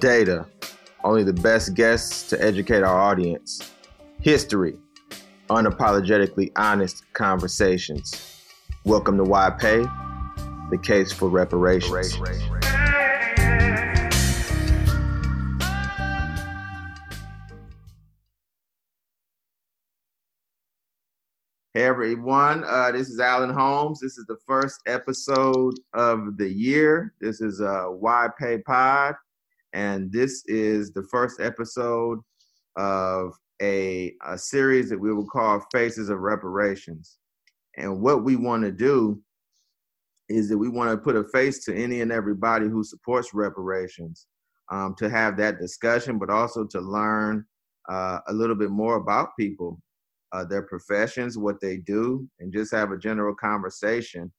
data, 0.00 0.46
only 1.02 1.24
the 1.24 1.32
best 1.32 1.74
guests 1.74 2.28
to 2.30 2.40
educate 2.42 2.82
our 2.82 3.00
audience, 3.00 3.72
history, 4.20 4.78
unapologetically 5.50 6.52
honest 6.56 7.04
conversations. 7.14 8.44
Welcome 8.84 9.16
to 9.16 9.24
Why 9.24 9.50
Pay, 9.50 9.82
the 10.70 10.78
case 10.82 11.12
for 11.12 11.28
reparations. 11.28 12.14
Hey 21.74 21.84
everyone, 21.84 22.64
uh, 22.66 22.90
this 22.92 23.08
is 23.08 23.20
Alan 23.20 23.50
Holmes. 23.50 24.00
This 24.00 24.18
is 24.18 24.26
the 24.26 24.38
first 24.46 24.80
episode 24.86 25.74
of 25.94 26.36
the 26.36 26.48
year. 26.48 27.14
This 27.20 27.40
is 27.40 27.60
uh, 27.60 27.84
Why 27.84 28.28
Pay 28.36 28.58
Pod, 28.58 29.14
and 29.72 30.12
this 30.12 30.42
is 30.46 30.92
the 30.92 31.04
first 31.10 31.40
episode 31.40 32.20
of 32.76 33.32
a, 33.60 34.14
a 34.26 34.38
series 34.38 34.88
that 34.90 34.98
we 34.98 35.12
will 35.12 35.26
call 35.26 35.64
Faces 35.72 36.08
of 36.08 36.20
Reparations. 36.20 37.18
And 37.76 38.00
what 38.00 38.24
we 38.24 38.36
want 38.36 38.62
to 38.64 38.72
do 38.72 39.20
is 40.28 40.48
that 40.48 40.58
we 40.58 40.68
want 40.68 40.90
to 40.90 40.96
put 40.96 41.16
a 41.16 41.24
face 41.24 41.64
to 41.64 41.74
any 41.74 42.00
and 42.00 42.12
everybody 42.12 42.68
who 42.68 42.84
supports 42.84 43.34
reparations 43.34 44.26
um, 44.70 44.94
to 44.98 45.08
have 45.08 45.36
that 45.38 45.58
discussion, 45.58 46.18
but 46.18 46.30
also 46.30 46.64
to 46.64 46.80
learn 46.80 47.44
uh, 47.88 48.18
a 48.28 48.32
little 48.32 48.56
bit 48.56 48.70
more 48.70 48.96
about 48.96 49.30
people 49.38 49.80
uh, 50.32 50.44
their 50.44 50.62
professions, 50.62 51.38
what 51.38 51.60
they 51.60 51.78
do, 51.78 52.28
and 52.40 52.52
just 52.52 52.72
have 52.72 52.90
a 52.90 52.98
general 52.98 53.34
conversation. 53.34 54.30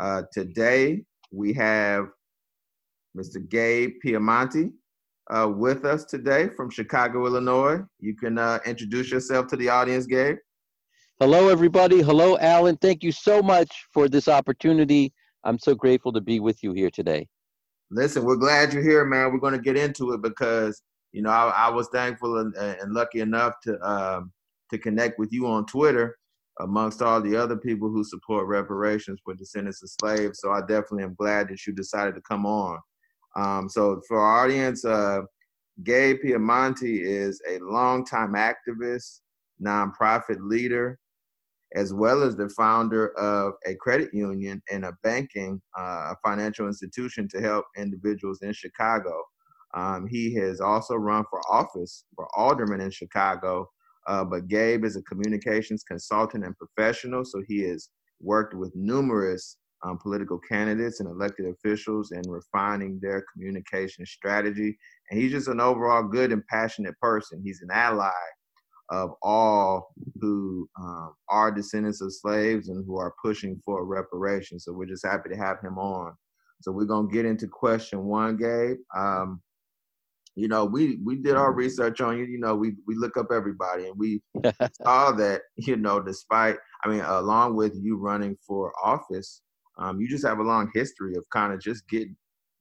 Uh, 0.00 0.22
today, 0.32 1.02
we 1.32 1.52
have 1.52 2.08
Mr. 3.18 3.46
Gabe 3.48 3.94
Piemonte 4.04 4.72
uh, 5.30 5.48
with 5.48 5.84
us 5.84 6.04
today 6.04 6.48
from 6.56 6.70
Chicago, 6.70 7.26
Illinois. 7.26 7.80
You 7.98 8.14
can 8.14 8.38
uh, 8.38 8.60
introduce 8.64 9.10
yourself 9.10 9.48
to 9.48 9.56
the 9.56 9.68
audience, 9.68 10.06
Gabe. 10.06 10.36
Hello, 11.18 11.48
everybody. 11.48 12.00
Hello, 12.00 12.38
Alan. 12.38 12.76
Thank 12.76 13.02
you 13.02 13.10
so 13.10 13.42
much 13.42 13.86
for 13.92 14.08
this 14.08 14.28
opportunity. 14.28 15.12
I'm 15.42 15.58
so 15.58 15.74
grateful 15.74 16.12
to 16.12 16.20
be 16.20 16.38
with 16.38 16.62
you 16.62 16.72
here 16.72 16.90
today. 16.90 17.26
Listen, 17.90 18.24
we're 18.24 18.36
glad 18.36 18.72
you're 18.72 18.82
here, 18.82 19.04
man. 19.04 19.32
We're 19.32 19.40
going 19.40 19.54
to 19.54 19.60
get 19.60 19.76
into 19.76 20.12
it 20.12 20.22
because, 20.22 20.80
you 21.12 21.22
know, 21.22 21.30
I, 21.30 21.48
I 21.48 21.70
was 21.70 21.88
thankful 21.88 22.38
and, 22.38 22.54
and, 22.54 22.92
lucky 22.92 23.20
enough 23.20 23.54
to 23.64 23.80
um, 23.80 24.32
to 24.70 24.78
connect 24.78 25.18
with 25.18 25.32
you 25.32 25.46
on 25.46 25.64
Twitter 25.64 26.18
amongst 26.60 27.00
all 27.00 27.20
the 27.20 27.34
other 27.34 27.56
people 27.56 27.88
who 27.88 28.04
support 28.04 28.46
reparations 28.46 29.20
for 29.24 29.34
descendants 29.34 29.82
of 29.82 29.90
slaves. 30.02 30.40
So 30.40 30.52
I 30.52 30.60
definitely 30.60 31.04
am 31.04 31.14
glad 31.14 31.48
that 31.48 31.66
you 31.66 31.72
decided 31.72 32.14
to 32.14 32.20
come 32.20 32.44
on. 32.44 32.78
Um, 33.38 33.68
so 33.68 34.00
for 34.08 34.18
our 34.18 34.44
audience, 34.44 34.84
uh, 34.84 35.20
Gabe 35.84 36.18
Piemonte 36.24 37.00
is 37.00 37.40
a 37.48 37.58
longtime 37.60 38.34
activist, 38.34 39.20
nonprofit 39.64 40.38
leader, 40.40 40.98
as 41.74 41.92
well 41.92 42.22
as 42.22 42.36
the 42.36 42.48
founder 42.50 43.16
of 43.18 43.52
a 43.66 43.74
credit 43.76 44.12
union 44.12 44.60
and 44.70 44.84
a 44.84 44.92
banking 45.02 45.60
uh, 45.78 46.14
financial 46.24 46.66
institution 46.66 47.28
to 47.28 47.40
help 47.40 47.64
individuals 47.76 48.40
in 48.42 48.52
Chicago. 48.52 49.22
Um, 49.74 50.06
he 50.08 50.34
has 50.36 50.60
also 50.60 50.94
run 50.94 51.24
for 51.30 51.40
office 51.50 52.04
for 52.16 52.26
alderman 52.36 52.80
in 52.80 52.90
Chicago 52.90 53.68
uh, 54.08 54.24
but 54.24 54.48
Gabe 54.48 54.84
is 54.84 54.96
a 54.96 55.02
communications 55.02 55.84
consultant 55.84 56.44
and 56.44 56.56
professional, 56.56 57.24
so 57.24 57.42
he 57.46 57.60
has 57.68 57.90
worked 58.20 58.54
with 58.54 58.74
numerous 58.74 59.58
um, 59.84 59.98
political 59.98 60.38
candidates 60.38 61.00
and 61.00 61.08
elected 61.08 61.46
officials 61.46 62.10
and 62.10 62.24
refining 62.28 62.98
their 63.00 63.24
communication 63.32 64.04
strategy. 64.06 64.76
And 65.10 65.20
he's 65.20 65.32
just 65.32 65.48
an 65.48 65.60
overall 65.60 66.02
good 66.02 66.32
and 66.32 66.46
passionate 66.46 66.98
person. 67.00 67.40
He's 67.44 67.62
an 67.62 67.70
ally 67.72 68.10
of 68.90 69.10
all 69.22 69.94
who 70.20 70.68
um, 70.80 71.14
are 71.28 71.52
descendants 71.52 72.00
of 72.00 72.12
slaves 72.12 72.68
and 72.68 72.84
who 72.86 72.98
are 72.98 73.14
pushing 73.22 73.60
for 73.64 73.84
reparations. 73.84 74.64
So 74.64 74.72
we're 74.72 74.86
just 74.86 75.06
happy 75.06 75.28
to 75.28 75.36
have 75.36 75.60
him 75.60 75.78
on. 75.78 76.14
So 76.62 76.72
we're 76.72 76.86
gonna 76.86 77.08
get 77.08 77.24
into 77.24 77.46
question 77.46 78.04
one, 78.04 78.36
Gabe. 78.36 78.78
Um, 78.96 79.40
you 80.34 80.48
know, 80.48 80.64
we 80.64 80.98
we 81.04 81.16
did 81.16 81.36
our 81.36 81.52
research 81.52 82.00
on 82.00 82.18
you. 82.18 82.24
You 82.24 82.38
know, 82.38 82.54
we 82.54 82.76
we 82.86 82.96
look 82.96 83.16
up 83.16 83.28
everybody, 83.32 83.88
and 83.88 83.98
we 83.98 84.22
saw 84.82 85.12
that 85.12 85.42
you 85.56 85.76
know, 85.76 86.00
despite 86.00 86.56
I 86.84 86.88
mean, 86.88 87.00
along 87.00 87.56
with 87.56 87.74
you 87.76 87.96
running 87.96 88.36
for 88.46 88.72
office, 88.82 89.42
um, 89.78 90.00
you 90.00 90.08
just 90.08 90.26
have 90.26 90.38
a 90.38 90.42
long 90.42 90.70
history 90.74 91.14
of 91.16 91.24
kind 91.30 91.52
of 91.52 91.60
just 91.60 91.88
get 91.88 92.08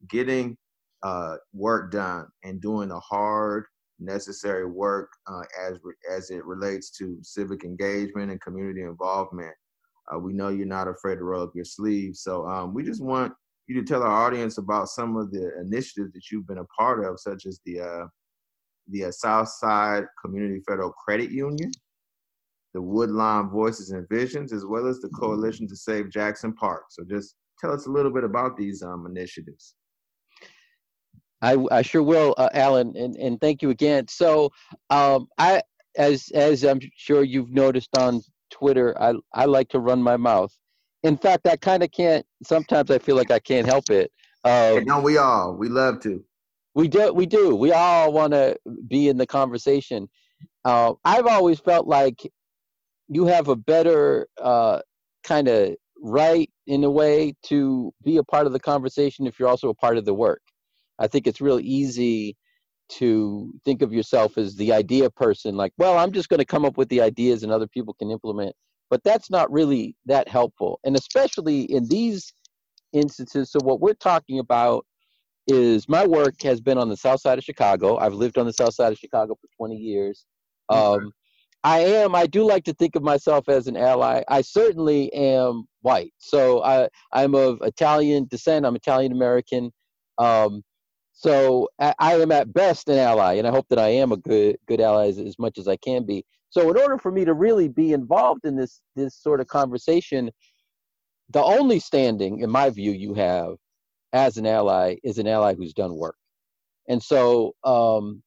getting 0.10 0.58
uh, 1.04 1.36
work 1.54 1.92
done 1.92 2.28
and 2.44 2.62
doing 2.62 2.90
the 2.90 3.00
hard, 3.00 3.66
necessary 4.00 4.66
work 4.66 5.10
uh, 5.28 5.44
as 5.60 5.80
as 6.12 6.30
it 6.30 6.46
relates 6.46 6.90
to 6.98 7.18
civic 7.22 7.64
engagement 7.64 8.32
and 8.32 8.42
community 8.42 8.84
involvement. 8.84 9.54
Uh, 10.14 10.20
we 10.20 10.34
know 10.34 10.50
you're 10.50 10.66
not 10.66 10.88
afraid 10.88 11.16
to 11.16 11.24
roll 11.24 11.44
up 11.44 11.52
your 11.56 11.66
sleeves, 11.66 12.22
so 12.22 12.48
um, 12.48 12.74
we 12.74 12.84
just 12.84 13.04
want 13.04 13.34
you 13.68 13.76
to 13.76 13.86
tell 13.86 14.04
our 14.04 14.26
audience 14.26 14.58
about 14.58 14.88
some 14.88 15.18
of 15.18 15.32
the 15.32 15.52
initiatives 15.60 16.14
that 16.14 16.32
you've 16.32 16.48
been 16.48 16.60
a 16.60 16.66
part 16.66 17.04
of, 17.04 17.20
such 17.20 17.46
as 17.46 17.60
the 17.66 17.80
uh, 17.80 18.06
the 18.90 19.12
Southside 19.12 20.06
Community 20.24 20.62
Federal 20.68 20.92
Credit 20.92 21.30
Union, 21.30 21.72
the 22.74 22.82
Woodlawn 22.82 23.50
Voices 23.50 23.92
and 23.92 24.08
Visions, 24.10 24.54
as 24.54 24.66
well 24.66 24.88
as 24.88 25.00
the 25.00 25.10
Coalition 25.10 25.68
to 25.68 25.76
Save 25.76 26.12
Jackson 26.12 26.54
Park. 26.54 26.84
So, 26.90 27.04
just 27.04 27.36
tell 27.60 27.74
us 27.74 27.88
a 27.88 27.92
little 27.92 28.12
bit 28.12 28.24
about 28.24 28.58
these 28.58 28.84
um, 28.84 29.06
initiatives. 29.08 29.76
I, 31.42 31.58
I 31.72 31.82
sure 31.82 32.04
will, 32.04 32.34
uh, 32.38 32.50
Alan, 32.54 32.96
and, 32.96 33.16
and 33.16 33.40
thank 33.40 33.62
you 33.62 33.70
again. 33.70 34.08
So, 34.08 34.52
um, 34.90 35.28
I 35.38 35.62
as 35.98 36.30
as 36.34 36.64
I'm 36.64 36.80
sure 36.96 37.24
you've 37.24 37.52
noticed 37.52 37.98
on 37.98 38.22
Twitter, 38.52 39.00
I 39.02 39.14
I 39.34 39.46
like 39.46 39.70
to 39.70 39.80
run 39.80 40.02
my 40.02 40.18
mouth 40.18 40.52
in 41.04 41.18
fact, 41.18 41.48
I 41.48 41.56
kind 41.56 41.84
of 41.84 41.92
can't. 41.92 42.26
Sometimes 42.44 42.92
I 42.92 43.00
feel 43.00 43.16
like 43.16 43.32
I 43.32 43.40
can't 43.40 43.66
help 43.66 43.90
it. 43.90 44.12
Um, 44.44 44.86
no, 44.86 45.00
we 45.00 45.18
all 45.18 45.54
we 45.54 45.70
love 45.70 46.00
to. 46.02 46.24
We 46.76 46.88
do. 46.88 47.14
We 47.14 47.26
do. 47.26 47.56
We 47.56 47.72
all 47.72 48.12
want 48.14 48.34
to 48.34 48.58
be 48.88 49.10
in 49.10 49.18
the 49.18 49.26
conversation. 49.26 50.10
Uh, 50.64 50.94
I've 51.06 51.26
always 51.26 51.60
felt 51.60 51.88
like 51.88 52.22
you 53.08 53.26
have 53.26 53.48
a 53.48 53.56
better 53.56 54.28
uh, 54.42 54.80
kind 55.24 55.48
of 55.48 55.76
right 56.02 56.50
in 56.68 56.84
a 56.84 56.92
way 56.92 57.34
to 57.44 57.94
be 58.04 58.18
a 58.18 58.24
part 58.24 58.46
of 58.46 58.54
the 58.54 58.60
conversation 58.60 59.26
if 59.26 59.40
you're 59.40 59.50
also 59.50 59.70
a 59.70 59.76
part 59.76 59.98
of 59.98 60.06
the 60.06 60.14
work. 60.14 60.42
I 61.00 61.08
think 61.08 61.28
it's 61.28 61.42
real 61.42 61.60
easy 61.60 62.36
to 62.90 63.52
think 63.66 63.82
of 63.82 63.92
yourself 63.92 64.38
as 64.38 64.56
the 64.56 64.72
idea 64.72 65.10
person, 65.10 65.58
like, 65.58 65.74
well, 65.78 65.98
I'm 65.98 66.12
just 66.12 66.30
going 66.30 66.40
to 66.40 66.46
come 66.46 66.66
up 66.66 66.78
with 66.78 66.90
the 66.90 67.02
ideas 67.02 67.44
and 67.44 67.52
other 67.52 67.68
people 67.68 67.94
can 67.94 68.12
implement 68.12 68.56
but 68.90 69.04
that's 69.04 69.30
not 69.30 69.52
really 69.52 69.96
that 70.06 70.28
helpful. 70.28 70.80
And 70.84 70.96
especially 70.96 71.62
in 71.64 71.88
these 71.88 72.34
instances 72.94 73.52
so 73.52 73.60
what 73.64 73.82
we're 73.82 73.94
talking 73.94 74.40
about 74.40 74.86
is 75.46 75.90
my 75.90 76.06
work 76.06 76.42
has 76.42 76.62
been 76.62 76.78
on 76.78 76.88
the 76.88 76.96
south 76.96 77.20
side 77.20 77.38
of 77.38 77.44
chicago. 77.44 77.98
I've 77.98 78.14
lived 78.14 78.38
on 78.38 78.46
the 78.46 78.54
south 78.54 78.74
side 78.74 78.94
of 78.94 78.98
chicago 78.98 79.36
for 79.40 79.48
20 79.58 79.76
years. 79.76 80.26
Um, 80.70 81.12
i 81.68 81.80
am 81.80 82.16
i 82.16 82.26
do 82.26 82.44
like 82.44 82.64
to 82.64 82.74
think 82.74 82.96
of 82.96 83.04
myself 83.04 83.50
as 83.50 83.68
an 83.68 83.76
ally. 83.76 84.24
I 84.30 84.42
certainly 84.42 85.12
am 85.14 85.68
white. 85.82 86.14
So 86.18 86.64
i 86.64 86.88
i'm 87.12 87.36
of 87.36 87.60
italian 87.62 88.28
descent. 88.32 88.66
I'm 88.66 88.76
italian 88.76 89.12
american. 89.12 89.72
Um, 90.18 90.64
so 91.12 91.68
I, 91.80 91.94
I, 92.00 92.16
am 92.16 92.32
at 92.32 92.54
best 92.54 92.90
an 92.90 92.98
ally 92.98 93.34
and 93.34 93.48
i 93.48 93.52
hope 93.52 93.68
that 93.70 93.80
i 93.80 93.90
am 93.90 94.12
a 94.12 94.18
good 94.18 94.58
good 94.68 94.82
ally 94.82 95.08
as, 95.08 95.18
as 95.20 95.38
much 95.38 95.58
as 95.58 95.68
i 95.68 95.76
can 95.78 96.06
be. 96.06 96.24
So 96.50 96.70
in 96.72 96.78
order 96.78 96.98
for 96.98 97.12
me 97.12 97.26
to 97.26 97.34
really 97.34 97.68
be 97.68 97.92
involved 97.92 98.46
in 98.46 98.56
this 98.56 98.82
this 98.96 99.16
sort 99.16 99.42
of 99.42 99.48
conversation, 99.48 100.32
the 101.30 101.44
only 101.44 101.80
standing, 101.80 102.40
in 102.40 102.50
my 102.50 102.70
view, 102.70 102.92
you 102.92 103.14
have 103.16 103.56
as 104.14 104.38
an 104.38 104.46
ally 104.46 104.96
is 105.04 105.18
an 105.18 105.28
ally 105.28 105.54
who's 105.54 105.74
done 105.74 105.94
work. 105.96 106.16
And 106.88 107.04
so 107.04 107.54
um, 107.66 108.24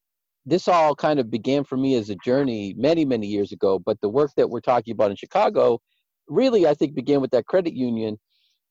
this 0.47 0.69
all 0.69 0.95
kind 0.95 1.21
of 1.21 1.31
began 1.31 1.65
for 1.65 1.77
me 1.77 1.97
as 1.97 2.11
a 2.11 2.17
journey 2.25 2.75
many, 2.77 3.05
many 3.05 3.27
years 3.27 3.53
ago. 3.53 3.79
But 3.79 4.01
the 4.01 4.09
work 4.09 4.31
that 4.37 4.51
we're 4.51 4.61
talking 4.61 4.93
about 4.93 5.11
in 5.11 5.17
Chicago 5.17 5.81
really, 6.29 6.67
I 6.67 6.75
think, 6.75 6.95
began 6.95 7.21
with 7.21 7.31
that 7.33 7.47
credit 7.47 7.75
union 7.75 8.19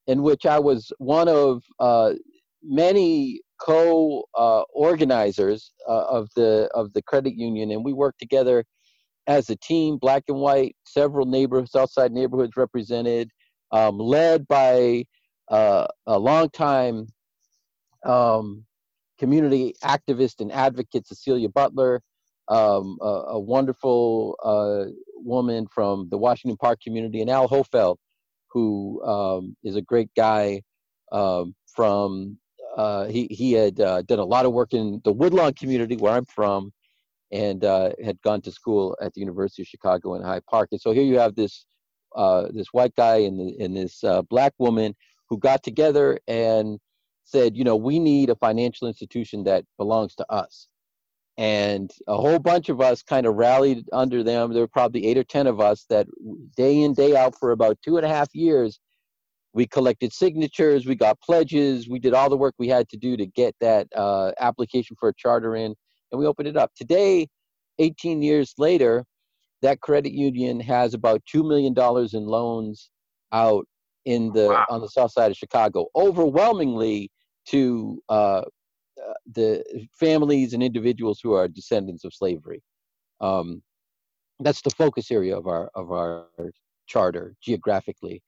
in 0.08 0.24
which 0.24 0.46
I 0.46 0.60
was 0.60 0.92
one 0.98 1.28
of 1.28 1.64
uh, 1.80 2.14
many 2.64 3.42
co-organizers 3.62 5.72
uh, 5.88 5.92
uh, 5.92 6.06
of 6.10 6.30
the 6.36 6.70
of 6.74 6.94
the 6.94 7.02
credit 7.02 7.36
union, 7.36 7.72
and 7.72 7.84
we 7.84 7.94
worked 7.94 8.20
together 8.20 8.64
as 9.28 9.50
a 9.50 9.56
team, 9.58 9.98
black 9.98 10.24
and 10.28 10.40
white, 10.40 10.76
several 10.86 11.26
neighborhoods, 11.26 11.76
outside 11.76 12.12
neighborhoods 12.12 12.58
represented, 12.58 13.30
um, 13.72 14.00
led 14.00 14.48
by 14.48 15.04
uh, 15.50 15.86
a 16.08 16.18
longtime 16.18 17.08
um, 18.06 18.66
community 19.20 19.76
activist 19.84 20.40
and 20.40 20.52
advocate, 20.52 21.06
Cecilia 21.08 21.50
Butler, 21.50 22.02
um, 22.48 22.98
a, 23.02 23.06
a, 23.06 23.40
wonderful 23.40 24.36
uh, 24.44 24.92
woman 25.16 25.68
from 25.68 26.08
the 26.10 26.18
Washington 26.18 26.58
Park 26.58 26.80
community, 26.82 27.22
and 27.22 27.30
Al 27.30 27.48
Hofeld, 27.48 27.98
who 28.52 29.04
um, 29.04 29.56
is 29.64 29.76
a 29.76 29.82
great 29.82 30.10
guy 30.16 30.64
um, 31.12 31.54
from 31.76 32.38
uh, 32.76 33.06
he 33.06 33.28
he 33.30 33.54
had 33.54 33.80
uh, 33.80 34.02
done 34.04 34.20
a 34.20 34.26
lot 34.26 34.46
of 34.46 34.54
work 34.54 34.74
in 34.74 35.02
the 35.04 35.12
Woodlawn 35.12 35.54
community 35.54 35.96
where 35.96 36.14
I'm 36.14 36.26
from, 36.26 36.72
and 37.32 37.64
uh, 37.64 37.92
had 38.04 38.20
gone 38.22 38.42
to 38.42 38.52
school 38.52 38.98
at 39.02 39.14
the 39.14 39.20
University 39.20 39.62
of 39.62 39.68
Chicago 39.68 40.16
in 40.16 40.24
Hyde 40.24 40.46
Park. 40.46 40.70
And 40.72 40.82
so 40.82 40.92
here 40.92 41.04
you 41.04 41.20
have 41.20 41.36
this 41.36 41.66
uh, 42.16 42.48
this 42.52 42.68
white 42.72 42.96
guy 42.96 43.18
and, 43.18 43.40
the, 43.40 43.64
and 43.64 43.76
this 43.76 44.04
uh, 44.04 44.22
black 44.24 44.54
woman 44.58 44.96
who 45.30 45.38
got 45.38 45.62
together 45.62 46.20
and 46.28 46.80
said, 47.30 47.56
you 47.56 47.64
know, 47.64 47.76
we 47.76 48.00
need 48.00 48.30
a 48.30 48.36
financial 48.36 48.88
institution 48.88 49.44
that 49.44 49.66
belongs 49.78 50.16
to 50.16 50.26
us. 50.32 50.68
And 51.38 51.90
a 52.08 52.18
whole 52.18 52.40
bunch 52.40 52.68
of 52.68 52.82
us 52.82 53.02
kind 53.02 53.26
of 53.26 53.36
rallied 53.36 53.86
under 53.94 54.24
them. 54.24 54.52
There 54.52 54.64
were 54.64 54.68
probably 54.68 55.08
eight 55.08 55.18
or 55.18 55.24
10 55.24 55.48
of 55.48 55.62
us 55.62 55.86
that 55.90 56.08
day 56.58 56.82
in, 56.82 56.94
day 56.94 57.16
out 57.16 57.40
for 57.40 57.52
about 57.52 57.78
two 57.82 57.96
and 57.96 58.06
a 58.06 58.10
half 58.10 58.28
years, 58.34 58.80
we 59.54 59.66
collected 59.66 60.14
signatures, 60.14 60.86
we 60.86 60.96
got 60.96 61.20
pledges, 61.22 61.90
we 61.90 62.00
did 62.00 62.14
all 62.14 62.30
the 62.30 62.38
work 62.38 62.54
we 62.58 62.68
had 62.68 62.88
to 62.90 62.98
do 62.98 63.18
to 63.18 63.26
get 63.26 63.56
that 63.60 63.88
uh, 63.96 64.32
application 64.40 64.96
for 65.00 65.10
a 65.10 65.14
charter 65.14 65.56
in, 65.56 65.74
and 66.12 66.20
we 66.20 66.26
opened 66.26 66.48
it 66.48 66.58
up. 66.58 66.72
Today, 66.76 67.28
18 67.80 68.22
years 68.22 68.54
later, 68.58 69.06
that 69.62 69.82
credit 69.82 70.14
union 70.14 70.60
has 70.60 70.94
about 70.94 71.22
$2 71.34 71.48
million 71.48 71.74
in 72.14 72.28
loans 72.28 72.92
out 73.32 73.66
in 74.06 74.32
the 74.34 74.48
wow. 74.48 74.66
on 74.70 74.82
the 74.82 74.90
south 74.90 75.12
side 75.12 75.32
of 75.32 75.38
Chicago, 75.38 75.88
overwhelmingly 75.96 77.12
to 77.50 78.02
uh, 78.10 78.44
uh, 78.44 79.14
the 79.34 79.64
families 79.94 80.54
and 80.54 80.64
individuals 80.64 81.20
who 81.22 81.34
are 81.34 81.48
descendants 81.48 82.04
of 82.04 82.14
slavery. 82.14 82.62
Um, 83.22 83.62
that's 84.40 84.62
the 84.62 84.72
focus 84.72 85.12
area 85.12 85.38
of 85.38 85.48
our 85.48 85.70
of 85.76 85.92
our 85.92 86.28
charter 86.88 87.36
geographically, 87.42 88.22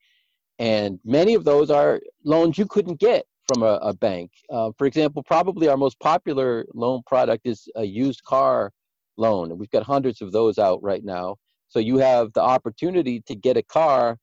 and 0.58 0.98
many 1.04 1.34
of 1.34 1.44
those 1.44 1.70
are 1.70 2.00
loans 2.24 2.58
you 2.58 2.66
couldn't 2.66 3.00
get 3.00 3.24
from 3.46 3.62
a, 3.62 3.78
a 3.82 3.94
bank. 3.94 4.30
Uh, 4.50 4.70
for 4.76 4.86
example, 4.86 5.22
probably 5.22 5.68
our 5.68 5.76
most 5.76 5.98
popular 6.00 6.66
loan 6.74 7.02
product 7.06 7.46
is 7.46 7.68
a 7.76 7.84
used 7.84 8.22
car 8.24 8.72
loan. 9.16 9.50
and 9.50 9.58
We've 9.58 9.70
got 9.70 9.82
hundreds 9.82 10.22
of 10.22 10.32
those 10.32 10.58
out 10.58 10.82
right 10.82 11.04
now. 11.04 11.36
So 11.68 11.78
you 11.78 11.98
have 11.98 12.32
the 12.34 12.42
opportunity 12.42 13.22
to 13.26 13.34
get 13.34 13.56
a 13.56 13.62
car. 13.62 14.18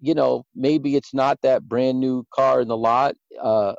You 0.00 0.14
know, 0.14 0.44
maybe 0.54 0.96
it's 0.96 1.14
not 1.14 1.38
that 1.42 1.68
brand 1.68 2.00
new 2.00 2.24
car 2.34 2.60
in 2.60 2.68
the 2.68 2.76
lot, 2.76 3.14
uh, 3.40 3.74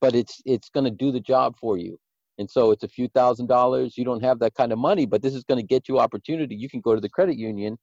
but 0.00 0.14
it's 0.14 0.40
it's 0.44 0.68
going 0.68 0.84
to 0.84 0.90
do 0.90 1.12
the 1.12 1.20
job 1.20 1.56
for 1.60 1.76
you. 1.78 1.98
And 2.38 2.50
so 2.50 2.70
it's 2.70 2.84
a 2.84 2.88
few 2.88 3.08
thousand 3.08 3.46
dollars. 3.48 3.98
You 3.98 4.04
don't 4.04 4.22
have 4.22 4.38
that 4.38 4.54
kind 4.54 4.72
of 4.72 4.78
money, 4.78 5.04
but 5.06 5.22
this 5.22 5.34
is 5.34 5.44
going 5.44 5.60
to 5.60 5.66
get 5.66 5.88
you 5.88 5.98
opportunity. 5.98 6.54
You 6.54 6.70
can 6.70 6.80
go 6.80 6.94
to 6.94 7.00
the 7.00 7.08
credit 7.08 7.36
union 7.36 7.76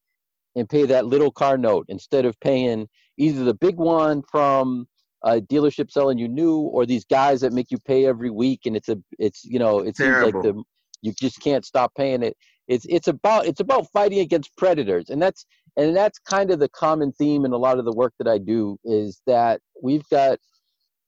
and 0.56 0.68
pay 0.68 0.86
that 0.86 1.06
little 1.06 1.32
car 1.32 1.58
note 1.58 1.86
instead 1.90 2.26
of 2.26 2.40
paying 2.40 2.88
either 3.18 3.44
the 3.44 3.54
big 3.54 3.78
one 3.78 4.24
from 4.32 4.88
a 5.24 5.40
dealership 5.40 5.92
selling 5.92 6.18
you 6.18 6.28
new 6.28 6.58
or 6.58 6.86
these 6.86 7.06
guys 7.06 7.42
that 7.42 7.54
make 7.54 7.72
you 7.72 7.78
pay 7.80 8.06
every 8.06 8.30
week 8.30 8.62
and 8.66 8.76
it's 8.76 8.90
a 8.90 8.98
it's 9.18 9.44
you 9.44 9.60
know 9.60 9.80
it 9.80 9.96
Terrible. 9.96 10.32
seems 10.32 10.34
like 10.34 10.44
the 10.44 10.64
you 11.02 11.14
just 11.14 11.40
can't 11.42 11.66
stop 11.66 11.92
paying 11.96 12.24
it 12.24 12.36
it's 12.68 12.86
it's 12.90 13.08
about 13.08 13.46
it's 13.46 13.60
about 13.60 13.88
fighting 13.92 14.20
against 14.20 14.56
predators 14.58 15.10
and 15.10 15.22
that's 15.22 15.46
and 15.76 15.96
that's 15.96 16.20
kind 16.20 16.52
of 16.52 16.60
the 16.60 16.70
common 16.70 17.12
theme 17.14 17.46
in 17.46 17.52
a 17.52 17.58
lot 17.58 17.80
of 17.80 17.86
the 17.86 17.94
work 17.94 18.14
that 18.20 18.28
i 18.28 18.38
do 18.38 18.78
is 18.84 19.22
that 19.26 19.60
we've 19.82 20.08
got 20.10 20.38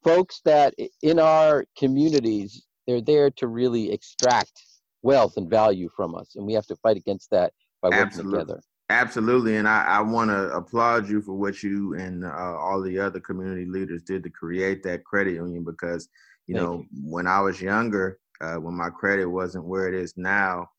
folks 0.03 0.41
that 0.45 0.73
in 1.01 1.19
our 1.19 1.65
communities 1.77 2.65
they're 2.87 3.01
there 3.01 3.29
to 3.29 3.47
really 3.47 3.91
extract 3.91 4.63
wealth 5.01 5.37
and 5.37 5.49
value 5.49 5.89
from 5.95 6.15
us 6.15 6.35
and 6.35 6.45
we 6.45 6.53
have 6.53 6.65
to 6.65 6.75
fight 6.77 6.97
against 6.97 7.29
that 7.31 7.53
by 7.81 7.89
working 7.89 8.03
Absolutely. 8.03 8.39
together 8.39 8.61
Absolutely, 8.91 9.57
and 9.57 9.67
I, 9.67 9.83
I 9.83 10.01
want 10.01 10.31
to 10.31 10.49
applaud 10.51 11.07
you 11.07 11.21
for 11.21 11.33
what 11.33 11.61
you 11.61 11.93
and 11.93 12.25
uh, 12.25 12.57
all 12.57 12.81
the 12.81 12.97
other 12.97 13.19
community 13.19 13.65
leaders 13.65 14.01
did 14.01 14.23
to 14.23 14.31
create 14.31 14.81
that 14.83 15.05
credit 15.05 15.35
union. 15.35 15.63
Because 15.63 16.09
you 16.47 16.55
Thank 16.55 16.67
know, 16.67 16.77
you. 16.91 17.03
when 17.03 17.27
I 17.27 17.39
was 17.39 17.61
younger, 17.61 18.19
uh, 18.41 18.55
when 18.55 18.73
my 18.73 18.89
credit 18.89 19.27
wasn't 19.27 19.65
where 19.65 19.87
it 19.87 19.93
is 19.93 20.15
now, 20.17 20.69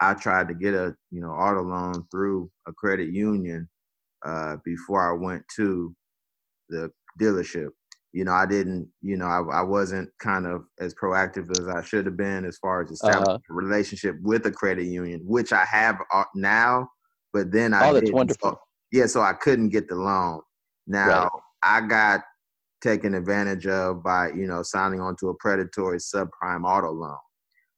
I 0.00 0.14
tried 0.14 0.48
to 0.48 0.54
get 0.54 0.72
a 0.72 0.96
you 1.10 1.20
know 1.20 1.32
auto 1.32 1.62
loan 1.62 2.06
through 2.10 2.50
a 2.66 2.72
credit 2.72 3.10
union 3.10 3.68
uh, 4.24 4.56
before 4.64 5.10
I 5.10 5.12
went 5.12 5.44
to 5.56 5.94
the 6.70 6.90
dealership. 7.20 7.68
You 8.12 8.24
know, 8.24 8.32
I 8.32 8.46
didn't. 8.46 8.88
You 9.02 9.16
know, 9.16 9.26
I, 9.26 9.60
I 9.60 9.62
wasn't 9.62 10.10
kind 10.18 10.46
of 10.46 10.64
as 10.80 10.94
proactive 10.94 11.50
as 11.58 11.68
I 11.68 11.82
should 11.82 12.06
have 12.06 12.16
been 12.16 12.44
as 12.44 12.58
far 12.58 12.82
as 12.82 12.90
establishing 12.90 13.28
uh-huh. 13.28 13.38
a 13.50 13.54
relationship 13.54 14.16
with 14.22 14.46
a 14.46 14.50
credit 14.50 14.86
union, 14.86 15.20
which 15.24 15.52
I 15.52 15.64
have 15.64 15.98
uh, 16.12 16.24
now. 16.34 16.88
But 17.32 17.52
then 17.52 17.72
I 17.72 17.88
oh, 17.88 17.94
that's 17.94 18.10
wonderful. 18.10 18.50
So, 18.50 18.60
yeah, 18.92 19.06
so 19.06 19.20
I 19.20 19.32
couldn't 19.34 19.68
get 19.68 19.88
the 19.88 19.94
loan. 19.94 20.40
Now 20.86 21.22
right. 21.22 21.30
I 21.62 21.80
got 21.82 22.22
taken 22.80 23.14
advantage 23.14 23.66
of 23.66 24.02
by 24.02 24.28
you 24.28 24.46
know 24.46 24.62
signing 24.62 25.00
on 25.00 25.16
to 25.16 25.28
a 25.28 25.34
predatory 25.34 25.98
subprime 25.98 26.64
auto 26.64 26.90
loan. 26.90 27.16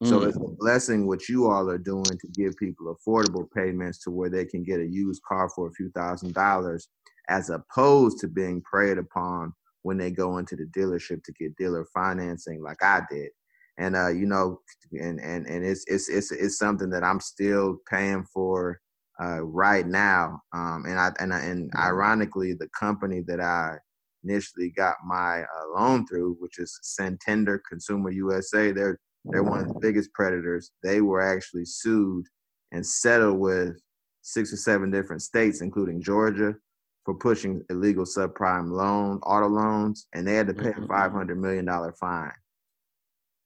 So 0.05 0.20
mm. 0.20 0.29
it's 0.29 0.37
a 0.37 0.56
blessing 0.58 1.06
what 1.06 1.29
you 1.29 1.49
all 1.49 1.70
are 1.70 1.79
doing 1.79 2.05
to 2.05 2.29
give 2.34 2.56
people 2.56 2.96
affordable 2.96 3.46
payments 3.55 4.02
to 4.05 4.11
where 4.11 4.31
they 4.31 4.44
can 4.44 4.64
get 4.64 4.81
a 4.81 4.87
used 4.87 5.23
car 5.23 5.49
for 5.55 5.69
a 5.69 5.73
few 5.73 5.90
thousand 5.90 6.34
dollars, 6.34 6.88
as 7.29 7.50
opposed 7.50 8.19
to 8.20 8.29
being 8.29 8.62
preyed 8.62 8.99
upon 8.99 9.52
when 9.82 9.99
they 9.99 10.11
go 10.11 10.38
into 10.38 10.56
the 10.56 10.67
dealership 10.76 11.23
to 11.25 11.32
get 11.32 11.56
dealer 11.56 11.87
financing, 11.93 12.62
like 12.62 12.82
I 12.82 13.02
did. 13.11 13.31
And 13.79 13.96
uh, 13.96 14.08
you 14.08 14.26
know, 14.26 14.61
and 14.93 15.19
and 15.20 15.46
and 15.46 15.64
it's 15.64 15.84
it's 15.87 16.08
it's 16.08 16.31
it's 16.31 16.58
something 16.58 16.90
that 16.90 17.02
I'm 17.02 17.20
still 17.20 17.79
paying 17.90 18.25
for 18.25 18.81
uh, 19.20 19.43
right 19.43 19.87
now. 19.87 20.40
Um, 20.52 20.84
and 20.87 20.99
I 20.99 21.12
and 21.19 21.32
I, 21.32 21.40
and 21.40 21.70
ironically, 21.76 22.52
the 22.52 22.69
company 22.79 23.23
that 23.26 23.40
I 23.40 23.76
initially 24.25 24.70
got 24.70 24.96
my 25.05 25.43
uh, 25.43 25.79
loan 25.81 26.06
through, 26.06 26.37
which 26.38 26.58
is 26.58 26.79
Santander 26.82 27.62
Consumer 27.69 28.11
USA, 28.11 28.73
they're 28.73 28.99
they're 29.25 29.43
one 29.43 29.61
of 29.61 29.69
the 29.69 29.81
biggest 29.81 30.12
predators. 30.12 30.70
They 30.82 31.00
were 31.00 31.20
actually 31.20 31.64
sued 31.64 32.26
and 32.73 32.84
settled 32.84 33.38
with 33.38 33.81
six 34.23 34.52
or 34.52 34.56
seven 34.56 34.90
different 34.90 35.23
states, 35.23 35.61
including 35.61 36.02
Georgia, 36.02 36.55
for 37.04 37.14
pushing 37.14 37.62
illegal 37.70 38.04
subprime 38.04 38.70
loan 38.70 39.19
auto 39.25 39.49
loans, 39.49 40.06
and 40.14 40.26
they 40.26 40.34
had 40.34 40.46
to 40.49 40.54
pay 40.54 40.69
a 40.69 40.72
mm-hmm. 40.72 40.87
five 40.87 41.12
hundred 41.12 41.38
million 41.38 41.64
dollar 41.64 41.93
fine. 41.93 42.32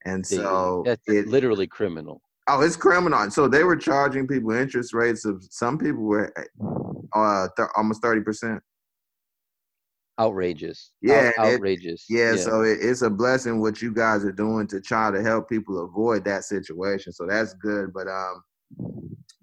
And 0.05 0.25
so 0.25 0.83
that's 0.87 1.03
it, 1.07 1.27
literally 1.27 1.67
criminal. 1.67 2.21
Oh, 2.49 2.61
it's 2.61 2.77
criminal. 2.77 3.29
So 3.31 3.49
they 3.49 3.65
were 3.65 3.77
charging 3.77 4.29
people 4.29 4.53
interest 4.53 4.95
rates 4.95 5.25
of 5.25 5.43
some 5.51 5.79
people 5.79 6.03
were 6.03 6.33
uh, 7.15 7.49
th- 7.57 7.69
almost 7.77 8.03
thirty 8.03 8.21
percent 8.21 8.63
outrageous. 10.19 10.93
Yeah, 11.03 11.33
Out, 11.39 11.47
outrageous. 11.47 12.07
It, 12.09 12.17
yeah, 12.17 12.31
yeah, 12.33 12.37
so 12.37 12.63
it, 12.63 12.79
it's 12.81 13.03
a 13.03 13.11
blessing 13.11 13.61
what 13.61 13.83
you 13.83 13.93
guys 13.93 14.25
are 14.25 14.33
doing 14.33 14.67
to 14.69 14.81
try 14.81 15.11
to 15.11 15.23
help 15.23 15.49
people 15.49 15.85
avoid 15.85 16.25
that 16.25 16.45
situation. 16.45 17.13
So 17.13 17.27
that's 17.27 17.55
good. 17.55 17.93
But 17.93 18.09
um, 18.09 18.43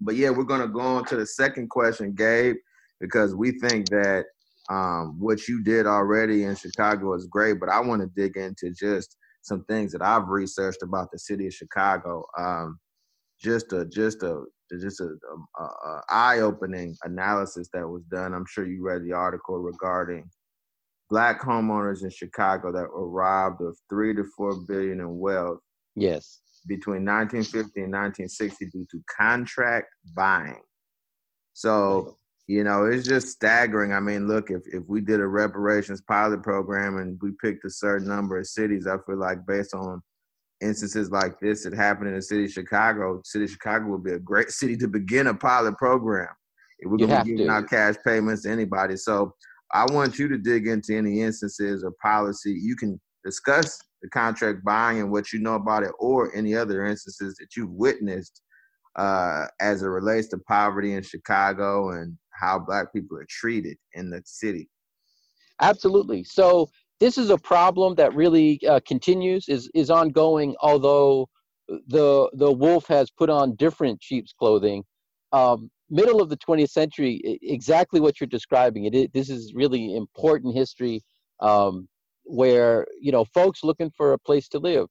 but 0.01 0.15
yeah, 0.15 0.29
we're 0.29 0.43
gonna 0.43 0.67
go 0.67 0.81
on 0.81 1.05
to 1.05 1.15
the 1.15 1.25
second 1.25 1.69
question, 1.69 2.13
Gabe, 2.13 2.55
because 3.03 3.35
we 3.35 3.51
think 3.59 3.89
that 3.89 4.25
um 4.69 5.19
what 5.19 5.45
you 5.49 5.61
did 5.61 5.85
already 5.85 6.45
in 6.45 6.55
Chicago 6.55 7.13
is 7.13 7.27
great. 7.27 7.59
But 7.59 7.69
I 7.69 7.81
want 7.81 8.01
to 8.01 8.07
dig 8.15 8.37
into 8.37 8.71
just 8.71 9.17
some 9.41 9.65
things 9.65 9.91
that 9.91 10.01
I've 10.01 10.29
researched 10.29 10.81
about 10.83 11.11
the 11.11 11.19
city 11.19 11.47
of 11.47 11.53
Chicago. 11.53 12.23
Um, 12.37 12.79
just 13.41 13.73
a 13.73 13.85
just 13.85 14.23
a 14.23 14.43
just 14.79 15.01
a, 15.01 15.09
a, 15.59 15.63
a 15.63 16.01
eye-opening 16.09 16.95
analysis 17.03 17.67
that 17.73 17.87
was 17.87 18.03
done. 18.05 18.33
I'm 18.33 18.45
sure 18.47 18.65
you 18.65 18.81
read 18.83 19.03
the 19.03 19.11
article 19.11 19.59
regarding 19.59 20.27
black 21.09 21.41
homeowners 21.41 22.03
in 22.03 22.09
Chicago 22.09 22.71
that 22.71 22.89
were 22.89 23.09
robbed 23.09 23.61
of 23.61 23.77
three 23.89 24.15
to 24.15 24.23
four 24.35 24.55
billion 24.67 25.01
in 25.01 25.19
wealth. 25.19 25.59
Yes. 25.95 26.39
Between 26.65 27.05
1950 27.05 27.81
and 27.81 27.91
1960 27.91 28.65
due 28.67 28.87
to 28.89 29.03
contract 29.15 29.89
buying. 30.15 30.61
So, 31.51 32.17
you 32.47 32.63
know, 32.63 32.85
it's 32.85 33.07
just 33.07 33.29
staggering. 33.29 33.93
I 33.93 33.99
mean, 33.99 34.27
look, 34.27 34.51
if, 34.51 34.61
if 34.67 34.83
we 34.87 35.01
did 35.01 35.19
a 35.19 35.27
reparations 35.27 36.01
pilot 36.01 36.43
program 36.43 36.97
and 36.97 37.17
we 37.21 37.31
picked 37.41 37.63
a 37.65 37.69
certain 37.69 38.07
number 38.07 38.37
of 38.37 38.47
cities, 38.47 38.85
I 38.85 38.97
feel 39.05 39.17
like 39.17 39.45
based 39.47 39.73
on 39.73 40.01
instances 40.61 41.09
like 41.09 41.39
this 41.39 41.63
that 41.63 41.73
happened 41.73 42.09
in 42.09 42.15
the 42.15 42.21
city 42.21 42.45
of 42.45 42.51
Chicago, 42.51 43.21
city 43.23 43.45
of 43.45 43.51
Chicago 43.51 43.87
would 43.87 44.03
be 44.03 44.13
a 44.13 44.19
great 44.19 44.49
city 44.51 44.75
to 44.77 44.87
begin 44.87 45.27
a 45.27 45.33
pilot 45.33 45.77
program. 45.77 46.29
If 46.79 46.91
we're 46.91 46.97
going 46.97 47.11
to 47.11 47.23
be 47.23 47.31
giving 47.31 47.49
out 47.49 47.69
cash 47.69 47.95
payments 48.05 48.43
to 48.43 48.49
anybody. 48.49 48.97
So 48.97 49.33
I 49.71 49.85
want 49.91 50.19
you 50.19 50.27
to 50.27 50.37
dig 50.37 50.67
into 50.67 50.97
any 50.97 51.21
instances 51.21 51.83
or 51.83 51.93
policy. 52.01 52.51
You 52.51 52.75
can 52.75 52.99
discuss 53.23 53.79
the 54.01 54.09
contract 54.09 54.65
buying 54.65 54.99
and 54.99 55.09
what 55.09 55.31
you 55.31 55.39
know 55.39 55.55
about 55.55 55.83
it, 55.83 55.91
or 55.97 56.35
any 56.35 56.55
other 56.55 56.85
instances 56.85 57.35
that 57.37 57.55
you've 57.55 57.71
witnessed 57.71 58.41
uh, 58.97 59.45
as 59.61 59.81
it 59.81 59.87
relates 59.87 60.27
to 60.27 60.37
poverty 60.39 60.93
in 60.93 61.03
Chicago 61.03 61.91
and 61.91 62.17
how 62.39 62.59
Black 62.59 62.93
people 62.93 63.17
are 63.17 63.27
treated 63.29 63.77
in 63.93 64.09
the 64.09 64.21
city. 64.25 64.69
Absolutely. 65.61 66.23
So 66.23 66.69
this 66.99 67.17
is 67.17 67.29
a 67.29 67.37
problem 67.37 67.95
that 67.95 68.13
really 68.15 68.59
uh, 68.67 68.79
continues, 68.85 69.47
is 69.47 69.69
is 69.73 69.89
ongoing. 69.89 70.55
Although 70.61 71.29
the 71.67 72.29
the 72.33 72.51
wolf 72.51 72.87
has 72.87 73.09
put 73.11 73.29
on 73.29 73.55
different 73.55 74.01
sheep's 74.01 74.33
clothing. 74.33 74.83
Um, 75.31 75.71
middle 75.89 76.21
of 76.21 76.29
the 76.29 76.37
20th 76.37 76.69
century, 76.69 77.39
exactly 77.41 77.99
what 77.99 78.19
you're 78.19 78.27
describing. 78.27 78.85
It, 78.85 79.13
this 79.13 79.29
is 79.29 79.53
really 79.55 79.95
important 79.95 80.55
history. 80.55 81.01
Um, 81.39 81.87
where 82.25 82.85
you 82.99 83.11
know 83.11 83.25
folks 83.25 83.63
looking 83.63 83.91
for 83.91 84.13
a 84.13 84.17
place 84.19 84.47
to 84.49 84.59
live 84.59 84.87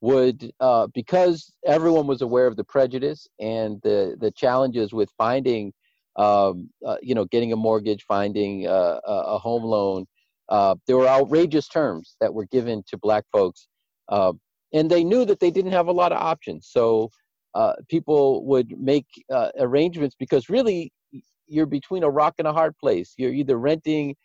would 0.00 0.52
uh, 0.60 0.88
because 0.94 1.52
everyone 1.64 2.06
was 2.06 2.22
aware 2.22 2.46
of 2.46 2.56
the 2.56 2.64
prejudice 2.64 3.26
and 3.38 3.80
the 3.82 4.16
the 4.20 4.30
challenges 4.32 4.92
with 4.92 5.10
finding 5.16 5.72
um, 6.16 6.70
uh, 6.86 6.96
you 7.02 7.14
know 7.14 7.24
getting 7.26 7.52
a 7.52 7.56
mortgage 7.56 8.04
finding 8.04 8.66
uh, 8.66 9.00
a 9.04 9.38
home 9.38 9.64
loan 9.64 10.06
uh, 10.48 10.74
there 10.86 10.96
were 10.96 11.08
outrageous 11.08 11.68
terms 11.68 12.16
that 12.20 12.32
were 12.32 12.46
given 12.46 12.82
to 12.86 12.98
black 12.98 13.24
folks 13.32 13.68
uh, 14.08 14.32
and 14.72 14.90
they 14.90 15.04
knew 15.04 15.24
that 15.24 15.40
they 15.40 15.50
didn't 15.50 15.72
have 15.72 15.88
a 15.88 15.92
lot 15.92 16.12
of 16.12 16.18
options. 16.18 16.68
So 16.70 17.10
uh, 17.54 17.74
people 17.88 18.44
would 18.46 18.78
make 18.80 19.06
arrangements 19.58 20.16
because 20.18 20.48
really 20.48 20.92
you're 21.46 21.66
between 21.66 22.02
a 22.02 22.10
rock 22.10 22.34
and 22.38 22.48
a 22.48 22.52
hard 22.52 22.76
place. 22.78 23.14
You're 23.18 23.32
either 23.32 23.58
renting 23.58 24.16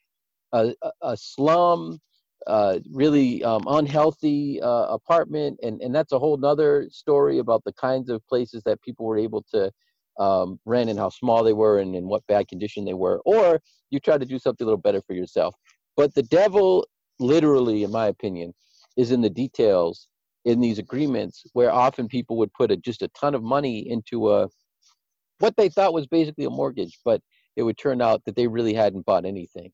a, 0.54 0.74
a 1.02 1.18
slum 1.18 2.00
uh, 2.46 2.80
really 2.94 3.44
um, 3.44 3.64
unhealthy 3.68 4.62
uh, 4.62 4.86
apartment, 4.86 5.60
and 5.64 5.82
and 5.82 5.94
that's 5.94 6.14
a 6.14 6.20
whole 6.20 6.38
nother 6.38 6.88
story 6.90 7.40
about 7.40 7.64
the 7.66 7.74
kinds 7.74 8.10
of 8.10 8.26
places 8.28 8.64
that 8.64 8.82
people 8.82 9.06
were 9.06 9.18
able 9.18 9.44
to 9.54 9.70
um, 10.20 10.60
rent 10.66 10.90
and 10.90 11.00
how 11.00 11.10
small 11.10 11.44
they 11.44 11.54
were 11.54 11.80
and 11.80 11.96
in 11.96 12.08
what 12.08 12.26
bad 12.28 12.48
condition 12.48 12.86
they 12.86 12.94
were. 12.94 13.22
Or 13.26 13.62
you 13.90 14.00
try 14.00 14.18
to 14.18 14.26
do 14.26 14.40
something 14.40 14.66
a 14.66 14.68
little 14.68 14.82
better 14.82 15.02
for 15.02 15.14
yourself. 15.14 15.56
But 15.96 16.14
the 16.14 16.24
devil, 16.24 16.88
literally, 17.20 17.84
in 17.84 17.92
my 17.92 18.08
opinion, 18.08 18.54
is 18.98 19.12
in 19.12 19.22
the 19.22 19.30
details 19.30 20.08
in 20.46 20.60
these 20.62 20.80
agreements, 20.80 21.44
where 21.54 21.72
often 21.72 22.08
people 22.08 22.38
would 22.38 22.54
put 22.54 22.72
a, 22.72 22.78
just 22.78 23.02
a 23.02 23.10
ton 23.10 23.36
of 23.36 23.44
money 23.44 23.90
into 23.90 24.32
a 24.32 24.48
what 25.40 25.56
they 25.56 25.70
thought 25.70 25.94
was 25.94 26.08
basically 26.08 26.46
a 26.46 26.50
mortgage, 26.50 26.98
but 27.06 27.22
it 27.56 27.64
would 27.64 27.78
turn 27.78 28.02
out 28.02 28.24
that 28.26 28.36
they 28.36 28.48
really 28.48 28.74
hadn't 28.74 29.06
bought 29.06 29.26
anything 29.26 29.72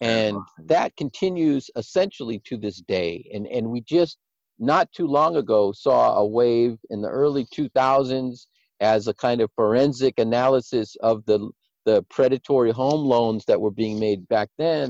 and 0.00 0.36
that 0.58 0.96
continues 0.96 1.70
essentially 1.76 2.40
to 2.44 2.56
this 2.56 2.80
day 2.80 3.28
and 3.32 3.46
and 3.46 3.68
we 3.68 3.80
just 3.80 4.18
not 4.58 4.90
too 4.92 5.06
long 5.06 5.36
ago 5.36 5.72
saw 5.72 6.14
a 6.16 6.26
wave 6.26 6.78
in 6.90 7.00
the 7.00 7.08
early 7.08 7.46
2000s 7.46 8.46
as 8.80 9.08
a 9.08 9.14
kind 9.14 9.40
of 9.40 9.50
forensic 9.56 10.18
analysis 10.18 10.96
of 11.00 11.24
the 11.26 11.50
the 11.84 12.02
predatory 12.10 12.70
home 12.70 13.04
loans 13.06 13.44
that 13.44 13.60
were 13.60 13.70
being 13.70 14.00
made 14.00 14.26
back 14.28 14.48
then 14.56 14.88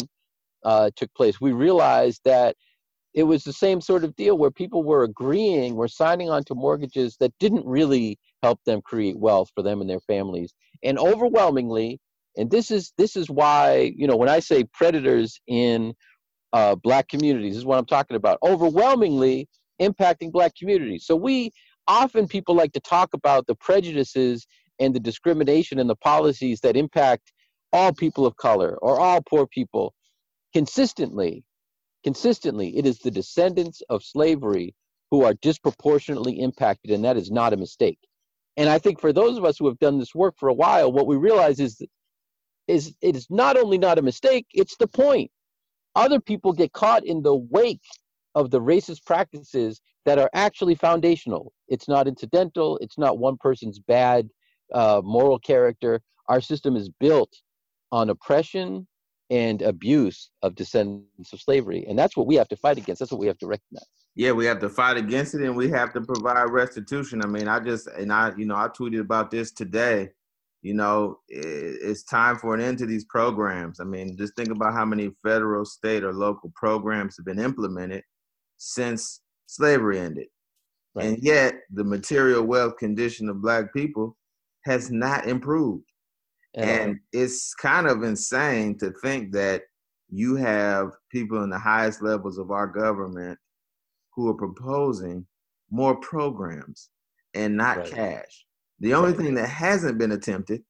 uh, 0.65 0.91
took 0.95 1.13
place. 1.15 1.41
We 1.41 1.53
realized 1.53 2.21
that 2.25 2.55
it 3.15 3.25
was 3.25 3.43
the 3.43 3.53
same 3.53 3.81
sort 3.81 4.05
of 4.05 4.15
deal 4.15 4.39
where 4.39 4.53
people 4.53 4.85
were 4.85 5.03
agreeing 5.03 5.75
were 5.75 5.89
signing 5.89 6.31
on 6.31 6.45
to 6.45 6.55
mortgages 6.55 7.17
that 7.19 7.33
didn't 7.41 7.67
really 7.67 8.17
help 8.45 8.61
them 8.65 8.81
create 8.81 9.19
wealth 9.19 9.51
for 9.57 9.63
them 9.63 9.81
and 9.81 9.91
their 9.91 10.01
families. 10.01 10.55
And 10.85 10.99
overwhelmingly 10.99 12.01
and 12.37 12.51
this 12.51 12.71
is 12.71 12.93
this 12.99 13.17
is 13.17 13.31
why 13.31 13.93
you 13.97 14.09
know 14.09 14.17
when 14.17 14.29
i 14.29 14.41
say 14.41 14.65
predators 14.65 15.41
in 15.47 15.95
uh, 16.53 16.75
black 16.75 17.07
communities 17.09 17.53
this 17.53 17.59
is 17.59 17.65
what 17.65 17.79
i'm 17.79 17.87
talking 17.87 18.17
about 18.17 18.39
overwhelmingly 18.43 19.49
impacting 19.81 20.33
black 20.33 20.55
communities. 20.57 21.05
So 21.07 21.17
we 21.17 21.51
often 21.89 22.29
people 22.29 22.55
like 22.55 22.73
to 22.73 22.81
talk 22.81 23.15
about 23.15 23.47
the 23.47 23.55
prejudices 23.55 24.47
and 24.79 24.95
the 24.95 25.01
discrimination 25.01 25.79
and 25.79 25.89
the 25.89 25.97
policies 25.97 26.61
that 26.61 26.77
impact 26.77 27.33
all 27.73 27.93
people 27.93 28.27
of 28.27 28.37
color 28.37 28.77
or 28.83 29.01
all 29.01 29.21
poor 29.23 29.47
people 29.47 29.95
consistently 30.53 31.45
consistently 32.05 32.77
it 32.77 32.87
is 32.87 32.99
the 32.99 33.11
descendants 33.11 33.83
of 33.89 34.03
slavery 34.03 34.75
who 35.11 35.25
are 35.25 35.35
disproportionately 35.43 36.41
impacted 36.41 36.91
and 36.91 37.05
that 37.05 37.17
is 37.17 37.31
not 37.31 37.53
a 37.53 37.57
mistake 37.57 37.99
and 38.57 38.69
i 38.69 38.79
think 38.79 39.01
for 39.01 39.13
those 39.13 39.37
of 39.37 39.45
us 39.45 39.59
who 39.59 39.67
have 39.67 39.79
done 39.79 39.99
this 39.99 40.15
work 40.15 40.35
for 40.39 40.49
a 40.49 40.55
while 40.55 40.93
what 40.93 41.07
we 41.07 41.17
realize 41.17 41.59
is 41.59 41.83
is 42.69 42.95
it 43.01 43.17
is 43.17 43.27
not 43.31 43.57
only 43.57 43.79
not 43.79 43.99
a 43.99 44.03
mistake, 44.03 44.47
it's 44.53 44.77
the 44.77 44.87
point. 44.87 45.31
Other 45.95 46.21
people 46.21 46.53
get 46.53 46.73
caught 46.73 47.05
in 47.05 47.23
the 47.23 47.35
wake 47.35 47.81
of 48.35 48.51
the 48.51 48.61
racist 48.61 49.05
practices 49.05 49.81
that 50.05 50.19
are 50.19 50.31
actually 50.35 50.75
foundational. 50.75 51.53
It's 51.69 51.89
not 51.89 52.09
incidental. 52.09 52.79
It's 52.79 52.99
not 52.99 53.19
one 53.19 53.37
person's 53.37 53.79
bad 53.79 54.29
uh, 54.73 55.01
moral 55.05 55.39
character. 55.39 56.01
Our 56.29 56.41
system 56.41 56.77
is 56.77 56.89
built 57.01 57.33
on 57.93 58.11
oppression 58.11 58.87
and 59.31 59.63
abuse 59.63 60.31
of 60.43 60.55
descendants 60.55 61.33
of 61.33 61.41
slavery, 61.41 61.87
and 61.89 61.99
that's 61.99 62.17
what 62.17 62.27
we 62.27 62.35
have 62.35 62.49
to 62.49 62.57
fight 62.57 62.79
against. 62.79 63.01
That's 63.01 63.13
what 63.13 63.21
we 63.21 63.27
have 63.27 63.39
to 63.39 63.47
recognize. 63.47 63.87
Yeah, 64.17 64.33
we 64.33 64.47
have 64.47 64.61
to 64.61 64.69
fight 64.69 64.97
against 64.97 65.35
it, 65.35 65.43
and 65.43 65.57
we 65.57 65.69
have 65.71 65.93
to 65.95 66.01
provide 66.01 66.51
restitution. 66.51 67.23
I 67.23 67.27
mean, 67.27 67.49
I 67.49 67.61
just 67.61 67.87
and 67.89 68.13
I, 68.13 68.33
you 68.37 68.47
know, 68.47 68.57
I 68.57 68.69
tweeted 68.69 69.01
about 69.01 69.31
this 69.31 69.51
today 69.53 70.11
you 70.65 70.73
know, 70.73 71.19
it's 71.29 72.05
time 72.05 72.39
for 72.39 72.55
an 72.55 72.61
end 72.63 72.79
to 72.79 72.87
these 72.87 73.05
programs. 73.05 73.81
I 73.81 73.85
mean, 73.85 74.17
just 74.17 74.35
think 74.35 74.49
about 74.49 74.73
how 74.73 74.87
many 74.87 75.11
federal, 75.23 75.67
state, 75.67 76.03
or 76.03 76.15
local 76.15 76.51
programs 76.57 77.19
have 77.19 77.27
been 77.27 77.39
implemented 77.39 78.03
since 78.65 79.21
slavery 79.47 79.99
ended. 79.99 80.27
Right. 80.95 81.07
And 81.07 81.19
yet, 81.23 81.55
the 81.73 81.85
material 81.85 82.45
wealth 82.45 82.77
condition 82.79 83.29
of 83.29 83.43
Black 83.43 83.73
people 83.75 84.17
has 84.65 84.91
not 84.91 85.27
improved. 85.27 85.85
and 86.55 87.01
it's 87.13 87.53
kind 87.55 87.89
of 87.89 88.05
insane 88.05 88.79
to 88.79 88.93
think 89.03 89.33
that 89.33 89.63
you 90.09 90.37
have 90.37 90.93
people 91.11 91.43
in 91.43 91.51
the 91.51 91.59
highest 91.59 92.01
levels 92.01 92.39
of 92.39 92.53
our 92.53 92.69
government 92.69 93.37
who 94.15 94.29
are 94.29 94.35
proposing 94.35 95.27
more 95.71 95.97
programs 95.97 96.91
and 97.35 97.57
not 97.57 97.79
right. 97.79 97.91
cash. 97.91 98.47
The 98.79 98.95
only 98.95 99.13
thing 99.13 99.35
that 99.35 99.49
hasn't 99.49 99.99
been 99.99 100.13
attempted 100.13 100.63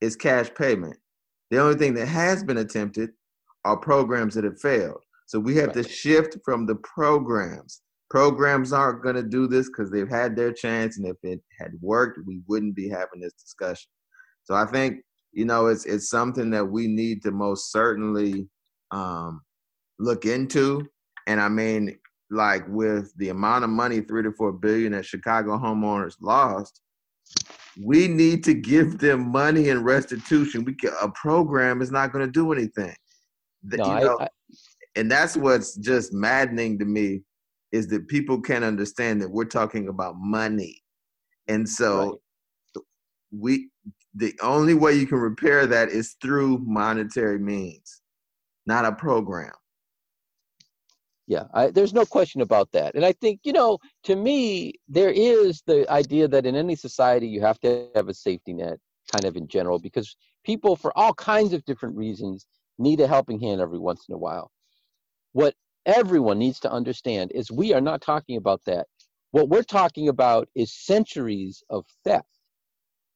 is 0.00 0.16
cash 0.16 0.50
payment. 0.54 0.96
The 1.50 1.58
only 1.58 1.76
thing 1.76 1.94
that 1.94 2.06
has 2.06 2.42
been 2.42 2.58
attempted 2.58 3.10
are 3.64 3.76
programs 3.76 4.34
that 4.34 4.44
have 4.44 4.60
failed. 4.60 5.04
So 5.30 5.38
we 5.38 5.54
have 5.58 5.68
right. 5.68 5.84
to 5.84 5.88
shift 5.88 6.38
from 6.44 6.66
the 6.66 6.74
programs. 6.74 7.82
Programs 8.10 8.72
aren't 8.72 9.04
going 9.04 9.14
to 9.14 9.22
do 9.22 9.46
this 9.46 9.68
because 9.68 9.88
they've 9.88 10.08
had 10.08 10.34
their 10.34 10.52
chance, 10.52 10.98
and 10.98 11.06
if 11.06 11.18
it 11.22 11.40
had 11.56 11.70
worked, 11.80 12.18
we 12.26 12.40
wouldn't 12.48 12.74
be 12.74 12.88
having 12.88 13.20
this 13.20 13.34
discussion. 13.34 13.88
So 14.42 14.56
I 14.56 14.66
think 14.66 15.02
you 15.30 15.44
know 15.44 15.68
it's 15.68 15.86
it's 15.86 16.10
something 16.10 16.50
that 16.50 16.64
we 16.64 16.88
need 16.88 17.22
to 17.22 17.30
most 17.30 17.70
certainly 17.70 18.48
um, 18.90 19.42
look 20.00 20.24
into. 20.24 20.88
And 21.28 21.40
I 21.40 21.48
mean, 21.48 21.96
like 22.32 22.64
with 22.66 23.16
the 23.16 23.28
amount 23.28 23.62
of 23.62 23.70
money, 23.70 24.00
three 24.00 24.24
to 24.24 24.32
four 24.32 24.50
billion 24.50 24.90
that 24.92 25.06
Chicago 25.06 25.56
homeowners 25.58 26.16
lost, 26.20 26.80
we 27.80 28.08
need 28.08 28.42
to 28.42 28.54
give 28.54 28.98
them 28.98 29.30
money 29.30 29.68
and 29.68 29.84
restitution. 29.84 30.64
We 30.64 30.74
can, 30.74 30.90
a 31.00 31.08
program 31.10 31.82
is 31.82 31.92
not 31.92 32.12
going 32.12 32.26
to 32.26 32.32
do 32.32 32.52
anything. 32.52 32.96
No, 33.62 33.76
you 33.76 34.04
know, 34.04 34.18
I, 34.18 34.24
I, 34.24 34.28
and 34.96 35.10
that's 35.10 35.36
what's 35.36 35.76
just 35.76 36.12
maddening 36.12 36.78
to 36.78 36.84
me 36.84 37.22
is 37.72 37.86
that 37.88 38.08
people 38.08 38.40
can't 38.40 38.64
understand 38.64 39.22
that 39.22 39.30
we're 39.30 39.44
talking 39.44 39.88
about 39.88 40.16
money, 40.18 40.82
and 41.48 41.68
so 41.68 42.20
right. 42.76 42.84
we 43.30 43.68
the 44.14 44.34
only 44.42 44.74
way 44.74 44.94
you 44.94 45.06
can 45.06 45.18
repair 45.18 45.66
that 45.66 45.88
is 45.88 46.16
through 46.20 46.58
monetary 46.58 47.38
means, 47.38 48.02
not 48.66 48.84
a 48.84 48.92
program. 48.92 49.52
Yeah 51.30 51.44
I, 51.54 51.70
there's 51.70 51.94
no 51.94 52.04
question 52.04 52.40
about 52.40 52.72
that. 52.72 52.96
And 52.96 53.04
i 53.04 53.12
think 53.12 53.40
you 53.44 53.52
know 53.52 53.78
to 54.02 54.16
me 54.16 54.74
there 54.88 55.10
is 55.10 55.62
the 55.64 55.88
idea 55.88 56.26
that 56.26 56.44
in 56.44 56.56
any 56.56 56.74
society 56.74 57.28
you 57.28 57.40
have 57.40 57.60
to 57.60 57.88
have 57.94 58.08
a 58.08 58.14
safety 58.14 58.52
net 58.52 58.78
kind 59.12 59.24
of 59.24 59.36
in 59.36 59.46
general 59.46 59.78
because 59.78 60.16
people 60.44 60.74
for 60.74 60.96
all 60.98 61.14
kinds 61.14 61.52
of 61.52 61.64
different 61.64 61.96
reasons 61.96 62.46
need 62.78 63.00
a 63.00 63.06
helping 63.06 63.38
hand 63.40 63.60
every 63.60 63.78
once 63.78 64.06
in 64.08 64.14
a 64.14 64.18
while 64.18 64.50
what 65.32 65.54
everyone 65.86 66.38
needs 66.38 66.60
to 66.60 66.70
understand 66.70 67.32
is 67.34 67.50
we 67.50 67.72
are 67.72 67.80
not 67.80 68.00
talking 68.00 68.36
about 68.36 68.60
that 68.66 68.86
what 69.32 69.48
we're 69.48 69.62
talking 69.62 70.08
about 70.08 70.48
is 70.54 70.72
centuries 70.72 71.62
of 71.70 71.86
theft 72.04 72.26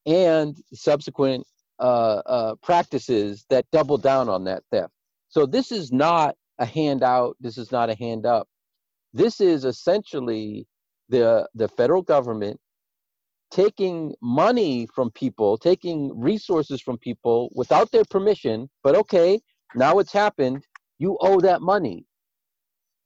and 0.07 0.57
subsequent 0.73 1.45
uh, 1.81 2.23
uh, 2.27 2.55
practices 2.63 3.45
that 3.51 3.67
double 3.73 3.99
down 3.99 4.29
on 4.29 4.45
that 4.45 4.63
theft 4.71 4.93
so 5.29 5.47
this 5.47 5.73
is 5.73 5.91
not 5.91 6.37
a 6.59 6.65
handout. 6.65 7.37
This 7.41 7.59
is 7.59 7.73
not 7.73 7.91
a 7.91 7.97
hand 7.97 8.27
up. 8.27 8.49
This 9.13 9.41
is 9.41 9.65
essentially 9.65 10.67
the 11.09 11.49
the 11.55 11.69
federal 11.69 12.03
government 12.03 12.61
taking 13.51 14.15
money 14.21 14.87
from 14.95 15.11
people, 15.11 15.57
taking 15.59 16.19
resources 16.19 16.81
from 16.81 16.99
people 16.99 17.51
without 17.55 17.91
their 17.93 18.05
permission. 18.05 18.69
But 18.83 18.95
okay, 18.97 19.41
now 19.75 19.99
it's 19.99 20.13
happened. 20.13 20.65
You 20.99 21.19
owe 21.21 21.41
that 21.41 21.63
money. 21.63 22.07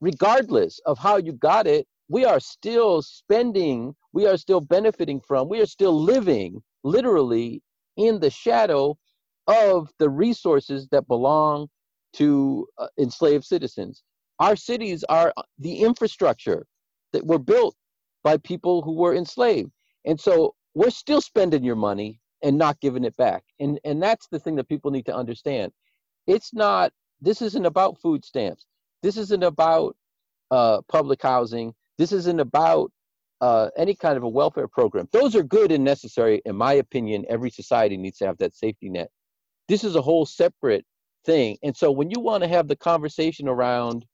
Regardless 0.01 0.79
of 0.85 0.97
how 0.97 1.17
you 1.17 1.33
got 1.33 1.67
it, 1.67 1.87
we 2.07 2.25
are 2.25 2.39
still 2.39 3.01
spending, 3.01 3.95
we 4.13 4.25
are 4.25 4.37
still 4.37 4.61
benefiting 4.61 5.21
from, 5.21 5.49
we 5.49 5.61
are 5.61 5.65
still 5.65 5.93
living 5.93 6.61
literally 6.83 7.61
in 7.97 8.19
the 8.19 8.29
shadow 8.29 8.97
of 9.47 9.89
the 9.99 10.09
resources 10.09 10.87
that 10.91 11.07
belong 11.07 11.67
to 12.13 12.67
uh, 12.77 12.87
enslaved 12.97 13.45
citizens. 13.45 14.03
Our 14.39 14.55
cities 14.55 15.03
are 15.09 15.33
uh, 15.37 15.43
the 15.59 15.79
infrastructure 15.79 16.65
that 17.13 17.25
were 17.25 17.39
built 17.39 17.75
by 18.23 18.37
people 18.37 18.81
who 18.81 18.93
were 18.93 19.15
enslaved. 19.15 19.71
And 20.05 20.19
so 20.19 20.55
we're 20.75 20.89
still 20.91 21.21
spending 21.21 21.63
your 21.63 21.75
money 21.75 22.21
and 22.43 22.57
not 22.57 22.79
giving 22.79 23.03
it 23.03 23.15
back. 23.17 23.43
And 23.59 23.79
and 23.83 24.01
that's 24.01 24.27
the 24.31 24.39
thing 24.39 24.55
that 24.55 24.69
people 24.69 24.91
need 24.91 25.05
to 25.07 25.15
understand. 25.15 25.71
It's 26.25 26.53
not 26.53 26.93
this 27.21 27.41
isn't 27.41 27.65
about 27.65 27.99
food 28.01 28.23
stamps. 28.25 28.65
This 29.03 29.17
isn't 29.17 29.43
about 29.43 29.95
uh, 30.51 30.81
public 30.89 31.21
housing. 31.21 31.73
This 31.97 32.11
isn't 32.11 32.39
about 32.39 32.91
uh, 33.41 33.69
any 33.77 33.95
kind 33.95 34.17
of 34.17 34.23
a 34.23 34.29
welfare 34.29 34.67
program. 34.67 35.07
Those 35.11 35.35
are 35.35 35.43
good 35.43 35.71
and 35.71 35.83
necessary, 35.83 36.41
in 36.45 36.55
my 36.55 36.73
opinion. 36.73 37.25
Every 37.29 37.49
society 37.49 37.97
needs 37.97 38.17
to 38.19 38.25
have 38.25 38.37
that 38.39 38.55
safety 38.55 38.89
net. 38.89 39.09
This 39.67 39.83
is 39.83 39.95
a 39.95 40.01
whole 40.01 40.25
separate 40.25 40.85
thing. 41.25 41.57
And 41.63 41.75
so 41.75 41.91
when 41.91 42.09
you 42.09 42.19
want 42.19 42.43
to 42.43 42.49
have 42.49 42.67
the 42.67 42.75
conversation 42.75 43.47
around 43.47 44.05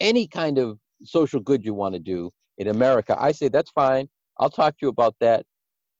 any 0.00 0.26
kind 0.26 0.58
of 0.58 0.78
social 1.04 1.40
good 1.40 1.64
you 1.64 1.74
want 1.74 1.94
to 1.94 2.00
do 2.00 2.30
in 2.58 2.68
America, 2.68 3.16
I 3.18 3.32
say 3.32 3.48
that's 3.48 3.70
fine. 3.70 4.08
I'll 4.38 4.50
talk 4.50 4.74
to 4.74 4.86
you 4.86 4.88
about 4.88 5.14
that. 5.20 5.44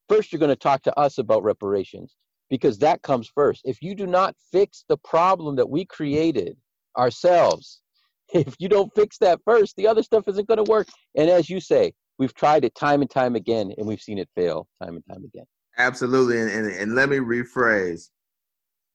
First, 0.08 0.32
you're 0.32 0.40
going 0.40 0.50
to 0.50 0.56
talk 0.56 0.82
to 0.82 0.98
us 0.98 1.18
about 1.18 1.42
reparations 1.42 2.16
because 2.50 2.78
that 2.78 3.02
comes 3.02 3.30
first. 3.34 3.62
If 3.64 3.82
you 3.82 3.94
do 3.94 4.06
not 4.06 4.34
fix 4.52 4.84
the 4.88 4.96
problem 4.98 5.56
that 5.56 5.68
we 5.68 5.84
created 5.84 6.56
ourselves, 6.96 7.80
if 8.34 8.54
you 8.58 8.68
don't 8.68 8.94
fix 8.94 9.18
that 9.18 9.40
first, 9.44 9.76
the 9.76 9.86
other 9.86 10.02
stuff 10.02 10.24
isn't 10.28 10.48
going 10.48 10.64
to 10.64 10.70
work. 10.70 10.88
And 11.16 11.28
as 11.28 11.48
you 11.50 11.60
say, 11.60 11.92
we've 12.18 12.34
tried 12.34 12.64
it 12.64 12.74
time 12.74 13.02
and 13.02 13.10
time 13.10 13.36
again, 13.36 13.72
and 13.76 13.86
we've 13.86 14.00
seen 14.00 14.18
it 14.18 14.28
fail 14.34 14.66
time 14.82 14.94
and 14.94 15.04
time 15.06 15.24
again. 15.24 15.44
Absolutely. 15.78 16.40
And, 16.40 16.50
and, 16.50 16.66
and 16.70 16.94
let 16.94 17.08
me 17.08 17.18
rephrase 17.18 18.08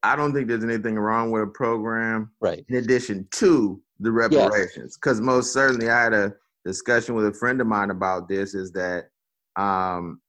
I 0.04 0.16
don't 0.16 0.34
think 0.34 0.48
there's 0.48 0.64
anything 0.64 0.98
wrong 0.98 1.32
with 1.32 1.44
a 1.44 1.48
program. 1.48 2.32
Right. 2.42 2.66
In 2.70 2.78
addition 2.78 3.28
to 3.36 3.82
the 4.00 4.12
reparations, 4.12 4.98
because 4.98 5.20
yes. 5.20 5.26
most 5.26 5.54
certainly 5.54 5.90
I 5.90 6.04
had 6.04 6.14
a 6.14 6.34
discussion 6.66 7.16
with 7.16 7.28
a 7.28 7.34
friend 7.34 7.62
of 7.62 7.68
mine 7.68 7.92
about 7.92 8.28
this. 8.28 8.56
Is 8.56 8.72
that 8.72 9.10
um, 9.58 10.20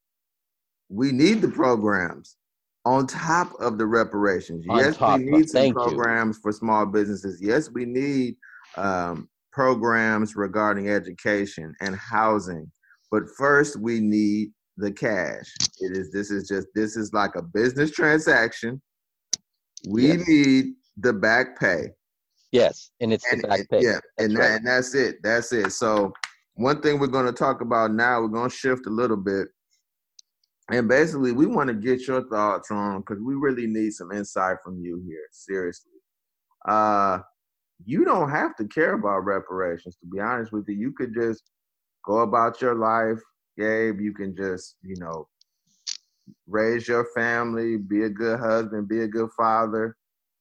we 0.90 1.10
need 1.10 1.40
the 1.40 1.48
programs 1.48 2.36
on 2.84 3.06
top 3.06 3.52
of 3.60 3.78
the 3.78 3.86
reparations. 3.86 4.66
On 4.68 4.78
yes, 4.78 5.00
we 5.00 5.24
need 5.24 5.48
some 5.48 5.72
programs 5.72 6.36
you. 6.36 6.42
for 6.42 6.52
small 6.52 6.86
businesses. 6.86 7.38
Yes, 7.40 7.70
we 7.70 7.84
need 7.84 8.36
um, 8.76 9.28
programs 9.52 10.36
regarding 10.36 10.88
education 10.88 11.74
and 11.80 11.96
housing. 11.96 12.70
But 13.10 13.24
first, 13.36 13.78
we 13.78 14.00
need 14.00 14.50
the 14.76 14.90
cash. 14.90 15.54
It 15.80 15.96
is. 15.96 16.10
This 16.12 16.30
is 16.30 16.48
just. 16.48 16.66
This 16.74 16.96
is 16.96 17.12
like 17.12 17.36
a 17.36 17.42
business 17.42 17.90
transaction. 17.90 18.80
We 19.88 20.08
yes. 20.08 20.28
need 20.28 20.66
the 20.96 21.12
back 21.12 21.58
pay. 21.58 21.88
Yes, 22.52 22.90
and 23.00 23.12
it's 23.12 23.24
and, 23.30 23.42
the 23.42 23.48
back 23.48 23.70
pay. 23.70 23.82
Yeah, 23.82 24.00
that's 24.16 24.28
and, 24.28 24.38
right. 24.38 24.50
and 24.52 24.66
that's 24.66 24.94
it. 24.94 25.16
That's 25.22 25.52
it. 25.52 25.72
So 25.72 26.12
one 26.54 26.82
thing 26.82 26.98
we're 26.98 27.06
going 27.06 27.26
to 27.26 27.32
talk 27.32 27.60
about 27.60 27.92
now, 27.92 28.20
we're 28.20 28.28
going 28.28 28.50
to 28.50 28.56
shift 28.56 28.86
a 28.86 28.90
little 28.90 29.16
bit 29.16 29.48
and 30.72 30.88
basically, 30.88 31.32
we 31.32 31.44
want 31.44 31.68
to 31.68 31.74
get 31.74 32.06
your 32.06 32.26
thoughts 32.28 32.70
on 32.70 33.00
because 33.00 33.22
we 33.22 33.34
really 33.34 33.66
need 33.66 33.92
some 33.92 34.10
insight 34.10 34.56
from 34.64 34.82
you 34.82 35.02
here. 35.06 35.26
Seriously, 35.30 35.92
uh, 36.66 37.18
you 37.84 38.06
don't 38.06 38.30
have 38.30 38.56
to 38.56 38.66
care 38.66 38.94
about 38.94 39.26
reparations. 39.26 39.96
To 39.96 40.06
be 40.06 40.18
honest 40.18 40.50
with 40.50 40.64
you, 40.68 40.74
you 40.76 40.92
could 40.92 41.12
just 41.14 41.42
go 42.06 42.20
about 42.20 42.62
your 42.62 42.74
life, 42.74 43.20
Gabe. 43.58 44.00
You 44.00 44.14
can 44.14 44.34
just, 44.34 44.76
you 44.82 44.96
know, 44.98 45.28
raise 46.46 46.88
your 46.88 47.06
family, 47.14 47.76
be 47.76 48.04
a 48.04 48.08
good 48.08 48.40
husband, 48.40 48.88
be 48.88 49.02
a 49.02 49.08
good 49.08 49.30
father, 49.36 49.96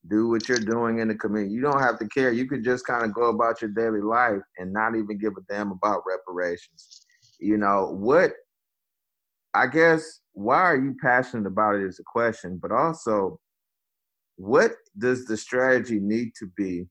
do 0.08 0.28
what 0.28 0.48
you're 0.48 0.58
doing 0.58 1.00
in 1.00 1.08
the 1.08 1.14
community. 1.14 1.52
You 1.52 1.60
don't 1.60 1.82
have 1.82 1.98
to 1.98 2.08
care. 2.08 2.32
You 2.32 2.48
could 2.48 2.64
just 2.64 2.86
kind 2.86 3.04
of 3.04 3.12
go 3.12 3.24
about 3.24 3.60
your 3.60 3.70
daily 3.70 4.00
life 4.00 4.40
and 4.56 4.72
not 4.72 4.96
even 4.96 5.18
give 5.18 5.34
a 5.36 5.52
damn 5.52 5.72
about 5.72 6.04
reparations. 6.08 7.06
You 7.38 7.58
know, 7.58 7.94
what 7.98 8.32
I 9.54 9.66
guess 9.66 10.21
why 10.32 10.60
are 10.60 10.76
you 10.76 10.96
passionate 11.00 11.46
about 11.46 11.76
it 11.76 11.84
is 11.84 11.98
a 11.98 12.04
question, 12.04 12.58
but 12.60 12.72
also 12.72 13.38
what 14.36 14.72
does 14.98 15.26
the 15.26 15.36
strategy 15.36 16.00
need 16.00 16.32
to 16.38 16.46
be 16.56 16.86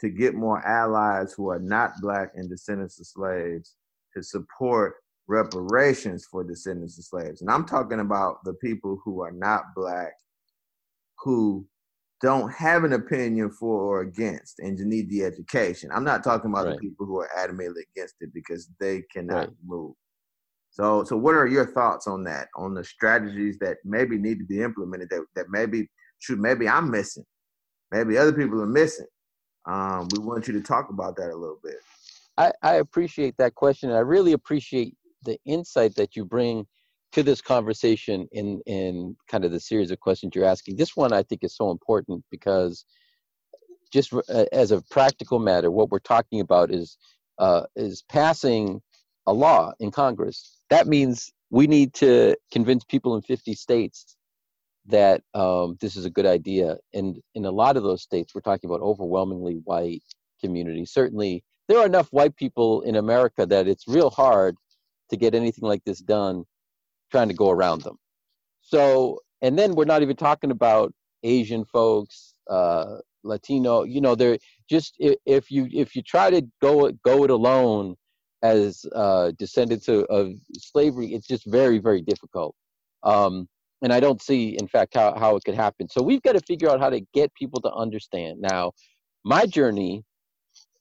to 0.00 0.08
get 0.08 0.34
more 0.34 0.64
allies 0.66 1.32
who 1.32 1.48
are 1.48 1.58
not 1.58 1.92
black 2.00 2.32
and 2.34 2.48
descendants 2.48 3.00
of 3.00 3.06
slaves 3.06 3.76
to 4.14 4.22
support 4.22 4.96
reparations 5.28 6.26
for 6.30 6.44
descendants 6.44 6.98
of 6.98 7.04
slaves? 7.04 7.40
And 7.40 7.50
I'm 7.50 7.64
talking 7.64 8.00
about 8.00 8.44
the 8.44 8.54
people 8.54 9.00
who 9.04 9.22
are 9.22 9.32
not 9.32 9.74
black 9.74 10.12
who 11.18 11.66
don't 12.20 12.52
have 12.52 12.84
an 12.84 12.92
opinion 12.92 13.50
for 13.50 13.80
or 13.80 14.00
against 14.02 14.60
and 14.60 14.78
you 14.78 14.84
need 14.84 15.10
the 15.10 15.24
education. 15.24 15.90
I'm 15.92 16.04
not 16.04 16.22
talking 16.22 16.50
about 16.50 16.66
right. 16.66 16.76
the 16.76 16.80
people 16.80 17.06
who 17.06 17.18
are 17.20 17.30
adamantly 17.36 17.82
against 17.94 18.14
it 18.20 18.32
because 18.32 18.68
they 18.78 19.02
cannot 19.12 19.48
right. 19.48 19.56
move. 19.66 19.94
So, 20.72 21.04
so 21.04 21.16
what 21.16 21.34
are 21.34 21.46
your 21.46 21.66
thoughts 21.66 22.06
on 22.06 22.24
that? 22.24 22.48
On 22.56 22.74
the 22.74 22.82
strategies 22.82 23.58
that 23.58 23.76
maybe 23.84 24.16
need 24.16 24.38
to 24.38 24.44
be 24.44 24.62
implemented 24.62 25.10
that, 25.10 25.24
that 25.36 25.46
maybe 25.50 25.88
should 26.18 26.40
maybe 26.40 26.66
I'm 26.68 26.90
missing, 26.90 27.24
maybe 27.90 28.16
other 28.16 28.32
people 28.32 28.60
are 28.60 28.66
missing. 28.66 29.06
Um, 29.66 30.08
we 30.12 30.18
want 30.18 30.48
you 30.48 30.54
to 30.54 30.62
talk 30.62 30.88
about 30.88 31.16
that 31.16 31.30
a 31.30 31.36
little 31.36 31.60
bit. 31.62 31.76
I, 32.38 32.52
I 32.62 32.74
appreciate 32.76 33.36
that 33.36 33.54
question. 33.54 33.90
I 33.90 33.98
really 33.98 34.32
appreciate 34.32 34.96
the 35.24 35.38
insight 35.44 35.94
that 35.96 36.16
you 36.16 36.24
bring 36.24 36.66
to 37.12 37.22
this 37.22 37.42
conversation 37.42 38.26
in 38.32 38.62
in 38.64 39.14
kind 39.28 39.44
of 39.44 39.52
the 39.52 39.60
series 39.60 39.90
of 39.90 40.00
questions 40.00 40.32
you're 40.34 40.46
asking. 40.46 40.76
This 40.76 40.96
one 40.96 41.12
I 41.12 41.22
think 41.22 41.44
is 41.44 41.54
so 41.54 41.70
important 41.70 42.24
because 42.30 42.86
just 43.92 44.14
as 44.52 44.70
a 44.70 44.80
practical 44.90 45.38
matter, 45.38 45.70
what 45.70 45.90
we're 45.90 45.98
talking 45.98 46.40
about 46.40 46.72
is 46.72 46.96
uh, 47.38 47.64
is 47.76 48.02
passing 48.08 48.80
a 49.26 49.32
law 49.32 49.72
in 49.80 49.90
Congress 49.90 50.62
that 50.72 50.86
means 50.86 51.30
we 51.50 51.66
need 51.66 51.92
to 51.92 52.34
convince 52.50 52.82
people 52.82 53.14
in 53.14 53.20
50 53.20 53.54
states 53.54 54.16
that 54.86 55.22
um, 55.34 55.76
this 55.82 55.96
is 55.96 56.06
a 56.06 56.10
good 56.10 56.24
idea. 56.24 56.78
And 56.94 57.20
in 57.34 57.44
a 57.44 57.50
lot 57.50 57.76
of 57.76 57.82
those 57.82 58.02
states, 58.02 58.34
we're 58.34 58.40
talking 58.40 58.70
about 58.70 58.80
overwhelmingly 58.80 59.60
white 59.64 60.02
communities. 60.40 60.92
Certainly, 60.92 61.44
there 61.68 61.78
are 61.78 61.86
enough 61.86 62.08
white 62.10 62.34
people 62.36 62.80
in 62.82 62.96
America 62.96 63.44
that 63.44 63.68
it's 63.68 63.86
real 63.86 64.08
hard 64.08 64.56
to 65.10 65.16
get 65.18 65.34
anything 65.34 65.68
like 65.68 65.84
this 65.84 66.00
done 66.00 66.44
trying 67.10 67.28
to 67.28 67.34
go 67.34 67.50
around 67.50 67.82
them. 67.82 67.96
So, 68.62 69.20
and 69.42 69.58
then 69.58 69.74
we're 69.74 69.84
not 69.84 70.00
even 70.00 70.16
talking 70.16 70.50
about 70.50 70.94
Asian 71.22 71.66
folks, 71.66 72.32
uh, 72.48 72.96
Latino. 73.24 73.82
You 73.82 74.00
know, 74.00 74.14
they're 74.14 74.38
just 74.70 74.96
if 74.98 75.50
you 75.50 75.68
if 75.70 75.94
you 75.94 76.02
try 76.02 76.30
to 76.30 76.42
go 76.62 76.90
go 77.04 77.24
it 77.24 77.30
alone, 77.30 77.96
as 78.42 78.84
uh, 78.94 79.32
descendants 79.38 79.88
of, 79.88 80.04
of, 80.04 80.32
slavery, 80.52 81.14
it's 81.14 81.26
just 81.26 81.44
very, 81.46 81.78
very 81.78 82.02
difficult. 82.02 82.54
Um, 83.02 83.48
and 83.82 83.92
I 83.92 84.00
don't 84.00 84.22
see, 84.22 84.56
in 84.58 84.68
fact, 84.68 84.94
how, 84.94 85.16
how 85.18 85.36
it 85.36 85.44
could 85.44 85.54
happen. 85.54 85.88
So 85.88 86.02
we've 86.02 86.22
got 86.22 86.32
to 86.32 86.40
figure 86.40 86.70
out 86.70 86.80
how 86.80 86.90
to 86.90 87.00
get 87.14 87.32
people 87.34 87.60
to 87.62 87.72
understand. 87.72 88.40
Now, 88.40 88.72
my 89.24 89.46
journey, 89.46 90.04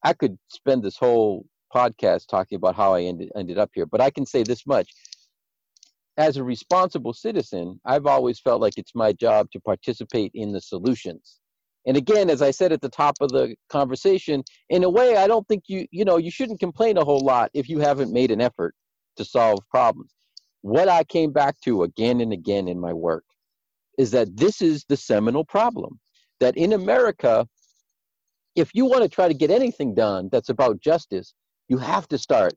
I 0.03 0.13
could 0.13 0.37
spend 0.49 0.83
this 0.83 0.97
whole 0.97 1.45
podcast 1.73 2.27
talking 2.27 2.55
about 2.55 2.75
how 2.75 2.93
I 2.93 3.03
ended, 3.03 3.31
ended 3.35 3.57
up 3.57 3.71
here, 3.73 3.85
but 3.85 4.01
I 4.01 4.09
can 4.09 4.25
say 4.25 4.43
this 4.43 4.65
much. 4.65 4.91
As 6.17 6.37
a 6.37 6.43
responsible 6.43 7.13
citizen, 7.13 7.79
I've 7.85 8.05
always 8.05 8.39
felt 8.39 8.61
like 8.61 8.73
it's 8.77 8.93
my 8.93 9.13
job 9.13 9.49
to 9.51 9.59
participate 9.59 10.31
in 10.35 10.51
the 10.51 10.61
solutions. 10.61 11.40
And 11.85 11.97
again, 11.97 12.29
as 12.29 12.41
I 12.41 12.51
said 12.51 12.71
at 12.71 12.81
the 12.81 12.89
top 12.89 13.15
of 13.21 13.29
the 13.29 13.55
conversation, 13.69 14.43
in 14.69 14.83
a 14.83 14.89
way, 14.89 15.17
I 15.17 15.27
don't 15.27 15.47
think 15.47 15.63
you, 15.67 15.87
you 15.91 16.05
know, 16.05 16.17
you 16.17 16.29
shouldn't 16.29 16.59
complain 16.59 16.97
a 16.97 17.03
whole 17.03 17.21
lot 17.21 17.49
if 17.53 17.67
you 17.67 17.79
haven't 17.79 18.13
made 18.13 18.31
an 18.31 18.41
effort 18.41 18.75
to 19.17 19.25
solve 19.25 19.59
problems. 19.69 20.13
What 20.61 20.87
I 20.87 21.03
came 21.03 21.31
back 21.31 21.59
to 21.61 21.83
again 21.83 22.21
and 22.21 22.31
again 22.31 22.67
in 22.67 22.79
my 22.79 22.93
work 22.93 23.23
is 23.97 24.11
that 24.11 24.37
this 24.37 24.61
is 24.61 24.85
the 24.87 24.97
seminal 24.97 25.43
problem. 25.43 25.99
That 26.39 26.55
in 26.55 26.73
America, 26.73 27.47
if 28.55 28.71
you 28.73 28.85
want 28.85 29.03
to 29.03 29.09
try 29.09 29.27
to 29.27 29.33
get 29.33 29.51
anything 29.51 29.95
done 29.95 30.29
that's 30.31 30.49
about 30.49 30.81
justice, 30.81 31.33
you 31.67 31.77
have 31.77 32.07
to 32.09 32.17
start 32.17 32.53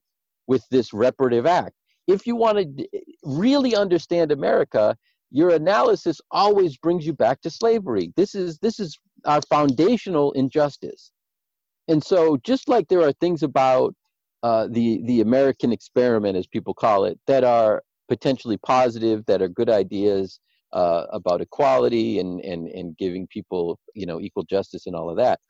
with 0.47 0.65
this 0.71 0.93
reparative 0.93 1.47
act. 1.47 1.75
If 2.07 2.27
you 2.27 2.37
want 2.37 2.59
to 2.59 2.89
really 3.23 3.75
understand 3.75 4.33
America, 4.33 4.97
your 5.31 5.51
analysis 5.51 6.21
always 6.31 6.77
brings 6.77 7.07
you 7.07 7.13
back 7.13 7.41
to 7.43 7.51
slavery. 7.51 8.13
This 8.17 8.35
is 8.35 8.59
this 8.59 8.79
is 8.79 8.99
our 9.25 9.41
foundational 9.43 10.33
injustice. 10.33 11.13
And 11.89 12.03
so, 12.03 12.39
just 12.39 12.69
like 12.69 12.89
there 12.89 13.03
are 13.03 13.13
things 13.13 13.43
about 13.43 13.95
uh, 14.43 14.69
the 14.71 15.03
the 15.05 15.21
American 15.21 15.73
experiment, 15.73 16.37
as 16.37 16.47
people 16.47 16.75
call 16.75 17.05
it, 17.05 17.19
that 17.27 17.45
are 17.45 17.83
potentially 18.09 18.57
positive, 18.59 19.25
that 19.27 19.43
are 19.43 19.49
good 19.49 19.71
ideas 19.71 20.41
uh, 20.73 21.07
about 21.13 21.41
equality 21.41 22.19
and, 22.19 22.41
and 22.41 22.69
and 22.69 22.97
giving 22.97 23.27
people 23.29 23.79
you 23.95 24.07
know 24.07 24.21
equal 24.21 24.45
justice 24.45 24.87
and 24.87 24.97
all 24.97 25.11
of 25.11 25.17
that. 25.17 25.41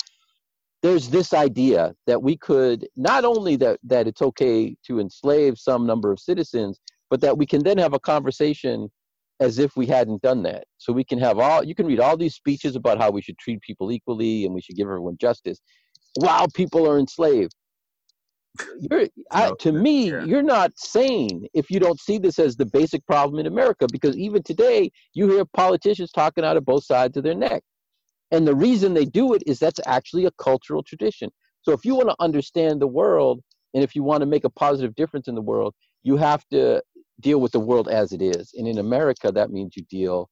There's 0.83 1.09
this 1.09 1.33
idea 1.33 1.95
that 2.07 2.23
we 2.23 2.37
could 2.37 2.87
not 2.97 3.25
only 3.25 3.57
that 3.57 3.79
that 3.85 4.07
it's 4.07 4.23
okay 4.23 4.77
to 4.87 5.01
enslave 5.01 5.59
some 5.59 5.87
number 5.87 6.13
of 6.13 6.21
citizens, 6.21 6.79
but 7.11 7.21
that 7.21 7.39
we 7.39 7.47
can 7.47 7.63
then 7.63 7.79
have 7.79 7.95
a 7.95 8.01
conversation 8.01 8.91
as 9.40 9.59
if 9.59 9.77
we 9.77 9.87
hadn't 9.87 10.23
done 10.23 10.42
that. 10.44 10.64
So 10.79 10.92
we 10.92 11.05
can 11.05 11.18
have 11.18 11.38
all 11.38 11.64
you 11.64 11.75
can 11.75 11.87
read 11.87 12.01
all 12.01 12.16
these 12.16 12.35
speeches 12.35 12.77
about 12.77 12.99
how 12.99 13.11
we 13.11 13.23
should 13.23 13.38
treat 13.38 13.61
people 13.61 13.92
equally 13.92 14.44
and 14.44 14.55
we 14.55 14.61
should 14.61 14.77
give 14.77 14.87
everyone 14.87 15.16
justice 15.20 15.61
while 16.16 16.47
people 16.49 16.88
are 16.88 16.99
enslaved. 16.99 17.55
You're, 18.79 19.09
I, 19.33 19.51
to 19.61 19.73
me, 19.73 20.11
yeah. 20.11 20.25
you're 20.25 20.42
not 20.42 20.70
sane 20.77 21.47
if 21.55 21.70
you 21.70 21.81
don't 21.81 21.99
see 21.99 22.18
this 22.18 22.38
as 22.38 22.57
the 22.57 22.66
basic 22.66 23.05
problem 23.05 23.40
in 23.40 23.47
America. 23.47 23.87
Because 23.90 24.16
even 24.16 24.44
today, 24.44 24.92
you 25.12 25.29
hear 25.29 25.44
politicians 25.44 26.12
talking 26.12 26.44
out 26.44 26.57
of 26.57 26.64
both 26.64 26.85
sides 26.85 27.16
of 27.16 27.25
their 27.25 27.35
neck. 27.35 27.64
And 28.31 28.47
the 28.47 28.55
reason 28.55 28.94
they 28.94 29.07
do 29.07 29.35
it 29.35 29.42
is 29.47 29.59
that's 29.59 29.81
actually 29.87 30.27
a 30.27 30.31
cultural 30.33 30.85
tradition. 30.85 31.31
So 31.62 31.73
if 31.73 31.85
you 31.85 31.97
want 31.97 32.11
to 32.11 32.16
understand 32.20 32.81
the 32.81 32.87
world 32.87 33.40
and 33.75 33.83
if 33.83 33.97
you 33.97 34.05
want 34.05 34.20
to 34.20 34.27
make 34.27 34.44
a 34.44 34.51
positive 34.51 34.94
difference 34.94 35.27
in 35.27 35.35
the 35.35 35.42
world, 35.42 35.75
you 36.05 36.16
have 36.16 36.44
to 36.51 36.81
deal 37.20 37.40
with 37.40 37.53
the 37.53 37.61
world 37.61 37.88
as 37.88 38.12
it 38.12 38.22
is. 38.22 38.53
And 38.55 38.66
in 38.66 38.79
America, 38.79 39.31
that 39.33 39.50
means 39.50 39.77
you 39.77 39.85
deal 39.85 40.29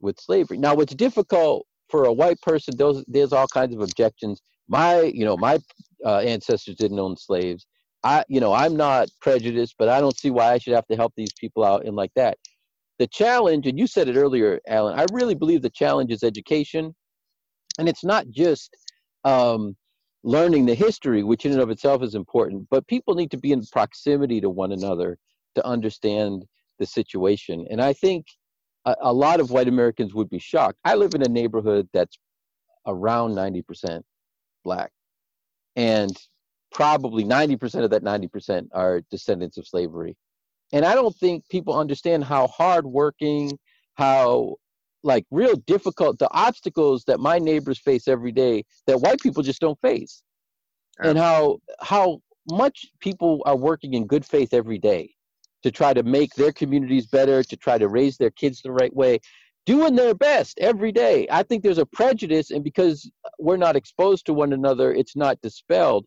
with 0.00 0.20
slavery. 0.20 0.58
Now, 0.58 0.74
what's 0.74 0.94
difficult 0.94 1.66
for 1.88 2.04
a 2.04 2.12
white 2.12 2.40
person, 2.40 2.76
those, 2.76 3.04
there's 3.06 3.32
all 3.32 3.46
kinds 3.48 3.74
of 3.74 3.80
objections. 3.80 4.40
My, 4.68 5.02
you 5.02 5.24
know, 5.24 5.36
my 5.36 5.58
uh, 6.04 6.18
ancestors 6.18 6.76
didn't 6.76 6.98
own 6.98 7.16
slaves. 7.16 7.66
I, 8.02 8.24
you 8.28 8.40
know, 8.40 8.52
I'm 8.52 8.76
not 8.76 9.08
prejudiced, 9.20 9.76
but 9.78 9.88
I 9.88 10.00
don't 10.00 10.18
see 10.18 10.30
why 10.30 10.52
I 10.52 10.58
should 10.58 10.74
have 10.74 10.86
to 10.88 10.96
help 10.96 11.14
these 11.16 11.32
people 11.38 11.64
out 11.64 11.86
and 11.86 11.96
like 11.96 12.12
that. 12.16 12.38
The 12.98 13.06
challenge, 13.06 13.66
and 13.66 13.78
you 13.78 13.86
said 13.86 14.08
it 14.08 14.16
earlier, 14.16 14.60
Alan, 14.68 14.98
I 14.98 15.06
really 15.12 15.34
believe 15.34 15.62
the 15.62 15.70
challenge 15.70 16.12
is 16.12 16.22
education. 16.22 16.94
And 17.78 17.88
it's 17.88 18.04
not 18.04 18.28
just 18.30 18.76
um, 19.24 19.74
learning 20.22 20.66
the 20.66 20.74
history, 20.74 21.22
which 21.22 21.44
in 21.44 21.52
and 21.52 21.60
of 21.60 21.70
itself 21.70 22.02
is 22.02 22.14
important, 22.14 22.66
but 22.70 22.86
people 22.86 23.14
need 23.14 23.30
to 23.32 23.38
be 23.38 23.52
in 23.52 23.62
proximity 23.72 24.40
to 24.40 24.50
one 24.50 24.72
another 24.72 25.18
to 25.54 25.66
understand 25.66 26.44
the 26.78 26.86
situation. 26.86 27.66
And 27.70 27.80
I 27.80 27.92
think 27.92 28.26
a, 28.84 28.96
a 29.00 29.12
lot 29.12 29.40
of 29.40 29.50
white 29.50 29.68
Americans 29.68 30.14
would 30.14 30.30
be 30.30 30.38
shocked. 30.38 30.78
I 30.84 30.94
live 30.94 31.14
in 31.14 31.22
a 31.22 31.28
neighborhood 31.28 31.88
that's 31.92 32.18
around 32.86 33.32
90% 33.32 34.02
black. 34.64 34.90
And 35.76 36.16
probably 36.72 37.24
90% 37.24 37.84
of 37.84 37.90
that 37.90 38.02
90% 38.02 38.68
are 38.72 39.02
descendants 39.10 39.58
of 39.58 39.66
slavery. 39.66 40.16
And 40.72 40.84
I 40.84 40.94
don't 40.94 41.14
think 41.16 41.48
people 41.48 41.78
understand 41.78 42.24
how 42.24 42.48
hardworking, 42.48 43.58
how 43.94 44.56
like 45.04 45.26
real 45.30 45.54
difficult 45.66 46.18
the 46.18 46.32
obstacles 46.32 47.04
that 47.04 47.20
my 47.20 47.38
neighbors 47.38 47.78
face 47.78 48.08
every 48.08 48.32
day 48.32 48.64
that 48.86 49.00
white 49.00 49.20
people 49.20 49.42
just 49.42 49.60
don't 49.60 49.78
face 49.80 50.22
and 51.02 51.18
how 51.18 51.58
how 51.80 52.20
much 52.50 52.86
people 53.00 53.42
are 53.46 53.56
working 53.56 53.94
in 53.94 54.06
good 54.06 54.24
faith 54.24 54.54
every 54.54 54.78
day 54.78 55.13
to 55.64 55.70
try 55.70 55.92
to 55.92 56.02
make 56.02 56.34
their 56.34 56.52
communities 56.52 57.06
better 57.06 57.42
to 57.42 57.56
try 57.56 57.76
to 57.76 57.88
raise 57.88 58.16
their 58.16 58.30
kids 58.30 58.62
the 58.62 58.70
right 58.70 58.94
way 58.94 59.18
doing 59.66 59.96
their 59.96 60.14
best 60.14 60.58
every 60.60 60.92
day 60.92 61.26
i 61.30 61.42
think 61.42 61.62
there's 61.62 61.78
a 61.78 61.86
prejudice 61.86 62.50
and 62.50 62.62
because 62.62 63.10
we're 63.38 63.56
not 63.56 63.76
exposed 63.76 64.24
to 64.26 64.32
one 64.32 64.52
another 64.52 64.92
it's 64.92 65.16
not 65.16 65.40
dispelled 65.40 66.06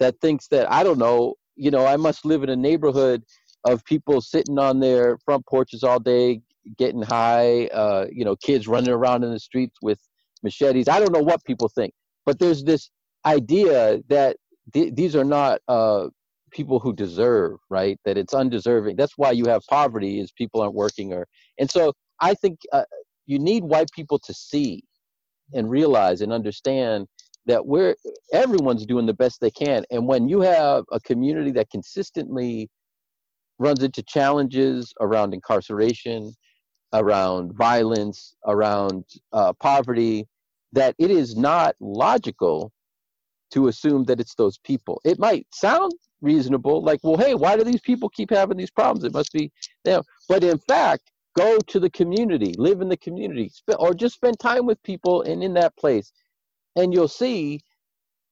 that 0.00 0.18
thinks 0.20 0.48
that 0.48 0.70
i 0.72 0.82
don't 0.82 0.98
know 0.98 1.34
you 1.54 1.70
know 1.70 1.86
i 1.86 1.96
must 1.96 2.24
live 2.24 2.42
in 2.42 2.50
a 2.50 2.56
neighborhood 2.56 3.22
of 3.64 3.84
people 3.84 4.20
sitting 4.20 4.58
on 4.58 4.80
their 4.80 5.18
front 5.24 5.44
porches 5.46 5.82
all 5.82 6.00
day 6.00 6.40
getting 6.76 7.02
high, 7.02 7.66
uh, 7.66 8.06
you 8.10 8.24
know, 8.24 8.36
kids 8.36 8.66
running 8.66 8.90
around 8.90 9.24
in 9.24 9.30
the 9.30 9.38
streets 9.38 9.76
with 9.82 9.98
machetes. 10.42 10.88
I 10.88 10.98
don't 10.98 11.12
know 11.12 11.22
what 11.22 11.44
people 11.44 11.68
think, 11.68 11.92
but 12.24 12.38
there's 12.38 12.64
this 12.64 12.90
idea 13.24 14.00
that 14.08 14.36
th- 14.72 14.94
these 14.94 15.14
are 15.14 15.24
not 15.24 15.60
uh, 15.68 16.08
people 16.52 16.78
who 16.80 16.92
deserve, 16.92 17.58
right? 17.70 17.98
That 18.04 18.18
it's 18.18 18.34
undeserving. 18.34 18.96
That's 18.96 19.16
why 19.16 19.32
you 19.32 19.46
have 19.46 19.62
poverty 19.68 20.20
is 20.20 20.32
people 20.32 20.60
aren't 20.62 20.74
working, 20.74 21.12
or 21.12 21.26
and 21.58 21.70
so 21.70 21.92
I 22.20 22.34
think 22.34 22.60
uh, 22.72 22.84
you 23.26 23.38
need 23.38 23.64
white 23.64 23.90
people 23.94 24.18
to 24.20 24.34
see 24.34 24.82
and 25.54 25.70
realize 25.70 26.20
and 26.22 26.32
understand 26.32 27.06
that 27.46 27.66
we're 27.66 27.96
everyone's 28.32 28.86
doing 28.86 29.06
the 29.06 29.14
best 29.14 29.40
they 29.40 29.50
can, 29.50 29.84
and 29.90 30.06
when 30.06 30.28
you 30.28 30.40
have 30.40 30.84
a 30.92 31.00
community 31.00 31.52
that 31.52 31.70
consistently 31.70 32.68
runs 33.58 33.82
into 33.82 34.02
challenges 34.02 34.92
around 35.00 35.34
incarceration, 35.34 36.34
around 36.92 37.52
violence, 37.54 38.36
around 38.46 39.04
uh, 39.32 39.52
poverty, 39.54 40.26
that 40.72 40.94
it 40.98 41.10
is 41.10 41.36
not 41.36 41.74
logical 41.80 42.72
to 43.52 43.68
assume 43.68 44.04
that 44.04 44.20
it's 44.20 44.34
those 44.34 44.58
people. 44.58 45.00
It 45.04 45.18
might 45.18 45.46
sound 45.54 45.92
reasonable, 46.20 46.82
like, 46.82 47.00
well, 47.02 47.16
hey, 47.16 47.34
why 47.34 47.56
do 47.56 47.64
these 47.64 47.80
people 47.80 48.08
keep 48.08 48.30
having 48.30 48.56
these 48.56 48.70
problems? 48.70 49.04
It 49.04 49.12
must 49.12 49.32
be 49.32 49.52
them. 49.84 50.02
But 50.28 50.44
in 50.44 50.58
fact, 50.58 51.10
go 51.36 51.58
to 51.58 51.80
the 51.80 51.90
community, 51.90 52.54
live 52.58 52.80
in 52.80 52.88
the 52.88 52.96
community, 52.96 53.50
or 53.78 53.94
just 53.94 54.14
spend 54.14 54.38
time 54.38 54.66
with 54.66 54.82
people 54.82 55.22
and 55.22 55.42
in 55.42 55.54
that 55.54 55.76
place, 55.76 56.12
and 56.76 56.92
you'll 56.92 57.08
see, 57.08 57.60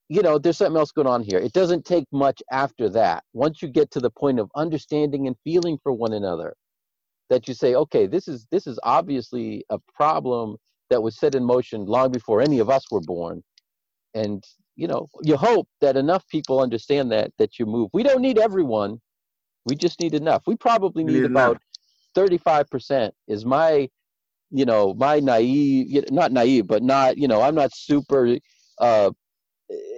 you 0.08 0.22
know, 0.22 0.38
there's 0.38 0.58
something 0.58 0.78
else 0.78 0.92
going 0.92 1.06
on 1.06 1.22
here. 1.22 1.38
It 1.38 1.52
doesn't 1.52 1.84
take 1.84 2.06
much 2.12 2.42
after 2.50 2.88
that. 2.90 3.24
Once 3.32 3.62
you 3.62 3.68
get 3.68 3.90
to 3.92 4.00
the 4.00 4.10
point 4.10 4.38
of 4.38 4.50
understanding 4.54 5.26
and 5.26 5.36
feeling 5.44 5.78
for 5.82 5.92
one 5.92 6.12
another, 6.12 6.54
that 7.30 7.48
you 7.48 7.54
say, 7.54 7.74
okay, 7.74 8.06
this 8.06 8.28
is 8.28 8.46
this 8.50 8.66
is 8.66 8.78
obviously 8.82 9.64
a 9.70 9.78
problem 9.94 10.56
that 10.90 11.02
was 11.02 11.18
set 11.18 11.34
in 11.34 11.44
motion 11.44 11.86
long 11.86 12.10
before 12.12 12.40
any 12.40 12.58
of 12.58 12.68
us 12.70 12.84
were 12.90 13.00
born, 13.00 13.42
and 14.14 14.44
you 14.76 14.88
know, 14.88 15.08
you 15.22 15.36
hope 15.36 15.68
that 15.80 15.96
enough 15.96 16.26
people 16.28 16.60
understand 16.60 17.12
that 17.12 17.32
that 17.38 17.58
you 17.58 17.66
move. 17.66 17.90
We 17.92 18.02
don't 18.02 18.20
need 18.20 18.38
everyone, 18.38 19.00
we 19.66 19.76
just 19.76 20.00
need 20.00 20.14
enough. 20.14 20.42
We 20.46 20.56
probably 20.56 21.04
need, 21.04 21.14
need 21.14 21.24
about 21.24 21.58
thirty-five 22.14 22.68
percent. 22.70 23.14
Is 23.28 23.44
my, 23.44 23.88
you 24.50 24.64
know, 24.64 24.94
my 24.94 25.20
naive, 25.20 26.10
not 26.10 26.32
naive, 26.32 26.66
but 26.66 26.82
not, 26.82 27.18
you 27.18 27.28
know, 27.28 27.42
I'm 27.42 27.54
not 27.54 27.74
super 27.74 28.36
uh, 28.78 29.10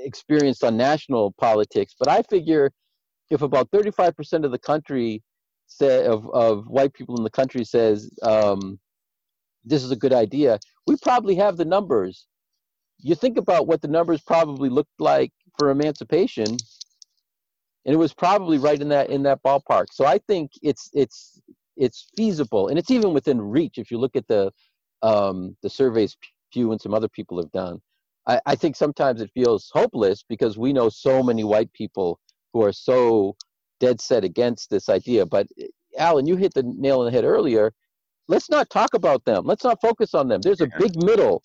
experienced 0.05 0.65
on 0.65 0.77
national 0.77 1.33
politics, 1.33 1.95
but 1.99 2.09
I 2.09 2.23
figure 2.23 2.73
if 3.31 3.43
about 3.43 3.71
35% 3.71 4.45
of 4.45 4.51
the 4.51 4.59
country 4.59 5.23
say 5.67 6.07
of, 6.07 6.29
of 6.31 6.69
white 6.69 6.93
people 6.95 7.17
in 7.17 7.25
the 7.25 7.31
country 7.31 7.65
says 7.65 8.11
um, 8.23 8.79
this 9.65 9.83
is 9.83 9.91
a 9.91 9.97
good 9.97 10.13
idea, 10.13 10.59
we 10.87 10.97
probably 11.03 11.35
have 11.35 11.57
the 11.57 11.65
numbers. 11.65 12.27
You 12.99 13.15
think 13.15 13.37
about 13.37 13.67
what 13.67 13.83
the 13.83 13.89
numbers 13.89 14.23
probably 14.23 14.69
looked 14.69 15.01
like 15.01 15.33
for 15.59 15.71
emancipation, 15.71 16.47
and 16.47 17.95
it 17.95 17.97
was 17.97 18.13
probably 18.13 18.59
right 18.59 18.81
in 18.81 18.89
that 18.89 19.11
in 19.11 19.23
that 19.25 19.43
ballpark. 19.43 19.87
So 19.93 20.05
I 20.07 20.19
think 20.19 20.53
it's 20.63 20.91
it's 20.93 21.41
it's 21.77 22.09
feasible, 22.17 22.69
and 22.69 22.79
it's 22.79 22.91
even 22.91 23.13
within 23.13 23.41
reach 23.41 23.79
if 23.79 23.91
you 23.91 23.99
look 23.99 24.17
at 24.17 24.27
the 24.29 24.53
um, 25.03 25.57
the 25.63 25.71
surveys 25.71 26.17
Pew 26.53 26.73
and 26.73 26.81
some 26.81 26.95
other 26.95 27.09
people 27.09 27.39
have 27.39 27.53
done. 27.53 27.81
I, 28.27 28.41
I 28.47 28.55
think 28.55 28.77
sometimes 28.77 29.21
it 29.21 29.31
feels 29.35 29.71
hopeless 29.73 30.25
because 30.29 30.59
we 30.59 30.73
know 30.73 30.89
so 30.89 31.23
many 31.23 31.45
white 31.45 31.73
people 31.73 32.19
who 32.53 32.63
are 32.63 32.73
so 32.73 33.37
dead 33.79 34.01
set 34.01 34.25
against 34.25 34.71
this 34.71 34.89
idea. 34.89 35.27
But 35.27 35.47
Alan, 35.99 36.27
you 36.27 36.37
hit 36.37 36.55
the 36.55 36.63
nail 36.63 37.01
on 37.01 37.07
the 37.07 37.13
head 37.13 37.25
earlier. 37.25 37.73
Let's 38.29 38.51
not 38.51 38.71
talk 38.71 38.95
about 38.95 39.25
them. 39.25 39.45
Let's 39.45 39.63
not 39.63 39.81
focus 39.81 40.15
on 40.15 40.29
them. 40.29 40.41
There's 40.41 40.61
a 40.61 40.69
big 40.79 40.97
middle 40.97 41.43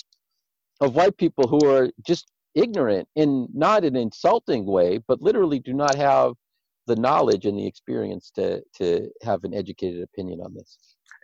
of 0.81 0.95
white 0.95 1.17
people 1.17 1.47
who 1.47 1.65
are 1.65 1.89
just 2.05 2.31
ignorant 2.55 3.07
in 3.15 3.47
not 3.53 3.85
an 3.85 3.95
insulting 3.95 4.65
way, 4.65 4.99
but 5.07 5.21
literally 5.21 5.59
do 5.59 5.73
not 5.73 5.95
have 5.95 6.33
the 6.87 6.95
knowledge 6.95 7.45
and 7.45 7.57
the 7.57 7.65
experience 7.65 8.31
to 8.31 8.61
to 8.77 9.09
have 9.23 9.43
an 9.43 9.53
educated 9.53 10.03
opinion 10.03 10.41
on 10.41 10.53
this. 10.53 10.77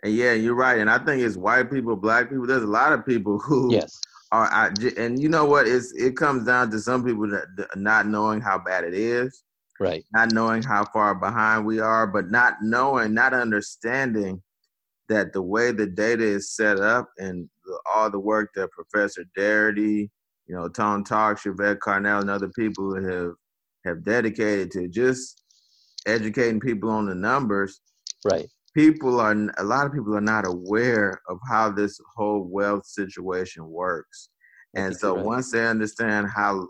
And 0.04 0.14
yeah, 0.14 0.32
you're 0.32 0.54
right. 0.54 0.78
And 0.78 0.88
I 0.88 0.98
think 0.98 1.22
it's 1.22 1.36
white 1.36 1.70
people, 1.70 1.96
black 1.96 2.30
people. 2.30 2.46
There's 2.46 2.62
a 2.62 2.66
lot 2.66 2.92
of 2.92 3.04
people 3.04 3.38
who 3.38 3.72
yes 3.72 4.00
are. 4.32 4.72
And 4.96 5.20
you 5.20 5.28
know 5.28 5.44
what? 5.44 5.66
It's 5.66 5.92
it 5.92 6.16
comes 6.16 6.44
down 6.44 6.70
to 6.70 6.78
some 6.78 7.04
people 7.04 7.28
that 7.28 7.68
not 7.76 8.06
knowing 8.06 8.40
how 8.40 8.58
bad 8.58 8.84
it 8.84 8.94
is, 8.94 9.42
right 9.80 10.04
not 10.12 10.32
knowing 10.32 10.62
how 10.62 10.84
far 10.84 11.14
behind 11.14 11.64
we 11.64 11.80
are 11.80 12.06
but 12.06 12.30
not 12.30 12.54
knowing 12.62 13.14
not 13.14 13.34
understanding 13.34 14.42
that 15.08 15.32
the 15.32 15.42
way 15.42 15.72
the 15.72 15.86
data 15.86 16.24
is 16.24 16.54
set 16.54 16.78
up 16.78 17.08
and 17.18 17.48
the, 17.64 17.78
all 17.94 18.10
the 18.10 18.18
work 18.18 18.50
that 18.54 18.70
professor 18.70 19.24
Darity, 19.36 20.10
you 20.46 20.54
know 20.54 20.68
Tonetalks 20.68 21.46
Yvette 21.46 21.80
Carnell 21.80 22.20
and 22.20 22.30
other 22.30 22.50
people 22.50 22.94
have 22.94 23.34
have 23.84 24.04
dedicated 24.04 24.70
to 24.72 24.88
just 24.88 25.42
educating 26.06 26.60
people 26.60 26.90
on 26.90 27.06
the 27.06 27.14
numbers 27.14 27.80
right 28.24 28.48
people 28.74 29.20
are 29.20 29.32
a 29.58 29.64
lot 29.64 29.86
of 29.86 29.92
people 29.92 30.16
are 30.16 30.20
not 30.20 30.46
aware 30.46 31.20
of 31.28 31.38
how 31.48 31.70
this 31.70 32.00
whole 32.16 32.48
wealth 32.50 32.86
situation 32.86 33.68
works 33.68 34.30
and 34.74 34.96
so 34.96 35.16
right. 35.16 35.24
once 35.24 35.50
they 35.52 35.66
understand 35.66 36.28
how 36.34 36.66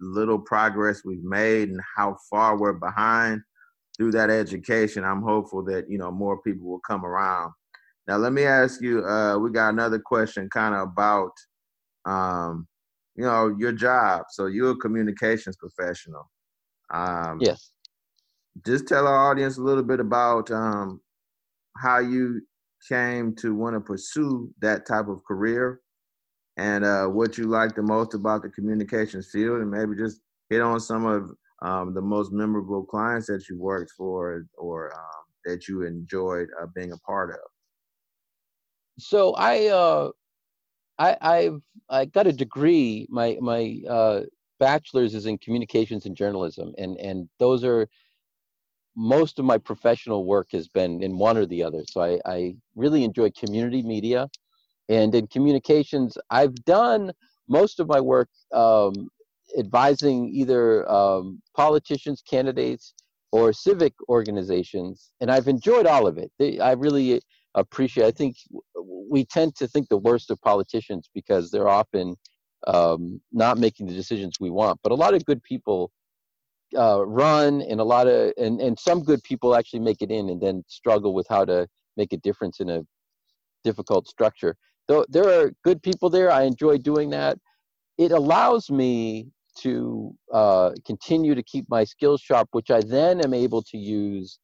little 0.00 0.38
progress 0.38 1.02
we've 1.04 1.24
made 1.24 1.68
and 1.68 1.80
how 1.96 2.16
far 2.30 2.58
we're 2.58 2.72
behind 2.72 3.40
through 3.96 4.12
that 4.12 4.30
education, 4.30 5.04
I'm 5.04 5.22
hopeful 5.22 5.62
that 5.64 5.88
you 5.88 5.98
know 5.98 6.10
more 6.10 6.40
people 6.42 6.68
will 6.68 6.80
come 6.80 7.04
around. 7.04 7.52
Now, 8.08 8.16
let 8.16 8.32
me 8.32 8.44
ask 8.44 8.80
you. 8.80 9.04
Uh, 9.04 9.38
we 9.38 9.50
got 9.50 9.72
another 9.72 9.98
question, 9.98 10.48
kind 10.50 10.74
of 10.74 10.88
about, 10.88 11.32
um, 12.04 12.66
you 13.14 13.24
know, 13.24 13.54
your 13.58 13.72
job. 13.72 14.24
So 14.30 14.46
you're 14.46 14.72
a 14.72 14.76
communications 14.76 15.56
professional. 15.56 16.30
Um, 16.92 17.38
yes. 17.40 17.70
Just 18.66 18.86
tell 18.86 19.06
our 19.06 19.30
audience 19.30 19.56
a 19.56 19.62
little 19.62 19.82
bit 19.82 20.00
about 20.00 20.50
um, 20.50 21.00
how 21.78 21.98
you 22.00 22.42
came 22.88 23.34
to 23.36 23.54
want 23.54 23.74
to 23.74 23.80
pursue 23.80 24.52
that 24.60 24.86
type 24.86 25.08
of 25.08 25.24
career 25.24 25.80
and 26.58 26.84
uh, 26.84 27.06
what 27.06 27.38
you 27.38 27.44
like 27.44 27.74
the 27.74 27.82
most 27.82 28.14
about 28.14 28.42
the 28.42 28.50
communications 28.50 29.30
field, 29.30 29.60
and 29.60 29.70
maybe 29.70 29.96
just 29.96 30.20
hit 30.50 30.60
on 30.60 30.80
some 30.80 31.06
of 31.06 31.30
um, 31.62 31.94
the 31.94 32.02
most 32.02 32.32
memorable 32.32 32.84
clients 32.84 33.26
that 33.28 33.48
you 33.48 33.58
worked 33.58 33.92
for 33.96 34.44
or 34.58 34.92
um, 34.92 35.24
that 35.46 35.66
you 35.68 35.82
enjoyed 35.84 36.48
uh, 36.60 36.66
being 36.74 36.92
a 36.92 36.98
part 36.98 37.30
of. 37.30 37.51
So 38.98 39.34
I 39.34 39.66
uh, 39.68 40.10
I, 40.98 41.16
I've 41.20 41.62
I 41.88 42.04
got 42.04 42.26
a 42.26 42.32
degree. 42.32 43.06
My 43.10 43.38
my 43.40 43.80
uh, 43.88 44.20
bachelor's 44.60 45.14
is 45.14 45.26
in 45.26 45.38
communications 45.38 46.06
and 46.06 46.16
journalism, 46.16 46.72
and 46.78 46.96
and 46.98 47.28
those 47.38 47.64
are 47.64 47.88
most 48.94 49.38
of 49.38 49.44
my 49.44 49.58
professional 49.58 50.26
work 50.26 50.48
has 50.52 50.68
been 50.68 51.02
in 51.02 51.18
one 51.18 51.38
or 51.38 51.46
the 51.46 51.62
other. 51.62 51.82
So 51.88 52.02
I, 52.02 52.20
I 52.26 52.54
really 52.76 53.04
enjoy 53.04 53.30
community 53.30 53.82
media, 53.82 54.28
and 54.88 55.14
in 55.14 55.26
communications, 55.28 56.18
I've 56.30 56.54
done 56.64 57.12
most 57.48 57.80
of 57.80 57.88
my 57.88 58.00
work 58.00 58.28
um, 58.52 59.08
advising 59.58 60.28
either 60.28 60.90
um, 60.90 61.40
politicians, 61.56 62.22
candidates, 62.28 62.94
or 63.32 63.52
civic 63.52 63.94
organizations, 64.08 65.10
and 65.20 65.30
I've 65.30 65.48
enjoyed 65.48 65.86
all 65.86 66.06
of 66.06 66.18
it. 66.18 66.60
I 66.60 66.72
really 66.72 67.22
appreciate. 67.54 68.06
I 68.06 68.10
think 68.10 68.36
we 69.10 69.24
tend 69.24 69.54
to 69.56 69.68
think 69.68 69.88
the 69.88 69.98
worst 69.98 70.30
of 70.30 70.40
politicians 70.40 71.08
because 71.14 71.50
they're 71.50 71.68
often 71.68 72.16
um, 72.66 73.20
not 73.32 73.58
making 73.58 73.86
the 73.86 73.94
decisions 73.94 74.38
we 74.40 74.50
want. 74.50 74.80
But 74.82 74.92
a 74.92 74.96
lot 74.96 75.14
of 75.14 75.24
good 75.24 75.42
people 75.42 75.90
uh, 76.76 77.04
run, 77.04 77.62
and 77.62 77.80
a 77.80 77.84
lot 77.84 78.06
of 78.06 78.32
and 78.38 78.60
and 78.60 78.78
some 78.78 79.02
good 79.02 79.22
people 79.22 79.54
actually 79.54 79.80
make 79.80 80.02
it 80.02 80.10
in, 80.10 80.30
and 80.30 80.40
then 80.40 80.64
struggle 80.68 81.14
with 81.14 81.26
how 81.28 81.44
to 81.44 81.68
make 81.96 82.12
a 82.12 82.16
difference 82.18 82.60
in 82.60 82.70
a 82.70 82.82
difficult 83.64 84.08
structure. 84.08 84.56
Though 84.88 85.04
there 85.08 85.28
are 85.28 85.52
good 85.64 85.82
people 85.82 86.10
there, 86.10 86.30
I 86.30 86.42
enjoy 86.42 86.78
doing 86.78 87.10
that. 87.10 87.38
It 87.98 88.12
allows 88.12 88.70
me 88.70 89.28
to 89.58 90.14
uh, 90.32 90.70
continue 90.86 91.34
to 91.34 91.42
keep 91.42 91.66
my 91.68 91.84
skills 91.84 92.20
sharp, 92.22 92.48
which 92.52 92.70
I 92.70 92.80
then 92.80 93.20
am 93.20 93.34
able 93.34 93.62
to 93.64 93.76
use 93.76 94.38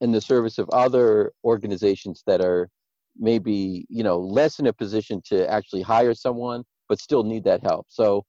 in 0.00 0.12
the 0.12 0.20
service 0.20 0.58
of 0.58 0.68
other 0.70 1.32
organizations 1.44 2.22
that 2.26 2.40
are 2.40 2.68
maybe 3.16 3.86
you 3.88 4.02
know 4.02 4.18
less 4.18 4.58
in 4.58 4.66
a 4.66 4.72
position 4.72 5.22
to 5.24 5.48
actually 5.50 5.82
hire 5.82 6.14
someone 6.14 6.64
but 6.88 7.00
still 7.00 7.22
need 7.22 7.44
that 7.44 7.62
help. 7.62 7.86
So 7.88 8.24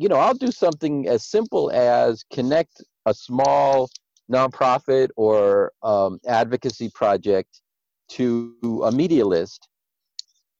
you 0.00 0.08
know 0.08 0.16
i'll 0.16 0.34
do 0.34 0.50
something 0.50 1.06
as 1.06 1.26
simple 1.26 1.70
as 1.72 2.24
connect 2.32 2.82
a 3.04 3.12
small 3.12 3.90
nonprofit 4.32 5.08
or 5.16 5.72
um, 5.82 6.18
advocacy 6.26 6.90
project 6.94 7.60
to 8.08 8.54
a 8.84 8.90
media 8.90 9.26
list 9.26 9.68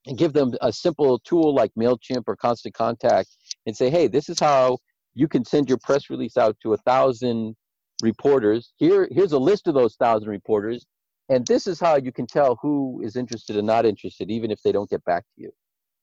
and 0.07 0.19
give 0.19 0.35
them 0.35 0.53
a 0.61 0.73
simple 0.73 1.19
tool 1.21 1.55
like 1.55 1.71
mailchimp 1.79 2.25
or 2.27 2.37
constant 2.37 2.75
contact 2.75 3.31
and 3.67 3.75
say 3.75 3.89
hey 3.89 4.07
this 4.07 4.29
is 4.29 4.39
how 4.39 4.77
you 5.15 5.27
can 5.27 5.45
send 5.45 5.69
your 5.69 5.79
press 5.79 6.11
release 6.11 6.37
out 6.37 6.57
to 6.63 6.75
a 6.75 6.77
thousand 6.79 7.57
reporters. 8.03 8.73
Here, 8.77 9.09
here's 9.11 9.33
a 9.33 9.39
list 9.39 9.67
of 9.69 9.75
those 9.75 9.97
thousand 9.97 10.29
reporters, 10.29 10.87
and 11.29 11.47
this 11.47 11.67
is 11.67 11.81
how 11.81 11.97
you 11.97 12.13
can 12.13 12.27
tell 12.27 12.59
who 12.61 13.01
is 13.05 13.17
interested 13.17 13.57
and 13.57 13.67
not 13.67 13.87
interested, 13.87 14.31
even 14.31 14.51
if 14.51 14.63
they 14.63 14.73
don't 14.73 14.91
get 14.91 15.05
back 15.05 15.25
to 15.35 15.43
you. 15.43 15.51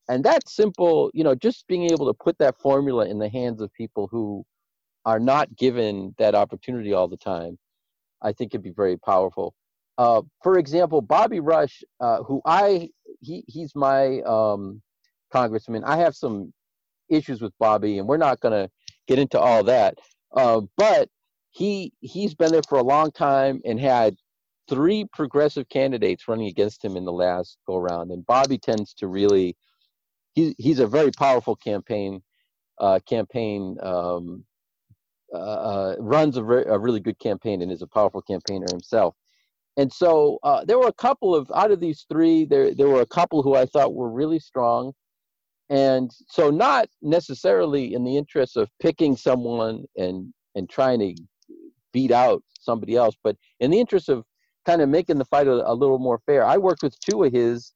And 0.10 0.24
that 0.24 0.48
simple, 0.48 1.12
you 1.14 1.24
know, 1.24 1.36
just 1.36 1.68
being 1.68 1.90
able 1.92 2.08
to 2.08 2.14
put 2.14 2.38
that 2.40 2.60
formula 2.60 3.08
in 3.08 3.20
the 3.20 3.30
hands 3.30 3.62
of 3.62 3.74
people 3.74 4.08
who 4.10 4.46
are 5.06 5.20
not 5.20 5.56
given 5.56 6.16
that 6.18 6.36
opportunity 6.36 6.94
all 6.94 7.08
the 7.08 7.18
time, 7.18 7.58
I 8.22 8.32
think 8.32 8.52
could 8.52 8.64
be 8.64 8.72
very 8.72 8.98
powerful. 8.98 9.54
Uh, 9.98 10.22
for 10.44 10.58
example, 10.60 11.02
Bobby 11.02 11.40
Rush, 11.40 11.84
uh, 12.00 12.24
who 12.24 12.42
I 12.46 12.90
he 13.20 13.44
he's 13.48 13.76
my 13.76 14.22
um, 14.22 14.82
congressman. 15.32 15.84
I 15.84 15.98
have 15.98 16.16
some 16.16 16.54
issues 17.10 17.42
with 17.42 17.54
Bobby, 17.60 17.98
and 17.98 18.08
we're 18.08 18.18
not 18.18 18.40
going 18.40 18.54
to 18.54 18.70
get 19.08 19.20
into 19.20 19.40
all 19.40 19.64
that. 19.64 19.98
Uh, 20.36 20.62
but 20.78 21.10
he 21.58 21.92
he's 22.02 22.36
been 22.36 22.52
there 22.52 22.62
for 22.70 22.78
a 22.78 22.84
long 22.84 23.12
time 23.12 23.62
and 23.66 23.80
had 23.80 24.16
three 24.70 25.06
progressive 25.12 25.68
candidates 25.70 26.28
running 26.28 26.48
against 26.48 26.86
him 26.86 26.96
in 26.96 27.04
the 27.04 27.12
last 27.12 27.58
go 27.66 27.78
round. 27.78 28.12
And 28.12 28.26
Bobby 28.28 28.60
tends 28.60 28.94
to 28.96 29.08
really 29.08 29.58
he 30.34 30.54
he's 30.60 30.80
a 30.80 30.86
very 30.86 31.10
powerful 31.12 31.56
campaign 31.56 32.22
uh, 32.80 33.00
campaign 33.10 33.76
um, 33.82 34.46
uh, 35.34 35.38
uh, 35.38 35.96
runs 36.00 36.38
a, 36.38 36.44
re- 36.44 36.66
a 36.68 36.78
really 36.78 37.00
good 37.00 37.18
campaign 37.18 37.64
and 37.64 37.72
is 37.72 37.82
a 37.82 37.88
powerful 37.88 38.22
campaigner 38.22 38.68
himself. 38.72 39.16
And 39.78 39.92
so 39.92 40.38
uh, 40.44 40.64
there 40.64 40.78
were 40.78 40.88
a 40.88 40.94
couple 40.94 41.34
of 41.34 41.52
out 41.56 41.72
of 41.72 41.80
these 41.80 42.06
three, 42.08 42.46
there 42.46 42.76
there 42.76 42.88
were 42.88 43.02
a 43.02 43.08
couple 43.08 43.42
who 43.42 43.56
I 43.56 43.66
thought 43.66 43.96
were 43.96 44.12
really 44.12 44.40
strong. 44.40 44.94
And 45.72 46.12
so 46.30 46.52
not 46.52 46.88
necessarily 47.02 47.96
in 47.96 48.04
the 48.04 48.16
interest 48.16 48.58
of 48.58 48.70
picking 48.80 49.18
someone 49.18 49.86
and 49.98 50.32
and 50.54 50.70
trying 50.70 51.00
to 51.00 51.16
beat 51.98 52.12
out 52.12 52.44
somebody 52.60 52.96
else. 52.96 53.16
But 53.24 53.36
in 53.60 53.72
the 53.72 53.80
interest 53.80 54.08
of 54.08 54.24
kind 54.68 54.82
of 54.84 54.90
making 54.90 55.18
the 55.18 55.26
fight 55.26 55.48
a, 55.48 55.68
a 55.72 55.74
little 55.74 55.98
more 55.98 56.20
fair, 56.28 56.46
I 56.46 56.58
worked 56.58 56.84
with 56.84 56.96
two 57.00 57.24
of 57.24 57.34
his 57.34 57.74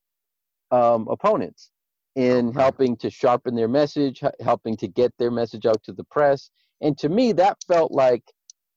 um, 0.70 1.08
opponents 1.10 1.72
in 2.14 2.52
helping 2.52 2.96
to 2.98 3.10
sharpen 3.10 3.56
their 3.56 3.66
message, 3.66 4.22
helping 4.40 4.76
to 4.76 4.86
get 4.86 5.12
their 5.18 5.32
message 5.32 5.66
out 5.66 5.82
to 5.82 5.92
the 5.92 6.04
press. 6.04 6.50
And 6.80 6.96
to 6.98 7.08
me, 7.08 7.32
that 7.32 7.56
felt 7.66 7.90
like 7.90 8.22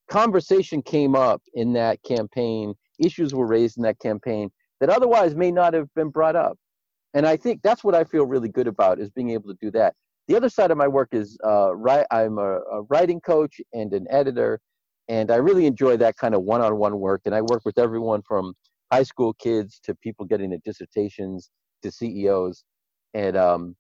conversation 0.10 0.82
came 0.82 1.16
up 1.16 1.42
in 1.54 1.74
that 1.74 2.02
campaign, 2.04 2.74
issues 2.98 3.36
were 3.36 3.46
raised 3.46 3.78
in 3.78 3.84
that 3.84 4.00
campaign 4.00 4.50
that 4.80 4.90
otherwise 4.90 5.36
may 5.36 5.52
not 5.52 5.76
have 5.76 5.94
been 5.96 6.10
brought 6.10 6.36
up. 6.36 6.58
And 7.14 7.28
I 7.28 7.38
think 7.38 7.62
that's 7.62 7.84
what 7.84 7.94
I 7.94 8.04
feel 8.04 8.26
really 8.26 8.50
good 8.50 8.68
about 8.68 9.00
is 9.00 9.12
being 9.12 9.30
able 9.30 9.50
to 9.50 9.58
do 9.62 9.70
that. 9.72 9.94
The 10.28 10.36
other 10.36 10.50
side 10.50 10.72
of 10.72 10.78
my 10.78 10.88
work 10.88 11.10
is 11.12 11.38
uh, 11.46 11.76
right. 11.76 12.06
I'm 12.10 12.40
a, 12.40 12.60
a 12.78 12.82
writing 12.90 13.22
coach 13.22 13.62
and 13.74 13.94
an 13.94 14.08
editor, 14.10 14.60
and 15.08 15.32
I 15.32 15.36
really 15.36 15.66
enjoy 15.66 15.98
that 15.98 16.18
kind 16.18 16.36
of 16.36 16.44
one-on-one 16.44 17.00
work. 17.00 17.22
And 17.26 17.36
I 17.36 17.42
work 17.42 17.62
with 17.66 17.78
everyone 17.78 18.22
from 18.28 18.54
high 18.92 19.04
school 19.04 19.34
kids 19.34 19.80
to 19.84 19.96
people 19.96 20.26
getting 20.26 20.50
their 20.50 20.60
dissertations 20.64 21.50
to 21.84 21.92
CEOs, 21.92 22.64
and 23.14 23.38
um, 23.38 23.76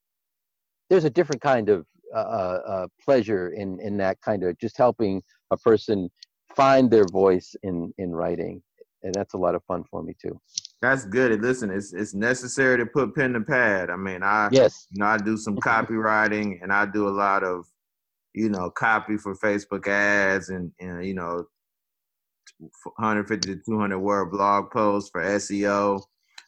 there's 0.90 1.06
a 1.06 1.10
different 1.10 1.42
kind 1.42 1.70
of 1.70 1.86
uh, 2.14 2.20
uh, 2.20 2.62
uh, 2.68 2.88
pleasure 3.04 3.50
in 3.50 3.80
in 3.82 3.98
that 3.98 4.20
kind 4.22 4.44
of 4.44 4.58
just 4.60 4.78
helping 4.78 5.22
a 5.52 5.58
person 5.58 6.10
find 6.56 6.90
their 6.90 7.06
voice 7.12 7.56
in 7.64 7.94
in 7.98 8.12
writing, 8.12 8.62
and 9.04 9.14
that's 9.14 9.34
a 9.34 9.38
lot 9.38 9.56
of 9.56 9.64
fun 9.66 9.84
for 9.90 10.04
me 10.04 10.16
too. 10.22 10.40
That's 10.82 11.06
good. 11.06 11.42
Listen, 11.42 11.72
it's 11.72 11.94
it's 11.94 12.14
necessary 12.14 12.78
to 12.78 12.86
put 12.86 13.16
pen 13.16 13.34
to 13.34 13.42
pad. 13.42 13.90
I 13.90 13.96
mean, 13.96 14.22
I 14.22 14.50
yes, 14.52 14.88
you 14.92 15.00
know, 15.00 15.08
I 15.08 15.18
do 15.18 15.38
some 15.38 15.58
copywriting 15.58 16.62
and 16.62 16.72
I 16.72 16.86
do 16.86 17.08
a 17.08 17.10
lot 17.10 17.44
of 17.44 17.66
you 18.36 18.50
know, 18.50 18.70
copy 18.70 19.18
for 19.18 19.36
Facebook 19.36 19.88
ads 19.88 20.50
and, 20.50 20.72
and 20.80 21.06
you 21.06 21.14
know, 21.14 21.46
150 22.60 23.56
to 23.56 23.62
200 23.66 23.98
word 23.98 24.32
blog 24.32 24.70
posts 24.72 25.10
for 25.10 25.24
SEO. 25.24 26.02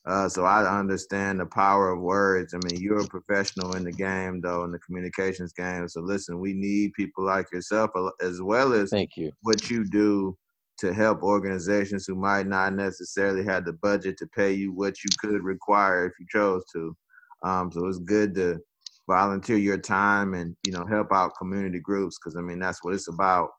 Uh, 0.06 0.30
so 0.30 0.45
I 0.45 0.80
understand 0.80 1.39
the 1.39 1.45
power 1.45 1.91
of 1.91 2.00
words. 2.00 2.54
I 2.54 2.60
mean, 2.63 2.82
you're 2.82 3.02
a 3.02 3.08
professional 3.08 3.76
in 3.76 3.84
the 3.84 3.91
game, 3.91 4.39
though, 4.39 4.63
in 4.63 4.71
the 4.71 4.80
communications 4.80 5.52
game. 5.52 5.88
So 5.89 6.02
listen, 6.02 6.39
we 6.39 6.54
need 6.54 6.93
people 6.93 7.26
like 7.26 7.52
yourself, 7.52 7.91
as 8.21 8.41
well 8.41 8.73
as 8.73 8.89
thank 8.89 9.17
you 9.17 9.32
what 9.41 9.69
you 9.69 9.86
do 9.86 10.38
to 10.80 10.93
help 10.93 11.23
organizations 11.23 12.06
who 12.06 12.15
might 12.15 12.47
not 12.47 12.73
necessarily 12.73 13.43
have 13.43 13.65
the 13.65 13.73
budget 13.73 14.17
to 14.19 14.28
pay 14.28 14.54
you 14.54 14.71
what 14.71 15.04
you 15.04 15.10
could 15.19 15.43
require 15.43 16.06
if 16.06 16.13
you 16.19 16.26
chose 16.30 16.63
to. 16.73 16.95
Um, 17.43 17.71
so 17.71 17.86
it's 17.88 18.00
good 18.00 18.34
to 18.36 18.60
volunteer 19.08 19.58
your 19.58 19.78
time 19.78 20.34
and 20.34 20.56
you 20.65 20.72
know 20.72 20.86
help 20.86 21.12
out 21.12 21.32
community 21.38 21.80
groups 21.80 22.17
because 22.17 22.36
I 22.36 22.41
mean 22.41 22.60
that's 22.60 22.84
what 22.84 22.93
it's 22.93 23.08
about. 23.08 23.50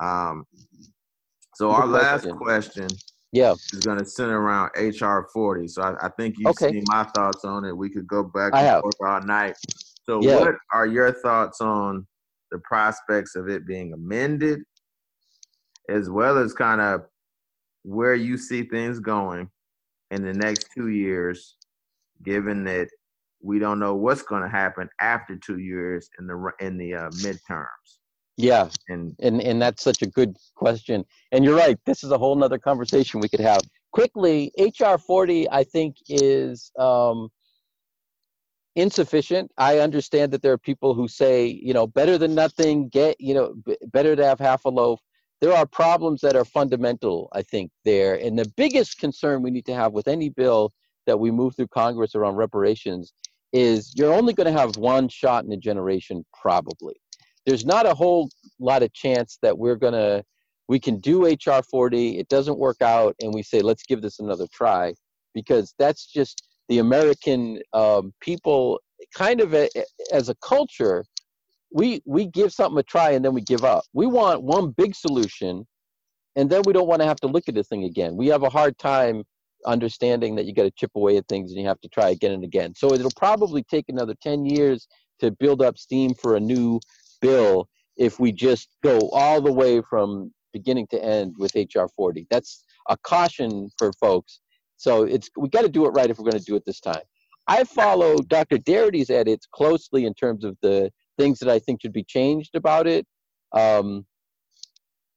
Um, 0.00 0.44
so 1.54 1.70
our 1.70 1.86
last 1.86 2.28
question, 2.36 2.88
yeah, 3.32 3.52
is 3.72 3.80
going 3.80 3.98
to 3.98 4.04
center 4.04 4.40
around 4.40 4.70
HR 4.76 5.28
40. 5.32 5.68
So 5.68 5.82
I, 5.82 6.06
I 6.06 6.08
think 6.18 6.36
you've 6.38 6.48
okay. 6.48 6.70
seen 6.70 6.84
my 6.86 7.04
thoughts 7.04 7.44
on 7.44 7.64
it. 7.64 7.76
We 7.76 7.90
could 7.90 8.06
go 8.06 8.22
back 8.22 8.52
and 8.54 8.80
forth 8.80 8.94
all 9.04 9.20
night. 9.20 9.56
So 10.04 10.22
yeah. 10.22 10.40
what 10.40 10.54
are 10.72 10.86
your 10.86 11.12
thoughts 11.12 11.60
on 11.60 12.06
the 12.50 12.58
prospects 12.60 13.36
of 13.36 13.48
it 13.48 13.66
being 13.66 13.92
amended, 13.92 14.60
as 15.88 16.08
well 16.08 16.38
as 16.38 16.52
kind 16.52 16.80
of 16.80 17.02
where 17.82 18.14
you 18.14 18.36
see 18.36 18.62
things 18.62 18.98
going 18.98 19.48
in 20.10 20.22
the 20.22 20.34
next 20.34 20.68
two 20.74 20.88
years, 20.88 21.56
given 22.22 22.64
that 22.64 22.88
we 23.42 23.58
don't 23.58 23.78
know 23.78 23.94
what's 23.94 24.22
going 24.22 24.42
to 24.42 24.48
happen 24.48 24.88
after 25.00 25.36
two 25.36 25.58
years 25.58 26.08
in 26.18 26.26
the 26.26 26.52
in 26.60 26.78
the 26.78 26.94
uh, 26.94 27.10
midterms. 27.10 27.98
Yeah, 28.36 28.68
and 28.88 29.14
and 29.20 29.42
and 29.42 29.60
that's 29.60 29.82
such 29.82 30.02
a 30.02 30.06
good 30.06 30.36
question. 30.54 31.04
And 31.32 31.44
you're 31.44 31.56
right. 31.56 31.78
This 31.84 32.02
is 32.02 32.10
a 32.10 32.18
whole 32.18 32.34
nother 32.34 32.58
conversation 32.58 33.20
we 33.20 33.28
could 33.28 33.40
have. 33.40 33.60
Quickly, 33.92 34.50
HR 34.58 34.96
40, 34.96 35.50
I 35.50 35.64
think, 35.64 35.96
is 36.08 36.72
um, 36.78 37.28
insufficient. 38.74 39.50
I 39.58 39.80
understand 39.80 40.32
that 40.32 40.40
there 40.40 40.52
are 40.52 40.58
people 40.58 40.94
who 40.94 41.08
say, 41.08 41.46
you 41.46 41.74
know, 41.74 41.86
better 41.86 42.16
than 42.16 42.34
nothing. 42.34 42.88
Get, 42.88 43.20
you 43.20 43.34
know, 43.34 43.54
b- 43.66 43.76
better 43.88 44.16
to 44.16 44.24
have 44.24 44.40
half 44.40 44.64
a 44.64 44.70
loaf. 44.70 45.00
There 45.42 45.52
are 45.52 45.66
problems 45.66 46.22
that 46.22 46.36
are 46.36 46.44
fundamental, 46.44 47.28
I 47.34 47.42
think, 47.42 47.70
there. 47.84 48.14
And 48.14 48.38
the 48.38 48.50
biggest 48.56 48.98
concern 48.98 49.42
we 49.42 49.50
need 49.50 49.66
to 49.66 49.74
have 49.74 49.92
with 49.92 50.08
any 50.08 50.30
bill 50.30 50.72
that 51.06 51.18
we 51.18 51.30
move 51.30 51.54
through 51.56 51.68
Congress 51.68 52.14
around 52.14 52.36
reparations 52.36 53.12
is 53.52 53.92
you're 53.96 54.12
only 54.12 54.32
going 54.32 54.52
to 54.52 54.58
have 54.58 54.76
one 54.76 55.08
shot 55.08 55.44
in 55.44 55.52
a 55.52 55.56
generation 55.56 56.24
probably 56.40 56.94
there's 57.46 57.64
not 57.66 57.86
a 57.86 57.94
whole 57.94 58.28
lot 58.60 58.82
of 58.82 58.92
chance 58.92 59.38
that 59.42 59.56
we're 59.56 59.76
going 59.76 59.92
to 59.92 60.22
we 60.68 60.78
can 60.78 60.98
do 61.00 61.26
hr 61.26 61.62
40 61.70 62.18
it 62.18 62.28
doesn't 62.28 62.58
work 62.58 62.80
out 62.80 63.14
and 63.20 63.32
we 63.32 63.42
say 63.42 63.60
let's 63.60 63.82
give 63.84 64.02
this 64.02 64.20
another 64.20 64.46
try 64.52 64.92
because 65.34 65.74
that's 65.78 66.06
just 66.06 66.48
the 66.68 66.78
american 66.78 67.60
um, 67.72 68.12
people 68.20 68.78
kind 69.14 69.40
of 69.40 69.54
a, 69.54 69.68
as 70.12 70.28
a 70.28 70.34
culture, 70.36 71.04
we 71.72 72.02
we 72.04 72.26
give 72.26 72.52
something 72.52 72.78
a 72.78 72.82
try 72.82 73.10
and 73.10 73.24
then 73.24 73.34
we 73.34 73.40
give 73.40 73.64
up. 73.64 73.84
We 73.92 74.06
want 74.06 74.42
one 74.42 74.70
big 74.70 74.94
solution, 74.94 75.66
and 76.36 76.50
then 76.50 76.62
we 76.64 76.72
don't 76.72 76.88
want 76.88 77.00
to 77.00 77.08
have 77.08 77.20
to 77.20 77.26
look 77.26 77.44
at 77.48 77.54
this 77.54 77.68
thing 77.68 77.84
again. 77.84 78.16
We 78.16 78.28
have 78.28 78.42
a 78.42 78.50
hard 78.50 78.78
time 78.78 79.24
understanding 79.66 80.34
that 80.36 80.46
you 80.46 80.54
got 80.54 80.64
to 80.64 80.70
chip 80.72 80.90
away 80.94 81.16
at 81.16 81.26
things 81.28 81.50
and 81.50 81.60
you 81.60 81.66
have 81.66 81.80
to 81.80 81.88
try 81.88 82.10
again 82.10 82.32
and 82.32 82.44
again. 82.44 82.74
So 82.74 82.92
it'll 82.92 83.10
probably 83.16 83.62
take 83.62 83.86
another 83.88 84.14
10 84.22 84.44
years 84.44 84.88
to 85.20 85.30
build 85.30 85.62
up 85.62 85.78
steam 85.78 86.14
for 86.14 86.36
a 86.36 86.40
new 86.40 86.80
bill 87.20 87.68
if 87.96 88.18
we 88.18 88.32
just 88.32 88.68
go 88.82 89.10
all 89.12 89.40
the 89.40 89.52
way 89.52 89.80
from 89.88 90.32
beginning 90.52 90.86
to 90.88 91.02
end 91.02 91.34
with 91.38 91.54
HR 91.54 91.86
40. 91.94 92.26
That's 92.30 92.64
a 92.88 92.96
caution 92.98 93.70
for 93.78 93.92
folks. 93.94 94.40
So 94.76 95.04
it's 95.04 95.30
we 95.36 95.48
got 95.48 95.62
to 95.62 95.68
do 95.68 95.86
it 95.86 95.90
right 95.90 96.10
if 96.10 96.18
we're 96.18 96.28
going 96.28 96.42
to 96.42 96.44
do 96.44 96.56
it 96.56 96.64
this 96.66 96.80
time. 96.80 97.02
I 97.46 97.64
follow 97.64 98.16
Dr. 98.18 98.58
Darity's 98.58 99.10
edits 99.10 99.46
closely 99.52 100.06
in 100.06 100.14
terms 100.14 100.44
of 100.44 100.56
the 100.62 100.90
things 101.18 101.38
that 101.40 101.48
I 101.48 101.58
think 101.58 101.82
should 101.82 101.92
be 101.92 102.04
changed 102.04 102.54
about 102.54 102.86
it. 102.86 103.06
Um, 103.52 104.06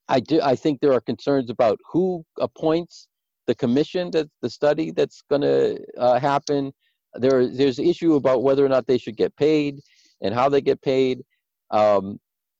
I 0.08 0.20
do. 0.20 0.40
I 0.40 0.54
think 0.54 0.80
there 0.80 0.92
are 0.92 1.00
concerns 1.00 1.50
about 1.50 1.78
who 1.92 2.24
appoints 2.38 3.08
the 3.46 3.54
commission 3.54 4.10
that 4.10 4.28
the 4.42 4.50
study 4.50 4.90
that's 4.90 5.22
going 5.28 5.42
to 5.42 5.78
uh, 5.98 6.18
happen. 6.18 6.72
There, 7.14 7.46
there's 7.46 7.78
issue 7.78 8.14
about 8.14 8.42
whether 8.42 8.64
or 8.64 8.68
not 8.68 8.86
they 8.86 8.98
should 8.98 9.16
get 9.16 9.34
paid 9.36 9.80
and 10.20 10.34
how 10.34 10.48
they 10.48 10.60
get 10.60 10.82
paid, 10.82 11.22
um, 11.70 12.18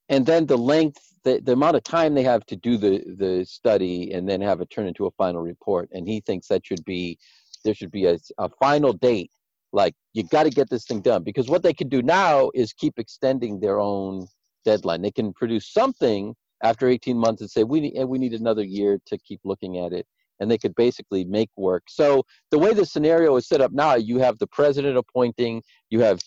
and 0.09 0.25
then 0.25 0.47
the 0.47 0.57
length, 0.57 1.01
the, 1.25 1.41
the 1.41 1.53
amount 1.53 1.77
of 1.77 1.83
time 1.83 2.15
they 2.15 2.23
have 2.23 2.47
to 2.47 2.57
do 2.57 2.77
the 2.77 3.03
the 3.19 3.45
study 3.45 4.13
and 4.13 4.29
then 4.29 4.41
have 4.41 4.61
it 4.61 4.71
turn 4.71 4.87
into 4.87 5.07
a 5.07 5.11
final 5.13 5.43
report. 5.43 5.89
And 5.93 6.09
he 6.09 6.21
thinks 6.21 6.49
that 6.49 6.65
should 6.65 6.85
be 6.85 7.19
there 7.65 7.75
should 7.75 7.91
be 7.91 8.07
a, 8.07 8.19
a 8.39 8.49
final 8.61 8.93
date. 8.93 9.31
Like 9.73 9.95
you 10.13 10.23
got 10.23 10.45
to 10.45 10.51
get 10.51 10.71
this 10.71 10.85
thing 10.85 11.01
done 11.01 11.23
because 11.23 11.49
what 11.49 11.63
they 11.63 11.75
can 11.75 11.89
do 11.89 12.03
now 12.03 12.51
is 12.55 12.73
keep 12.73 12.99
extending 12.99 13.61
their 13.61 13.81
own 13.81 14.27
deadline. 14.65 15.03
They 15.03 15.11
can 15.11 15.33
produce 15.33 15.73
something 15.73 16.35
after 16.63 16.89
18 16.89 17.19
months 17.19 17.43
and 17.43 17.51
say 17.51 17.65
we 17.65 17.81
need 17.81 18.05
we 18.05 18.19
need 18.19 18.33
another 18.33 18.63
year 18.63 18.99
to 19.07 19.19
keep 19.19 19.41
looking 19.45 19.79
at 19.79 19.93
it 19.93 20.07
and 20.41 20.51
they 20.51 20.59
could 20.59 20.75
basically 20.75 21.25
make 21.25 21.51
work. 21.57 21.85
So 21.89 22.25
the 22.51 22.59
way 22.59 22.73
the 22.73 22.87
scenario 22.87 23.37
is 23.37 23.49
set 23.49 23.61
up 23.61 23.73
now, 23.73 23.95
you 23.95 24.19
have 24.19 24.39
the 24.39 24.47
president 24.47 24.97
appointing, 24.97 25.63
you 25.91 26.01
have 26.01 26.21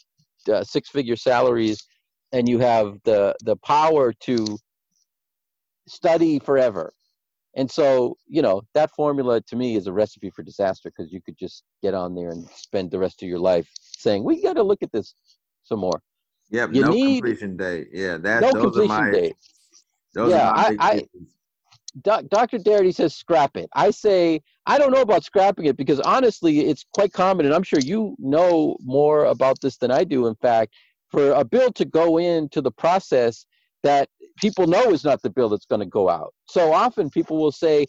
uh, 0.51 0.63
six-figure 0.63 1.15
salaries, 1.15 1.85
and 2.31 2.47
you 2.47 2.59
have 2.59 2.97
the 3.05 3.35
the 3.43 3.55
power 3.57 4.13
to 4.13 4.57
study 5.87 6.39
forever. 6.39 6.93
And 7.55 7.69
so, 7.69 8.15
you 8.27 8.41
know, 8.41 8.61
that 8.75 8.91
formula 8.91 9.41
to 9.41 9.55
me 9.55 9.75
is 9.75 9.87
a 9.87 9.91
recipe 9.91 10.29
for 10.29 10.43
disaster 10.43 10.91
because 10.95 11.11
you 11.11 11.19
could 11.21 11.37
just 11.37 11.63
get 11.81 11.93
on 11.93 12.13
there 12.13 12.29
and 12.29 12.47
spend 12.49 12.91
the 12.91 12.99
rest 12.99 13.23
of 13.23 13.27
your 13.27 13.39
life 13.39 13.67
saying, 13.81 14.23
"We 14.23 14.41
got 14.41 14.53
to 14.53 14.63
look 14.63 14.83
at 14.83 14.91
this 14.91 15.15
some 15.63 15.79
more." 15.79 16.01
Yep, 16.51 16.73
you 16.73 16.81
no 16.83 16.89
need, 16.89 17.21
completion 17.21 17.57
date. 17.57 17.87
Yeah, 17.91 18.17
that 18.17 18.41
no 18.41 18.51
completion 18.51 18.87
my, 18.87 19.11
date. 19.11 19.35
yeah, 20.15 20.51
I, 20.51 20.75
I, 20.79 21.07
Dr. 22.01 22.59
Darity 22.59 22.93
says 22.93 23.15
scrap 23.15 23.57
it. 23.57 23.69
I 23.73 23.91
say 23.91 24.41
I 24.65 24.77
don't 24.77 24.91
know 24.91 25.01
about 25.01 25.23
scrapping 25.23 25.65
it 25.65 25.77
because 25.77 25.99
honestly, 26.01 26.61
it's 26.61 26.85
quite 26.93 27.13
common, 27.13 27.45
and 27.45 27.55
I'm 27.55 27.63
sure 27.63 27.79
you 27.79 28.15
know 28.19 28.77
more 28.81 29.25
about 29.25 29.61
this 29.61 29.77
than 29.77 29.91
I 29.91 30.03
do. 30.03 30.27
In 30.27 30.35
fact, 30.35 30.73
for 31.09 31.31
a 31.31 31.43
bill 31.43 31.71
to 31.73 31.85
go 31.85 32.17
into 32.17 32.61
the 32.61 32.71
process 32.71 33.45
that 33.83 34.09
people 34.37 34.67
know 34.67 34.91
is 34.91 35.03
not 35.03 35.21
the 35.21 35.29
bill 35.29 35.49
that's 35.49 35.65
going 35.65 35.79
to 35.79 35.85
go 35.85 36.09
out. 36.09 36.33
So 36.45 36.73
often 36.73 37.09
people 37.09 37.37
will 37.37 37.51
say, 37.51 37.85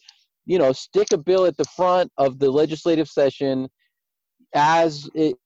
you 0.47 0.59
know, 0.59 0.73
stick 0.73 1.09
a 1.13 1.19
bill 1.19 1.45
at 1.45 1.57
the 1.57 1.65
front 1.65 2.11
of 2.17 2.39
the 2.39 2.51
legislative 2.51 3.09
session 3.09 3.69
as 4.55 5.09
it 5.15 5.37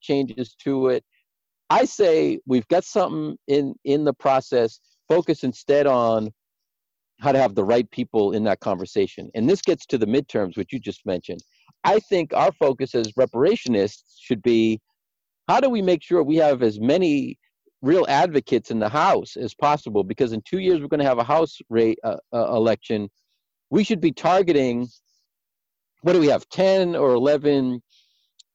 changes 0.00 0.54
to 0.64 0.88
it. 0.88 1.04
I 1.68 1.84
say 1.84 2.38
we've 2.46 2.68
got 2.68 2.84
something 2.84 3.36
in 3.48 3.74
in 3.84 4.04
the 4.04 4.14
process. 4.14 4.80
Focus 5.08 5.44
instead 5.44 5.86
on 5.86 6.30
how 7.22 7.30
to 7.30 7.38
have 7.38 7.54
the 7.54 7.64
right 7.64 7.88
people 7.92 8.32
in 8.32 8.42
that 8.44 8.58
conversation. 8.58 9.30
And 9.34 9.48
this 9.48 9.62
gets 9.62 9.86
to 9.86 9.96
the 9.96 10.06
midterms, 10.06 10.56
which 10.56 10.72
you 10.72 10.80
just 10.80 11.06
mentioned. 11.06 11.40
I 11.84 12.00
think 12.00 12.34
our 12.34 12.50
focus 12.52 12.94
as 12.96 13.12
reparationists 13.12 14.16
should 14.20 14.42
be 14.42 14.80
how 15.48 15.60
do 15.60 15.70
we 15.70 15.82
make 15.82 16.02
sure 16.02 16.22
we 16.22 16.36
have 16.36 16.62
as 16.62 16.80
many 16.80 17.38
real 17.80 18.06
advocates 18.08 18.70
in 18.70 18.78
the 18.78 18.88
House 18.88 19.36
as 19.36 19.54
possible? 19.54 20.02
Because 20.02 20.32
in 20.32 20.42
two 20.42 20.58
years, 20.58 20.80
we're 20.80 20.88
going 20.88 21.00
to 21.00 21.06
have 21.06 21.18
a 21.18 21.24
House 21.24 21.58
rate, 21.68 21.98
uh, 22.04 22.16
uh, 22.32 22.54
election. 22.54 23.08
We 23.70 23.84
should 23.84 24.00
be 24.00 24.12
targeting 24.12 24.88
what 26.02 26.14
do 26.14 26.20
we 26.20 26.28
have, 26.28 26.48
10 26.48 26.96
or 26.96 27.12
11 27.12 27.80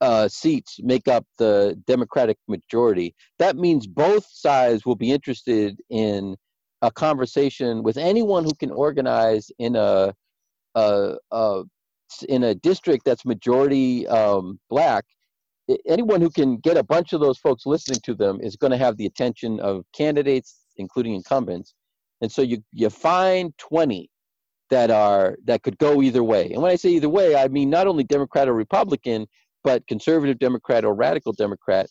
uh, 0.02 0.28
seats 0.28 0.80
make 0.84 1.08
up 1.08 1.26
the 1.38 1.82
Democratic 1.88 2.38
majority. 2.48 3.16
That 3.40 3.56
means 3.56 3.88
both 3.88 4.26
sides 4.30 4.86
will 4.86 4.98
be 4.98 5.12
interested 5.12 5.80
in 5.90 6.36
a 6.82 6.92
conversation 6.92 7.84
with 7.84 7.98
anyone 7.98 8.44
who 8.44 8.54
can 8.54 8.72
organize 8.72 9.50
in 9.60 9.76
a, 9.76 10.14
a, 10.76 11.16
a 11.32 11.64
in 12.30 12.44
a 12.44 12.56
district 12.56 13.04
that's 13.06 13.26
majority 13.26 14.08
um, 14.08 14.60
black. 14.70 15.06
Anyone 15.86 16.22
who 16.22 16.30
can 16.30 16.58
get 16.58 16.78
a 16.78 16.84
bunch 16.84 17.12
of 17.12 17.20
those 17.20 17.38
folks 17.38 17.66
listening 17.66 18.00
to 18.04 18.16
them 18.16 18.40
is 18.42 18.56
going 18.56 18.72
to 18.72 18.78
have 18.78 18.96
the 18.96 19.06
attention 19.06 19.60
of 19.60 19.84
candidates, 19.94 20.60
including 20.78 21.14
incumbents. 21.14 21.74
And 22.22 22.32
so 22.32 22.42
you 22.42 22.64
you 22.72 22.90
find 22.90 23.56
20 23.58 24.10
that 24.70 24.92
are 24.92 25.36
that 25.46 25.64
could 25.64 25.78
go 25.78 26.02
either 26.02 26.24
way. 26.24 26.52
And 26.52 26.62
when 26.62 26.72
I 26.72 26.76
say 26.76 26.90
either 26.90 27.10
way, 27.10 27.36
I 27.36 27.48
mean 27.50 27.70
not 27.70 27.88
only 27.88 28.04
Democrat 28.04 28.48
or 28.48 28.54
Republican, 28.54 29.28
but 29.64 29.86
conservative 29.88 30.40
Democrat 30.40 30.86
or 30.86 30.94
radical 30.96 31.34
Democrat. 31.34 31.90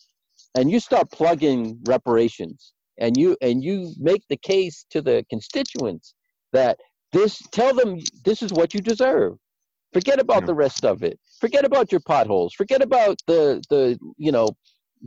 And 0.54 0.70
you 0.70 0.80
start 0.80 1.10
plugging 1.10 1.78
reparations 1.86 2.72
and 2.98 3.16
you 3.16 3.36
and 3.40 3.62
you 3.62 3.92
make 3.98 4.22
the 4.28 4.36
case 4.36 4.86
to 4.90 5.02
the 5.02 5.24
constituents 5.30 6.14
that 6.52 6.78
this 7.12 7.40
tell 7.52 7.74
them 7.74 7.98
this 8.24 8.42
is 8.42 8.52
what 8.52 8.74
you 8.74 8.80
deserve. 8.80 9.36
Forget 9.92 10.18
about 10.18 10.42
yeah. 10.42 10.46
the 10.46 10.54
rest 10.54 10.84
of 10.84 11.02
it. 11.02 11.18
Forget 11.40 11.64
about 11.64 11.92
your 11.92 12.00
potholes. 12.00 12.54
Forget 12.54 12.82
about 12.82 13.18
the 13.26 13.62
the 13.70 13.98
you 14.16 14.32
know 14.32 14.48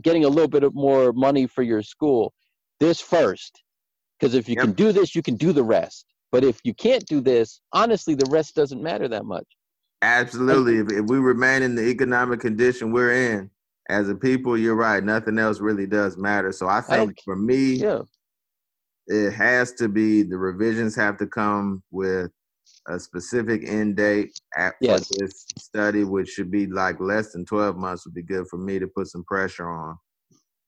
getting 0.02 0.24
a 0.24 0.28
little 0.28 0.48
bit 0.48 0.64
of 0.64 0.74
more 0.74 1.12
money 1.12 1.46
for 1.46 1.62
your 1.62 1.82
school. 1.82 2.32
This 2.78 3.00
first. 3.00 3.62
Because 4.18 4.34
if 4.34 4.48
you 4.48 4.54
yep. 4.56 4.64
can 4.64 4.72
do 4.72 4.92
this 4.92 5.14
you 5.14 5.22
can 5.22 5.36
do 5.36 5.52
the 5.52 5.64
rest. 5.64 6.06
But 6.32 6.44
if 6.44 6.60
you 6.64 6.74
can't 6.74 7.04
do 7.06 7.20
this 7.20 7.60
honestly 7.72 8.14
the 8.14 8.28
rest 8.30 8.54
doesn't 8.54 8.82
matter 8.82 9.08
that 9.08 9.24
much. 9.24 9.46
Absolutely. 10.02 10.78
If, 10.78 10.90
if 10.90 11.10
we 11.10 11.18
remain 11.18 11.62
in 11.62 11.74
the 11.74 11.86
economic 11.88 12.40
condition 12.40 12.92
we're 12.92 13.12
in 13.12 13.50
as 13.90 14.08
a 14.08 14.14
people, 14.14 14.56
you're 14.56 14.76
right. 14.76 15.02
Nothing 15.02 15.38
else 15.38 15.60
really 15.60 15.86
does 15.86 16.16
matter. 16.16 16.52
So 16.52 16.68
I 16.68 16.80
think 16.80 17.10
I 17.18 17.22
for 17.24 17.36
me, 17.36 17.74
yeah. 17.74 18.02
it 19.08 19.32
has 19.32 19.72
to 19.74 19.88
be 19.88 20.22
the 20.22 20.38
revisions 20.38 20.94
have 20.94 21.18
to 21.18 21.26
come 21.26 21.82
with 21.90 22.30
a 22.88 22.98
specific 22.98 23.68
end 23.68 23.96
date 23.96 24.30
at, 24.56 24.74
yes. 24.80 25.08
for 25.08 25.14
this 25.18 25.44
study, 25.58 26.04
which 26.04 26.28
should 26.28 26.50
be 26.50 26.66
like 26.66 27.00
less 27.00 27.32
than 27.32 27.44
12 27.44 27.76
months, 27.76 28.06
would 28.06 28.14
be 28.14 28.22
good 28.22 28.46
for 28.48 28.58
me 28.58 28.78
to 28.78 28.86
put 28.86 29.08
some 29.08 29.24
pressure 29.24 29.68
on. 29.68 29.96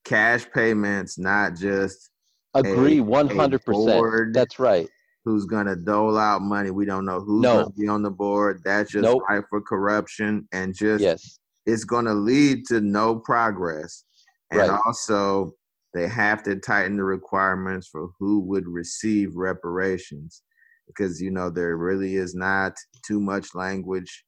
Cash 0.05 0.47
payments, 0.53 1.17
not 1.17 1.55
just 1.55 2.11
agree 2.55 2.99
a, 2.99 3.03
100%. 3.03 4.35
That's 4.35 4.59
right. 4.59 4.89
Who's 5.25 5.45
gonna 5.45 5.77
dole 5.77 6.19
out 6.19 6.43
money? 6.43 6.73
We 6.73 6.85
don't 6.85 7.05
know 7.05 7.21
who's 7.21 7.43
no. 7.43 7.63
gonna 7.63 7.71
be 7.71 7.87
on 7.87 8.03
the 8.03 8.11
board. 8.11 8.61
That's 8.65 8.91
just 8.91 9.05
nope. 9.05 9.23
right 9.29 9.45
for 9.49 9.61
corruption 9.61 10.49
and 10.53 10.75
just 10.75 11.01
yes 11.01 11.39
it's 11.67 11.85
going 11.85 12.05
to 12.07 12.15
lead 12.15 12.67
to 12.67 12.81
no 12.81 13.17
progress. 13.17 14.05
And 14.51 14.61
right. 14.61 14.81
also, 14.85 15.55
they 15.95 16.09
have 16.09 16.43
to 16.45 16.57
tighten 16.57 16.97
the 16.97 17.05
requirements 17.05 17.89
for 17.89 18.11
who 18.19 18.41
would 18.41 18.67
receive 18.67 19.37
reparations 19.37 20.43
because, 20.87 21.21
you 21.21 21.31
know, 21.31 21.51
there 21.51 21.77
really 21.77 22.17
is 22.17 22.35
not 22.35 22.75
too 23.07 23.21
much 23.21 23.55
language 23.55 24.25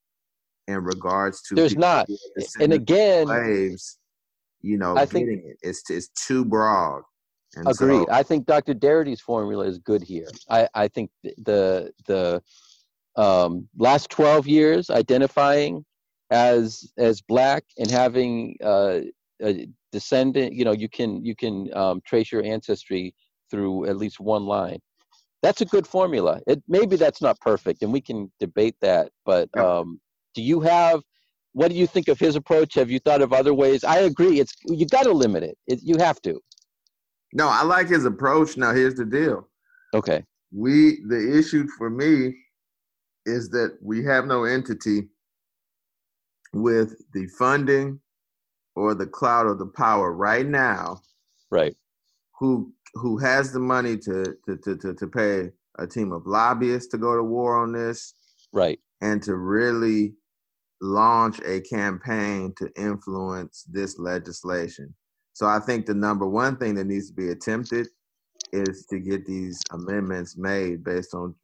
in 0.67 0.83
regards 0.83 1.43
to 1.43 1.55
there's 1.55 1.77
not 1.77 2.09
and 2.61 2.73
again 2.73 3.27
slaves 3.27 3.99
you 4.63 4.79
know 4.79 4.97
I 4.97 5.07
think, 5.07 5.29
it. 5.29 5.59
it's 5.63 5.89
it's 5.91 6.09
too 6.09 6.45
broad 6.45 7.03
and 7.55 7.69
agreed 7.69 8.07
so, 8.07 8.11
i 8.11 8.23
think 8.23 8.47
dr 8.47 8.73
darity's 8.75 9.21
formula 9.21 9.67
is 9.67 9.79
good 9.79 10.03
here 10.03 10.29
i 10.49 10.67
i 10.75 10.89
think 10.89 11.11
the 11.23 11.93
the 12.07 12.43
um, 13.17 13.69
last 13.79 14.11
12 14.11 14.49
years 14.49 14.91
identifying 14.91 15.85
as 16.35 16.93
as 16.99 17.21
black 17.23 17.65
and 17.79 17.91
having 17.91 18.57
uh, 18.63 18.99
a 19.41 19.69
descendant 19.93 20.53
you 20.53 20.65
know 20.65 20.73
you 20.73 20.89
can 20.89 21.25
you 21.25 21.37
can 21.37 21.73
um, 21.75 22.03
trace 22.05 22.33
your 22.33 22.43
ancestry 22.43 23.15
through 23.51 23.87
at 23.87 23.97
least 23.97 24.21
one 24.21 24.45
line. 24.45 24.81
That's 25.43 25.61
a 25.61 25.67
good 25.67 25.87
formula. 25.87 26.41
It 26.47 26.63
maybe 26.67 26.97
that's 26.97 27.23
not 27.23 27.41
perfect 27.41 27.83
and 27.83 27.93
we 27.93 28.01
can 28.01 28.31
debate 28.41 28.77
that 28.81 29.11
but 29.25 29.49
um, 29.57 30.01
do 30.35 30.43
you 30.43 30.61
have 30.61 31.03
what 31.53 31.71
do 31.71 31.77
you 31.77 31.87
think 31.87 32.09
of 32.09 32.19
his 32.19 32.35
approach? 32.35 32.75
Have 32.75 32.91
you 32.91 32.99
thought 32.99 33.23
of 33.23 33.33
other 33.33 33.55
ways? 33.55 33.85
I 33.85 33.99
agree 33.99 34.41
it's 34.41 34.55
you 34.67 34.87
got 34.87 35.05
to 35.05 35.13
limit 35.13 35.45
it. 35.45 35.57
it 35.69 35.79
you 35.83 35.97
have 35.99 36.21
to. 36.23 36.41
No 37.33 37.49
i 37.49 37.63
like 37.63 37.89
his 37.89 38.05
approach. 38.05 38.57
Now 38.57 38.73
here's 38.75 38.97
the 38.97 39.05
deal. 39.05 39.49
Okay. 39.95 40.25
We 40.51 41.03
the 41.07 41.39
issue 41.39 41.69
for 41.79 41.91
me 41.91 42.35
is 43.27 43.49
that 43.51 43.79
we 43.81 44.05
have 44.05 44.27
no 44.27 44.45
entity 44.45 45.09
with 46.55 46.95
the 47.13 47.27
funding 47.27 48.01
or 48.77 48.95
the 48.95 49.07
clout 49.07 49.47
or 49.47 49.55
the 49.55 49.67
power 49.67 50.13
right 50.13 50.47
now, 50.47 51.01
right, 51.51 51.77
who 52.39 52.73
who 52.95 53.19
has 53.19 53.53
the 53.53 53.61
money 53.61 53.97
to 53.99 54.37
to 54.47 54.57
to 54.57 54.77
to, 54.77 54.95
to 54.95 55.07
pay 55.07 55.51
a 55.79 55.87
team 55.87 56.13
of 56.13 56.27
lobbyists 56.27 56.91
to 56.91 56.99
go 56.99 57.17
to 57.17 57.23
war 57.23 57.63
on 57.63 57.73
this, 57.73 58.15
right, 58.53 58.79
and 59.01 59.23
to 59.23 59.37
really 59.37 60.15
launch 60.81 61.41
a 61.45 61.61
campaign 61.63 62.53
to 62.59 62.71
influence 62.77 63.65
this 63.71 63.99
legislation. 63.99 64.95
So 65.33 65.47
I 65.47 65.59
think 65.59 65.87
the 65.87 65.95
number 65.95 66.29
one 66.29 66.57
thing 66.57 66.75
that 66.77 66.87
needs 66.87 67.09
to 67.09 67.15
be 67.15 67.31
attempted 67.31 67.89
is 68.53 68.87
to 68.87 68.99
get 68.99 69.27
these 69.27 69.61
amendments 69.73 70.37
made 70.37 70.85
based 70.85 71.15
on 71.15 71.35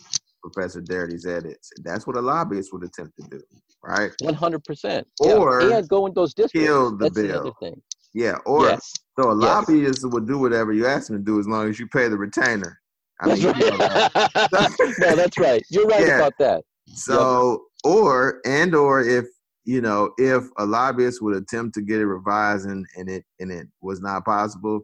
Professor 0.42 0.80
Darity's 0.80 1.26
edits. 1.26 1.70
That's 1.84 2.06
what 2.06 2.16
a 2.16 2.20
lobbyist 2.20 2.72
would 2.72 2.84
attempt 2.84 3.16
to 3.20 3.28
do, 3.28 3.40
right? 3.82 4.10
One 4.20 4.34
hundred 4.34 4.64
percent. 4.64 5.06
Or 5.20 5.62
yeah. 5.62 5.78
and 5.78 5.88
go 5.88 6.06
in 6.06 6.14
those 6.14 6.34
districts. 6.34 6.66
Kill 6.66 6.96
the 6.96 7.10
That's 7.10 7.14
bill. 7.14 7.56
Thing. 7.60 7.80
Yeah, 8.12 8.38
or 8.46 8.66
yes. 8.66 8.92
so 9.18 9.30
a 9.30 9.40
yes. 9.40 9.44
lobbyist 9.44 10.10
would 10.10 10.26
do 10.26 10.38
whatever 10.38 10.72
you 10.72 10.86
ask 10.86 11.10
him 11.10 11.16
to 11.16 11.22
do 11.22 11.38
as 11.38 11.46
long 11.46 11.68
as 11.68 11.78
you 11.78 11.86
pay 11.88 12.08
the 12.08 12.18
retainer. 12.18 12.80
I 13.20 13.28
that's 13.28 13.42
mean, 13.42 13.52
right. 13.52 13.78
that. 13.78 14.96
no, 14.98 15.16
that's 15.16 15.38
right. 15.38 15.62
You're 15.70 15.86
right 15.86 16.06
yeah. 16.06 16.16
about 16.16 16.32
that. 16.38 16.64
So, 16.88 17.50
yep. 17.84 17.92
or 17.92 18.40
and 18.44 18.74
or 18.74 19.02
if 19.02 19.26
you 19.64 19.80
know 19.80 20.12
if 20.18 20.44
a 20.58 20.66
lobbyist 20.66 21.22
would 21.22 21.36
attempt 21.36 21.74
to 21.74 21.82
get 21.82 22.00
it 22.00 22.06
revised 22.06 22.66
and, 22.66 22.84
and 22.96 23.08
it 23.08 23.24
and 23.38 23.52
it 23.52 23.68
was 23.80 24.00
not 24.00 24.24
possible 24.24 24.80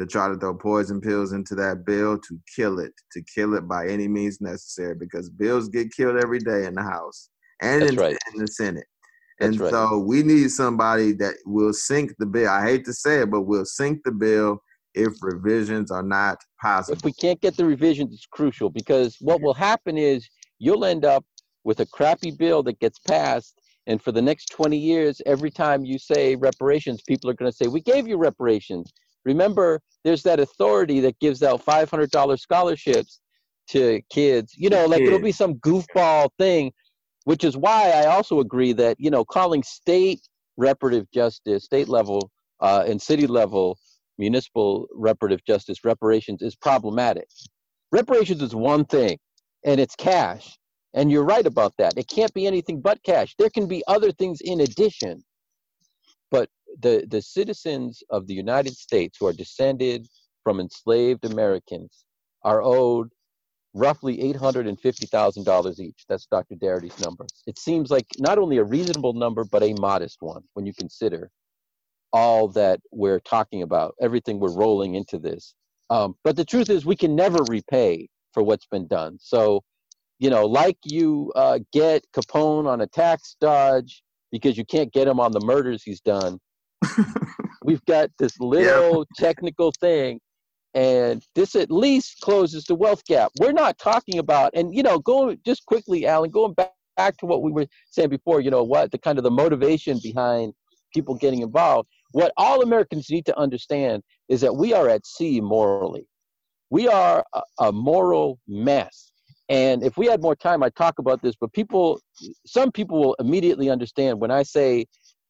to 0.00 0.06
try 0.06 0.28
to 0.28 0.36
throw 0.36 0.54
poison 0.54 0.98
pills 0.98 1.32
into 1.32 1.54
that 1.54 1.84
bill 1.84 2.18
to 2.18 2.40
kill 2.56 2.78
it 2.78 2.92
to 3.12 3.22
kill 3.34 3.52
it 3.54 3.68
by 3.68 3.86
any 3.86 4.08
means 4.08 4.40
necessary 4.40 4.94
because 4.94 5.28
bills 5.28 5.68
get 5.68 5.92
killed 5.92 6.16
every 6.16 6.38
day 6.38 6.64
in 6.64 6.74
the 6.74 6.82
house 6.82 7.28
and 7.60 7.82
in, 7.82 7.96
right. 7.96 8.16
in, 8.32 8.40
the 8.40 8.46
senate 8.46 8.86
that's 9.38 9.52
and 9.52 9.60
right. 9.60 9.70
so 9.70 9.98
we 9.98 10.22
need 10.22 10.50
somebody 10.50 11.12
that 11.12 11.34
will 11.44 11.74
sink 11.74 12.12
the 12.18 12.24
bill 12.24 12.48
i 12.48 12.62
hate 12.62 12.82
to 12.82 12.94
say 12.94 13.20
it 13.20 13.30
but 13.30 13.42
will 13.42 13.66
sink 13.66 14.00
the 14.04 14.10
bill 14.10 14.58
if 14.94 15.12
revisions 15.20 15.90
are 15.90 16.02
not 16.02 16.38
possible 16.62 16.96
if 16.96 17.04
we 17.04 17.12
can't 17.12 17.40
get 17.42 17.54
the 17.58 17.64
revisions 17.64 18.14
it's 18.14 18.26
crucial 18.26 18.70
because 18.70 19.18
what 19.20 19.42
will 19.42 19.54
happen 19.54 19.98
is 19.98 20.26
you'll 20.58 20.86
end 20.86 21.04
up 21.04 21.26
with 21.64 21.80
a 21.80 21.86
crappy 21.86 22.30
bill 22.30 22.62
that 22.62 22.80
gets 22.80 22.98
passed 23.00 23.60
and 23.86 24.00
for 24.00 24.12
the 24.12 24.22
next 24.22 24.50
20 24.50 24.76
years, 24.76 25.20
every 25.26 25.50
time 25.50 25.84
you 25.84 25.98
say 25.98 26.36
reparations, 26.36 27.02
people 27.08 27.30
are 27.30 27.34
going 27.34 27.50
to 27.50 27.56
say, 27.56 27.66
We 27.66 27.80
gave 27.80 28.06
you 28.06 28.18
reparations. 28.18 28.92
Remember, 29.24 29.80
there's 30.04 30.22
that 30.22 30.40
authority 30.40 31.00
that 31.00 31.18
gives 31.18 31.42
out 31.42 31.64
$500 31.64 32.38
scholarships 32.38 33.20
to 33.68 34.00
kids. 34.10 34.54
You 34.56 34.70
know, 34.70 34.86
like 34.86 35.02
it'll 35.02 35.18
be 35.18 35.32
some 35.32 35.54
goofball 35.54 36.30
thing, 36.38 36.72
which 37.24 37.44
is 37.44 37.56
why 37.56 37.90
I 37.90 38.06
also 38.06 38.40
agree 38.40 38.72
that, 38.74 38.96
you 38.98 39.10
know, 39.10 39.24
calling 39.24 39.62
state 39.62 40.20
reparative 40.56 41.10
justice, 41.12 41.64
state 41.64 41.88
level 41.88 42.30
uh, 42.60 42.84
and 42.86 43.00
city 43.00 43.26
level 43.26 43.78
municipal 44.18 44.86
reparative 44.92 45.44
justice 45.44 45.78
reparations 45.84 46.42
is 46.42 46.54
problematic. 46.54 47.26
Reparations 47.90 48.42
is 48.42 48.54
one 48.54 48.84
thing, 48.84 49.18
and 49.64 49.80
it's 49.80 49.96
cash. 49.96 50.56
And 50.92 51.10
you're 51.10 51.24
right 51.24 51.46
about 51.46 51.72
that. 51.78 51.94
It 51.96 52.08
can't 52.08 52.32
be 52.34 52.46
anything 52.46 52.80
but 52.80 53.02
cash. 53.02 53.34
There 53.38 53.50
can 53.50 53.66
be 53.66 53.82
other 53.86 54.12
things 54.12 54.40
in 54.40 54.60
addition. 54.60 55.22
But 56.30 56.48
the, 56.78 57.06
the 57.08 57.22
citizens 57.22 58.02
of 58.10 58.26
the 58.26 58.34
United 58.34 58.76
States 58.76 59.18
who 59.18 59.26
are 59.26 59.32
descended 59.32 60.06
from 60.44 60.60
enslaved 60.60 61.24
Americans 61.24 62.04
are 62.44 62.62
owed 62.62 63.10
roughly 63.74 64.18
$850,000 64.18 65.80
each. 65.80 66.04
That's 66.08 66.26
Dr. 66.26 66.56
Darity's 66.56 66.98
number. 67.00 67.26
It 67.46 67.58
seems 67.58 67.90
like 67.90 68.06
not 68.18 68.38
only 68.38 68.58
a 68.58 68.64
reasonable 68.64 69.12
number, 69.12 69.44
but 69.44 69.62
a 69.62 69.74
modest 69.74 70.18
one 70.20 70.42
when 70.54 70.66
you 70.66 70.72
consider 70.74 71.30
all 72.12 72.48
that 72.48 72.80
we're 72.90 73.20
talking 73.20 73.62
about, 73.62 73.94
everything 74.00 74.40
we're 74.40 74.56
rolling 74.56 74.96
into 74.96 75.18
this. 75.18 75.54
Um, 75.90 76.16
but 76.24 76.36
the 76.36 76.44
truth 76.44 76.70
is, 76.70 76.84
we 76.84 76.96
can 76.96 77.14
never 77.14 77.44
repay 77.44 78.08
for 78.32 78.42
what's 78.42 78.66
been 78.66 78.88
done. 78.88 79.18
So 79.20 79.62
you 80.20 80.28
know, 80.28 80.44
like 80.46 80.76
you 80.84 81.32
uh, 81.34 81.58
get 81.72 82.04
Capone 82.12 82.68
on 82.68 82.82
a 82.82 82.86
tax 82.86 83.36
dodge 83.40 84.02
because 84.30 84.56
you 84.56 84.64
can't 84.64 84.92
get 84.92 85.08
him 85.08 85.18
on 85.18 85.32
the 85.32 85.40
murders 85.40 85.82
he's 85.82 86.00
done. 86.00 86.38
We've 87.64 87.84
got 87.84 88.10
this 88.18 88.38
little 88.40 89.06
technical 89.16 89.72
thing, 89.80 90.20
and 90.74 91.22
this 91.34 91.54
at 91.54 91.70
least 91.70 92.20
closes 92.20 92.64
the 92.64 92.74
wealth 92.74 93.04
gap. 93.04 93.32
We're 93.38 93.52
not 93.52 93.78
talking 93.78 94.18
about, 94.18 94.52
and 94.54 94.74
you 94.74 94.82
know, 94.82 94.98
going 94.98 95.38
just 95.44 95.66
quickly, 95.66 96.06
Alan, 96.06 96.30
going 96.30 96.54
back 96.54 96.72
back 96.96 97.16
to 97.16 97.26
what 97.26 97.42
we 97.42 97.50
were 97.52 97.66
saying 97.90 98.10
before. 98.10 98.40
You 98.40 98.50
know, 98.50 98.62
what 98.62 98.90
the 98.90 98.98
kind 98.98 99.18
of 99.18 99.24
the 99.24 99.30
motivation 99.30 100.00
behind 100.02 100.54
people 100.92 101.14
getting 101.14 101.42
involved. 101.42 101.88
What 102.12 102.32
all 102.36 102.62
Americans 102.62 103.08
need 103.10 103.26
to 103.26 103.38
understand 103.38 104.02
is 104.28 104.40
that 104.40 104.56
we 104.56 104.72
are 104.72 104.88
at 104.88 105.06
sea 105.06 105.40
morally. 105.40 106.06
We 106.70 106.88
are 106.88 107.24
a, 107.32 107.42
a 107.60 107.72
moral 107.72 108.40
mess 108.48 109.10
and 109.50 109.82
if 109.82 109.96
we 109.96 110.06
had 110.06 110.22
more 110.22 110.36
time, 110.36 110.62
I'd 110.62 110.76
talk 110.76 111.00
about 111.00 111.22
this. 111.22 111.34
But 111.38 111.52
people, 111.52 112.00
some 112.46 112.70
people 112.70 113.00
will 113.00 113.16
immediately 113.18 113.68
understand 113.68 114.20
when 114.20 114.30
I 114.30 114.44
say 114.44 114.86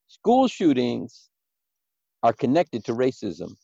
school 0.09 0.47
shootings 0.47 1.30
are 2.23 2.33
connected 2.33 2.85
to 2.87 2.93
racism. 2.93 3.55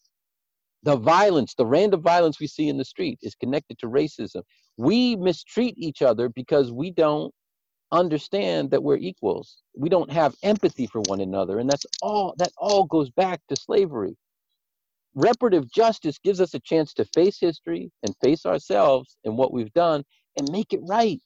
The 0.84 0.96
violence, 0.96 1.54
the 1.54 1.66
random 1.66 2.02
violence 2.02 2.40
we 2.40 2.46
see 2.46 2.68
in 2.68 2.78
the 2.78 2.84
street 2.84 3.18
is 3.22 3.34
connected 3.34 3.78
to 3.80 3.88
racism. 3.88 4.42
We 4.76 5.16
mistreat 5.16 5.74
each 5.78 6.02
other 6.02 6.28
because 6.28 6.72
we 6.72 6.92
don't 6.92 7.32
understand 7.92 8.70
that 8.72 8.82
we're 8.82 8.96
equals. 8.98 9.62
We 9.76 9.88
don't 9.88 10.12
have 10.12 10.34
empathy 10.42 10.86
for 10.88 11.02
one 11.08 11.20
another. 11.20 11.58
And 11.60 11.70
that's 11.70 11.86
all, 12.02 12.34
that 12.38 12.52
all 12.58 12.84
goes 12.84 13.10
back 13.10 13.40
to 13.48 13.56
slavery 13.56 14.16
reparative 15.16 15.70
justice 15.72 16.18
gives 16.18 16.40
us 16.40 16.54
a 16.54 16.60
chance 16.60 16.94
to 16.94 17.06
face 17.06 17.38
history 17.40 17.92
and 18.04 18.16
face 18.24 18.46
ourselves 18.46 19.18
and 19.26 19.38
what 19.38 19.52
we've 19.52 19.74
done 19.74 20.04
and 20.38 20.50
make 20.52 20.72
it 20.74 20.80
right. 20.88 21.20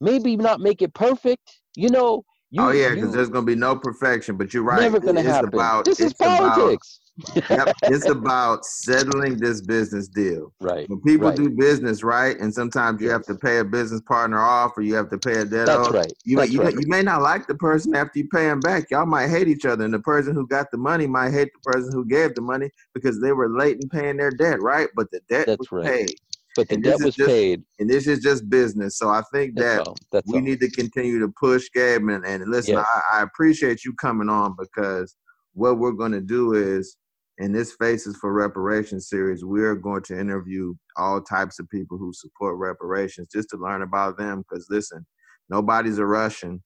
Maybe 0.00 0.36
not 0.36 0.60
make 0.60 0.82
it 0.82 0.94
perfect. 0.94 1.60
You 1.76 1.90
know. 1.90 2.24
You, 2.52 2.62
oh 2.62 2.70
yeah, 2.70 2.94
because 2.94 3.12
there's 3.12 3.28
gonna 3.28 3.46
be 3.46 3.54
no 3.54 3.76
perfection. 3.76 4.36
But 4.36 4.52
you're 4.52 4.64
right. 4.64 4.80
Never 4.80 4.98
gonna 4.98 5.20
it's 5.20 5.28
happen. 5.28 5.50
About, 5.50 5.84
this 5.84 6.00
is 6.00 6.12
politics. 6.14 6.98
About, 7.36 7.50
yep, 7.50 7.76
it's 7.84 8.08
about 8.10 8.64
settling 8.64 9.38
this 9.38 9.60
business 9.60 10.08
deal. 10.08 10.52
Right. 10.60 10.88
When 10.90 11.00
people 11.00 11.28
right. 11.28 11.36
do 11.36 11.48
business, 11.50 12.02
right, 12.02 12.36
and 12.40 12.52
sometimes 12.52 13.00
you 13.00 13.08
have 13.10 13.22
to 13.26 13.36
pay 13.36 13.58
a 13.58 13.64
business 13.64 14.00
partner 14.00 14.40
off, 14.40 14.76
or 14.76 14.82
you 14.82 14.96
have 14.96 15.10
to 15.10 15.18
pay 15.18 15.38
a 15.38 15.44
debt 15.44 15.66
That's 15.66 15.88
off. 15.88 15.94
right. 15.94 16.12
You, 16.24 16.38
That's 16.38 16.50
you, 16.50 16.62
right. 16.62 16.74
you 16.74 16.88
may 16.88 17.02
not 17.02 17.22
like 17.22 17.46
the 17.46 17.54
person 17.54 17.94
after 17.94 18.18
you 18.18 18.26
pay 18.28 18.48
them 18.48 18.58
back. 18.58 18.90
Y'all 18.90 19.06
might 19.06 19.28
hate 19.28 19.46
each 19.46 19.64
other, 19.64 19.84
and 19.84 19.94
the 19.94 20.00
person 20.00 20.34
who 20.34 20.44
got 20.48 20.72
the 20.72 20.78
money 20.78 21.06
might 21.06 21.30
hate 21.30 21.50
the 21.54 21.72
person 21.72 21.92
who 21.92 22.04
gave 22.04 22.34
the 22.34 22.42
money 22.42 22.68
because 22.94 23.20
they 23.20 23.30
were 23.30 23.48
late 23.48 23.78
in 23.80 23.88
paying 23.88 24.16
their 24.16 24.32
debt, 24.32 24.60
right? 24.60 24.88
But 24.96 25.08
the 25.12 25.20
debt 25.28 25.46
That's 25.46 25.58
was 25.58 25.70
right. 25.70 25.86
paid 25.86 26.16
but 26.56 26.68
the 26.68 26.76
debt 26.76 26.98
was 27.02 27.14
just, 27.14 27.28
paid. 27.28 27.62
And 27.78 27.88
this 27.88 28.06
is 28.06 28.20
just 28.20 28.48
business. 28.48 28.98
So 28.98 29.08
I 29.08 29.22
think 29.32 29.54
That's 29.56 29.78
that 29.78 29.86
all. 29.86 29.96
That's 30.12 30.26
we 30.28 30.38
all. 30.38 30.40
need 30.44 30.60
to 30.60 30.70
continue 30.70 31.18
to 31.20 31.28
push 31.38 31.68
Gabe 31.74 32.08
and, 32.08 32.24
and 32.24 32.48
listen, 32.50 32.74
Yes. 32.74 32.86
I, 33.12 33.18
I 33.18 33.22
appreciate 33.22 33.84
you 33.84 33.94
coming 33.94 34.28
on 34.28 34.56
because 34.58 35.16
what 35.54 35.78
we're 35.78 35.92
going 35.92 36.12
to 36.12 36.20
do 36.20 36.54
is 36.54 36.96
in 37.38 37.52
this 37.52 37.72
Faces 37.72 38.16
for 38.16 38.32
Reparations 38.32 39.08
series, 39.08 39.44
we're 39.44 39.74
going 39.74 40.02
to 40.04 40.18
interview 40.18 40.74
all 40.96 41.20
types 41.22 41.58
of 41.58 41.68
people 41.70 41.96
who 41.96 42.12
support 42.12 42.56
reparations 42.58 43.28
just 43.32 43.48
to 43.50 43.56
learn 43.56 43.82
about 43.82 44.18
them. 44.18 44.42
Because 44.48 44.66
listen, 44.68 45.06
nobody's 45.48 45.98
a 45.98 46.06
Russian. 46.06 46.62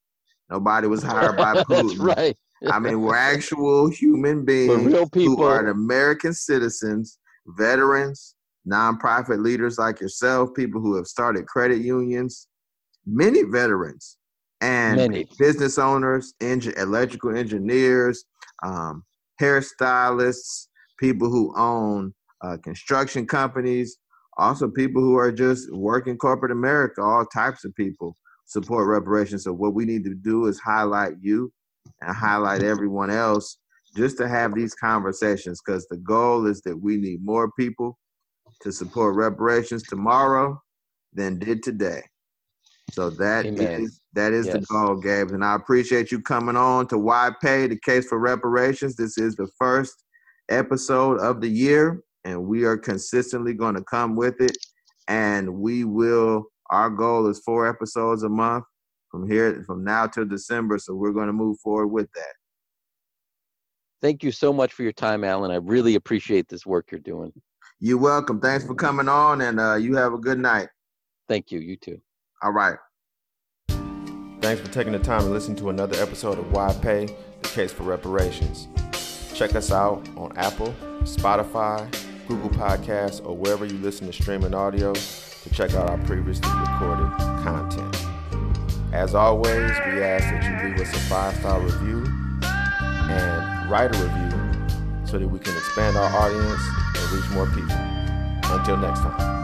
Nobody 0.51 0.87
was 0.89 1.03
hired 1.05 1.37
by 1.37 1.55
Putin. 1.63 1.89
That's 1.89 1.97
right. 1.99 2.37
I 2.71 2.79
mean, 2.79 3.03
we're 3.03 3.15
actual 3.17 3.91
human 3.91 4.45
beings 4.45 4.71
We're 4.71 4.89
real 4.89 5.09
people. 5.11 5.37
who 5.37 5.43
are 5.43 5.67
American 5.69 6.33
citizens, 6.33 7.19
veterans, 7.47 8.34
nonprofit 8.69 9.43
leaders 9.43 9.79
like 9.79 10.01
yourself, 10.01 10.55
people 10.55 10.81
who 10.81 10.97
have 10.97 11.07
started 11.07 11.47
credit 11.47 11.81
unions, 11.83 12.49
many 13.07 13.43
veterans, 13.43 14.17
and 14.61 14.97
Many. 14.97 15.29
business 15.39 15.79
owners, 15.79 16.35
eng- 16.41 16.73
electrical 16.77 17.37
engineers, 17.37 18.25
um, 18.63 19.05
hairstylists, 19.41 20.69
people 20.99 21.29
who 21.29 21.53
own 21.57 22.15
uh, 22.43 22.57
construction 22.63 23.27
companies, 23.27 23.99
also 24.39 24.69
people 24.69 25.03
who 25.03 25.17
are 25.17 25.33
just 25.33 25.73
working 25.73 26.17
corporate 26.17 26.53
America, 26.53 27.03
all 27.03 27.27
types 27.27 27.65
of 27.65 27.75
people 27.75 28.17
support 28.47 28.87
reparations. 28.87 29.45
So 29.45 29.53
what 29.53 29.75
we 29.75 29.85
need 29.85 30.05
to 30.05 30.15
do 30.15 30.47
is 30.47 30.59
highlight 30.61 31.15
you 31.21 31.53
and 32.01 32.15
highlight 32.15 32.63
everyone 32.63 33.11
else 33.11 33.59
just 33.97 34.19
to 34.19 34.29
have 34.29 34.55
these 34.55 34.75
conversations 34.75 35.61
because 35.65 35.87
the 35.89 35.97
goal 35.99 36.47
is 36.47 36.61
that 36.63 36.77
we 36.77 36.97
need 36.97 37.25
more 37.25 37.51
people 37.53 37.99
to 38.65 38.73
support 38.73 39.15
reparations 39.15 39.83
tomorrow 39.85 40.61
than 41.13 41.39
did 41.39 41.63
today. 41.63 42.03
So 42.93 43.11
that 43.11 43.47
is 43.47 44.01
that 44.15 44.33
is 44.33 44.47
the 44.47 44.61
goal, 44.61 44.97
Gabe. 44.97 45.31
And 45.31 45.45
I 45.45 45.55
appreciate 45.55 46.11
you 46.11 46.21
coming 46.21 46.57
on 46.57 46.87
to 46.89 46.99
Why 46.99 47.31
Pay, 47.43 47.67
the 47.67 47.79
case 47.79 48.09
for 48.09 48.19
reparations. 48.19 48.97
This 48.97 49.19
is 49.19 49.37
the 49.37 49.49
first 49.59 50.05
episode 50.49 51.21
of 51.21 51.41
the 51.41 51.49
year, 51.49 52.03
and 52.25 52.45
we 52.45 52.65
are 52.65 52.77
consistently 52.77 53.55
going 53.55 53.75
to 53.75 53.85
come 53.85 54.17
with 54.17 54.41
it. 54.41 54.57
And 55.09 55.59
we 55.59 55.85
will. 55.85 56.47
Our 56.71 56.89
goal 56.89 57.29
is 57.29 57.41
four 57.41 57.69
episodes 57.69 58.23
a 58.23 58.29
month 58.29 58.65
from 59.11 59.29
here 59.29 59.63
from 59.67 59.85
now 59.85 60.07
till 60.07 60.25
December. 60.25 60.79
So 60.79 60.95
we're 60.95 61.13
going 61.13 61.27
to 61.27 61.33
move 61.33 61.59
forward 61.61 61.89
with 61.89 62.09
that. 62.15 62.35
Thank 64.01 64.23
you 64.23 64.33
so 64.33 64.53
much 64.53 64.73
for 64.73 64.83
your 64.83 64.93
time, 64.93 65.25
Alan. 65.25 65.51
I 65.51 65.57
really 65.57 65.95
appreciate 65.95 66.49
this 66.49 66.67
work 66.67 66.91
you're 66.91 67.01
doing. 67.01 67.33
You're 67.81 67.99
welcome. 67.99 68.41
Thanks 68.41 68.65
for 68.65 68.75
coming 68.75 69.09
on, 69.09 69.41
and 69.41 69.61
uh, 69.61 69.75
you 69.75 69.97
have 69.97 70.13
a 70.13 70.19
good 70.19 70.39
night. 70.39 70.69
Thank 71.29 71.51
you. 71.51 71.59
You 71.59 71.77
too. 71.77 72.01
All 72.43 72.53
right. 72.53 72.77
Thanks 74.41 74.61
for 74.61 74.73
taking 74.73 74.93
the 74.93 74.99
time 74.99 75.21
to 75.21 75.29
listen 75.29 75.57
to 75.57 75.71
another 75.71 76.01
episode 76.03 76.39
of 76.39 76.53
Why 76.53 76.73
Pay, 76.83 77.07
the 77.43 77.49
case 77.49 77.73
for 77.73 77.85
reparations. 77.85 78.69
Check 79.35 79.55
us 79.55 79.73
out 79.73 80.07
on 80.17 80.37
Apple, 80.37 80.75
Spotify, 81.03 81.91
Google 82.29 82.51
Podcasts, 82.51 83.25
or 83.25 83.37
wherever 83.37 83.65
you 83.65 83.79
listen 83.79 84.07
to 84.07 84.13
streaming 84.13 84.55
audio 84.55 84.93
to 84.93 85.51
check 85.51 85.75
out 85.75 85.89
our 85.89 85.99
previously 85.99 86.51
recorded 86.51 87.11
content. 87.43 87.97
As 88.93 89.15
always, 89.15 89.71
we 89.87 90.03
ask 90.03 90.25
that 90.25 90.45
you 90.45 90.69
leave 90.69 90.81
us 90.81 90.95
a 90.95 91.01
five 91.09 91.35
star 91.37 91.61
review 91.61 92.05
and 92.45 93.71
write 93.71 93.95
a 93.95 93.99
review 93.99 95.07
so 95.07 95.19
that 95.19 95.29
we 95.29 95.39
can 95.39 95.57
expand 95.57 95.97
our 95.97 96.11
audience 96.17 96.63
and 97.05 97.13
reach 97.13 97.31
more 97.31 97.47
people. 97.47 97.77
Until 98.51 98.77
next 98.77 99.01
time. 99.01 99.44